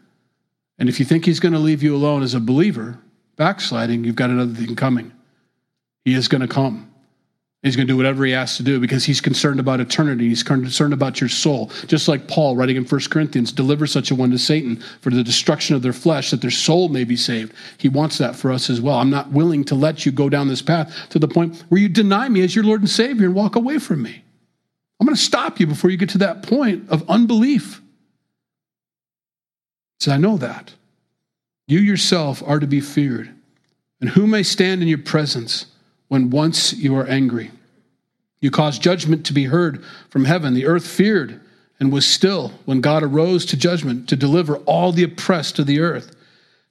And 0.77 0.89
if 0.89 0.99
you 0.99 1.05
think 1.05 1.25
he's 1.25 1.39
going 1.39 1.53
to 1.53 1.59
leave 1.59 1.81
you 1.81 1.95
alone 1.95 2.23
as 2.23 2.33
a 2.33 2.39
believer, 2.39 2.99
backsliding, 3.38 4.03
you've 4.03 4.15
got 4.15 4.29
another 4.29 4.53
thing 4.53 4.75
coming. 4.75 5.11
He 6.03 6.13
is 6.13 6.27
going 6.27 6.41
to 6.41 6.47
come. 6.47 6.91
He's 7.66 7.76
going 7.76 7.88
to 7.88 7.93
do 7.93 7.97
whatever 7.97 8.24
he 8.24 8.32
has 8.34 8.57
to 8.57 8.63
do 8.63 8.80
because 8.80 9.05
he's 9.05 9.20
concerned 9.20 9.59
about 9.59 9.80
eternity. 9.80 10.30
He's 10.30 10.43
concerned 10.43 10.93
about 10.93 11.20
your 11.20 11.30
soul. 11.30 11.72
Just 11.88 12.07
like 12.07 12.28
Paul 12.28 12.55
writing 12.55 12.76
in 12.76 12.86
1 12.86 13.01
Corinthians, 13.09 13.51
deliver 13.51 13.88
such 13.88 14.11
a 14.11 14.16
one 14.16 14.30
to 14.30 14.38
Satan 14.38 14.76
for 15.01 15.09
the 15.09 15.24
destruction 15.24 15.76
of 15.76 15.82
their 15.82 15.91
flesh, 15.91 16.30
that 16.30 16.41
their 16.41 16.51
soul 16.51 16.89
may 16.89 17.03
be 17.03 17.16
saved. 17.16 17.53
He 17.80 17.89
wants 17.89 18.20
that 18.20 18.36
for 18.36 18.51
us 18.51 18.70
as 18.70 18.80
well. 18.80 18.99
I'm 18.99 19.09
not 19.09 19.32
willing 19.32 19.63
to 19.63 19.74
let 19.74 20.05
you 20.05 20.11
go 20.11 20.30
down 20.30 20.47
this 20.47 20.61
path 20.61 20.95
to 21.09 21.18
the 21.18 21.28
point 21.28 21.59
where 21.70 21.82
you 21.82 21.89
deny 21.89 22.30
me 22.30 22.43
as 22.43 22.53
your 22.53 22.63
Lord 22.63 22.82
and 22.82 22.89
Savior 22.89 23.26
and 23.26 23.34
walk 23.34 23.55
away 23.55 23.80
from 23.80 24.03
me. 24.03 24.24
I'm 24.99 25.07
going 25.07 25.16
to 25.16 25.22
stop 25.22 25.59
you 25.59 25.66
before 25.66 25.89
you 25.89 25.97
get 25.97 26.09
to 26.09 26.20
that 26.20 26.43
point 26.43 26.88
of 26.91 27.09
unbelief. 27.09 27.82
So 29.99 30.11
I 30.11 30.18
know 30.18 30.38
that. 30.38 30.76
You 31.68 31.80
yourself 31.80 32.43
are 32.45 32.59
to 32.59 32.68
be 32.68 32.80
feared. 32.80 33.34
And 33.99 34.11
who 34.11 34.28
may 34.28 34.43
stand 34.43 34.84
in 34.84 34.88
your 34.88 34.99
presence 34.99 35.66
when 36.08 36.30
once 36.30 36.74
you 36.74 36.95
are 36.95 37.08
angry? 37.08 37.51
You 38.41 38.51
caused 38.51 38.82
judgment 38.82 39.26
to 39.26 39.34
be 39.34 39.45
heard 39.45 39.84
from 40.10 40.26
heaven. 40.26 40.53
The 40.53 40.66
earth 40.66 40.88
feared 40.88 41.39
and 41.80 41.91
was 41.91 42.08
still 42.08 42.51
when 42.66 42.82
God 42.82 43.03
arose 43.03 43.45
to 43.47 43.58
judgment 43.58 44.08
to 44.10 44.16
deliver 44.16 44.58
all 44.58 44.91
the 44.91 45.03
oppressed 45.03 45.60
of 45.60 45.66
the 45.66 45.80
earth. 45.80 46.16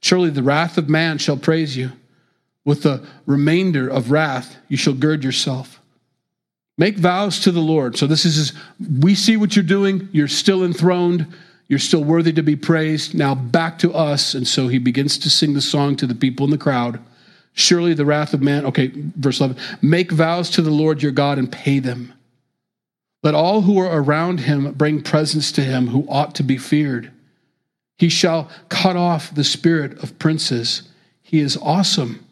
Surely 0.00 0.30
the 0.30 0.42
wrath 0.42 0.78
of 0.78 0.88
man 0.88 1.18
shall 1.18 1.36
praise 1.36 1.76
you. 1.76 1.92
With 2.64 2.82
the 2.82 3.06
remainder 3.26 3.88
of 3.88 4.10
wrath, 4.10 4.56
you 4.68 4.76
shall 4.76 4.94
gird 4.94 5.24
yourself. 5.24 5.80
Make 6.76 6.96
vows 6.96 7.40
to 7.40 7.52
the 7.52 7.60
Lord. 7.60 7.96
So 7.96 8.06
this 8.06 8.24
is, 8.24 8.52
we 9.00 9.14
see 9.14 9.36
what 9.36 9.54
you're 9.54 9.64
doing. 9.64 10.08
You're 10.12 10.28
still 10.28 10.64
enthroned. 10.64 11.26
You're 11.68 11.78
still 11.78 12.02
worthy 12.02 12.32
to 12.32 12.42
be 12.42 12.56
praised. 12.56 13.14
Now 13.14 13.34
back 13.34 13.78
to 13.80 13.92
us. 13.94 14.34
And 14.34 14.46
so 14.46 14.68
he 14.68 14.78
begins 14.78 15.18
to 15.18 15.30
sing 15.30 15.54
the 15.54 15.60
song 15.60 15.96
to 15.96 16.06
the 16.06 16.14
people 16.14 16.44
in 16.44 16.50
the 16.50 16.58
crowd. 16.58 17.00
Surely 17.54 17.94
the 17.94 18.04
wrath 18.04 18.34
of 18.34 18.42
man, 18.42 18.66
okay, 18.66 18.90
verse 18.94 19.40
11, 19.40 19.56
make 19.80 20.10
vows 20.10 20.50
to 20.50 20.62
the 20.62 20.70
Lord 20.70 21.02
your 21.02 21.12
God 21.12 21.38
and 21.38 21.50
pay 21.50 21.78
them. 21.78 22.12
Let 23.22 23.34
all 23.34 23.62
who 23.62 23.78
are 23.78 24.00
around 24.00 24.40
him 24.40 24.72
bring 24.72 25.02
presents 25.02 25.50
to 25.52 25.62
him 25.62 25.86
who 25.88 26.06
ought 26.08 26.34
to 26.34 26.42
be 26.42 26.58
feared. 26.58 27.10
He 27.96 28.08
shall 28.08 28.50
cut 28.68 28.96
off 28.96 29.34
the 29.34 29.44
spirit 29.44 30.02
of 30.02 30.18
princes. 30.18 30.82
He 31.22 31.38
is 31.38 31.56
awesome 31.62 32.26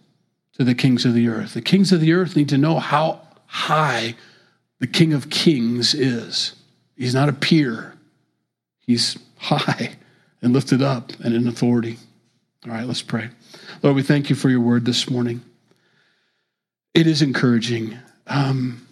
to 0.54 0.64
the 0.64 0.74
kings 0.74 1.04
of 1.06 1.14
the 1.14 1.28
earth. 1.28 1.54
The 1.54 1.62
kings 1.62 1.92
of 1.92 2.00
the 2.00 2.12
earth 2.12 2.36
need 2.36 2.48
to 2.50 2.58
know 2.58 2.78
how 2.78 3.22
high 3.46 4.16
the 4.82 4.86
King 4.88 5.12
of 5.12 5.30
Kings 5.30 5.94
is. 5.94 6.56
He's 6.96 7.14
not 7.14 7.28
a 7.28 7.32
peer, 7.32 7.94
he's 8.80 9.16
high 9.38 9.92
and 10.42 10.52
lifted 10.52 10.82
up 10.82 11.12
and 11.20 11.34
in 11.34 11.46
authority. 11.46 11.98
All 12.66 12.72
right, 12.72 12.84
let's 12.84 13.02
pray. 13.02 13.30
Lord, 13.82 13.96
we 13.96 14.02
thank 14.02 14.30
you 14.30 14.36
for 14.36 14.48
your 14.48 14.60
word 14.60 14.84
this 14.84 15.10
morning. 15.10 15.42
It 16.94 17.08
is 17.08 17.20
encouraging. 17.20 17.98
Um, 18.28 18.86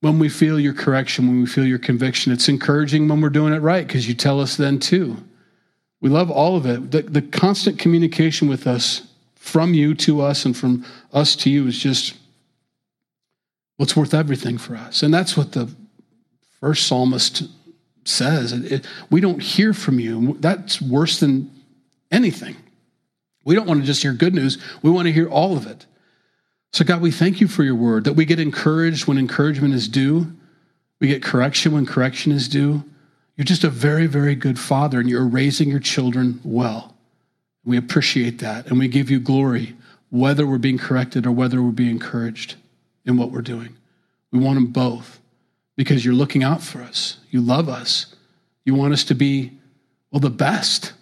when 0.00 0.20
we 0.20 0.28
feel 0.28 0.60
your 0.60 0.74
correction, 0.74 1.26
when 1.26 1.40
we 1.40 1.46
feel 1.46 1.64
your 1.66 1.78
conviction, 1.78 2.32
it's 2.32 2.48
encouraging 2.48 3.08
when 3.08 3.20
we're 3.20 3.30
doing 3.30 3.52
it 3.52 3.58
right 3.58 3.86
because 3.86 4.06
you 4.06 4.14
tell 4.14 4.40
us 4.40 4.56
then 4.56 4.78
too. 4.78 5.16
We 6.00 6.08
love 6.08 6.30
all 6.30 6.56
of 6.56 6.66
it. 6.66 6.92
The, 6.92 7.02
the 7.02 7.22
constant 7.22 7.78
communication 7.78 8.48
with 8.48 8.66
us 8.66 9.02
from 9.34 9.74
you 9.74 9.94
to 9.96 10.20
us 10.20 10.44
and 10.44 10.56
from 10.56 10.84
us 11.12 11.34
to 11.36 11.50
you 11.50 11.66
is 11.66 11.78
just 11.78 12.14
what's 13.76 13.96
worth 13.96 14.14
everything 14.14 14.56
for 14.56 14.76
us. 14.76 15.02
And 15.02 15.12
that's 15.12 15.36
what 15.36 15.52
the 15.52 15.68
first 16.60 16.86
psalmist 16.86 17.42
says. 18.04 18.52
It, 18.52 18.72
it, 18.72 18.86
we 19.10 19.20
don't 19.20 19.42
hear 19.42 19.74
from 19.74 19.98
you. 19.98 20.36
That's 20.38 20.80
worse 20.80 21.18
than 21.18 21.50
anything. 22.12 22.56
We 23.44 23.54
don't 23.54 23.66
want 23.66 23.80
to 23.80 23.86
just 23.86 24.02
hear 24.02 24.12
good 24.12 24.34
news, 24.34 24.58
we 24.82 24.90
want 24.90 25.06
to 25.06 25.12
hear 25.12 25.28
all 25.28 25.56
of 25.56 25.66
it. 25.66 25.86
So, 26.72 26.84
God, 26.84 27.02
we 27.02 27.10
thank 27.10 27.40
you 27.40 27.48
for 27.48 27.64
your 27.64 27.74
word, 27.74 28.04
that 28.04 28.14
we 28.14 28.24
get 28.24 28.40
encouraged 28.40 29.06
when 29.06 29.18
encouragement 29.18 29.74
is 29.74 29.88
due, 29.88 30.32
we 31.00 31.08
get 31.08 31.22
correction 31.22 31.72
when 31.72 31.84
correction 31.84 32.32
is 32.32 32.48
due. 32.48 32.84
You're 33.36 33.44
just 33.44 33.64
a 33.64 33.70
very, 33.70 34.06
very 34.06 34.34
good 34.34 34.58
father, 34.58 35.00
and 35.00 35.08
you're 35.08 35.26
raising 35.26 35.68
your 35.68 35.80
children 35.80 36.40
well. 36.44 36.96
We 37.64 37.76
appreciate 37.76 38.38
that, 38.38 38.66
and 38.66 38.78
we 38.78 38.88
give 38.88 39.10
you 39.10 39.20
glory, 39.20 39.74
whether 40.10 40.46
we're 40.46 40.58
being 40.58 40.78
corrected 40.78 41.26
or 41.26 41.32
whether 41.32 41.62
we're 41.62 41.70
being 41.70 41.90
encouraged 41.90 42.56
in 43.04 43.16
what 43.16 43.30
we're 43.30 43.42
doing. 43.42 43.76
We 44.30 44.38
want 44.38 44.56
them 44.56 44.66
both 44.66 45.20
because 45.76 46.04
you're 46.04 46.14
looking 46.14 46.42
out 46.42 46.62
for 46.62 46.82
us. 46.82 47.18
You 47.30 47.40
love 47.40 47.68
us. 47.68 48.14
You 48.64 48.74
want 48.74 48.92
us 48.92 49.04
to 49.04 49.14
be, 49.14 49.52
well, 50.10 50.20
the 50.20 50.30
best. 50.30 50.92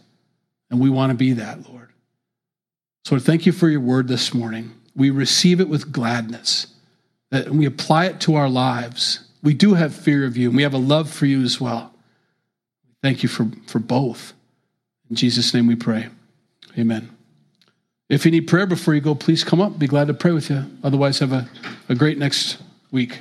And 0.70 0.80
we 0.80 0.90
want 0.90 1.10
to 1.10 1.16
be 1.16 1.32
that, 1.34 1.68
Lord. 1.68 1.79
So 3.04 3.18
thank 3.18 3.46
you 3.46 3.52
for 3.52 3.68
your 3.68 3.80
word 3.80 4.08
this 4.08 4.34
morning. 4.34 4.72
We 4.94 5.10
receive 5.10 5.60
it 5.60 5.68
with 5.68 5.92
gladness, 5.92 6.66
and 7.32 7.58
we 7.58 7.66
apply 7.66 8.06
it 8.06 8.20
to 8.22 8.34
our 8.34 8.48
lives. 8.48 9.20
We 9.42 9.54
do 9.54 9.74
have 9.74 9.94
fear 9.94 10.24
of 10.24 10.36
you, 10.36 10.48
and 10.48 10.56
we 10.56 10.62
have 10.62 10.74
a 10.74 10.78
love 10.78 11.10
for 11.10 11.26
you 11.26 11.42
as 11.42 11.60
well. 11.60 11.94
Thank 13.02 13.22
you 13.22 13.28
for, 13.28 13.48
for 13.66 13.78
both. 13.78 14.34
In 15.08 15.16
Jesus' 15.16 15.54
name 15.54 15.66
we 15.66 15.76
pray. 15.76 16.08
Amen. 16.78 17.08
If 18.08 18.24
you 18.24 18.30
need 18.30 18.42
prayer 18.42 18.66
before 18.66 18.94
you 18.94 19.00
go, 19.00 19.14
please 19.14 19.44
come 19.44 19.60
up. 19.60 19.78
Be 19.78 19.86
glad 19.86 20.08
to 20.08 20.14
pray 20.14 20.32
with 20.32 20.50
you. 20.50 20.64
Otherwise, 20.82 21.20
have 21.20 21.32
a, 21.32 21.48
a 21.88 21.94
great 21.94 22.18
next 22.18 22.58
week. 22.90 23.20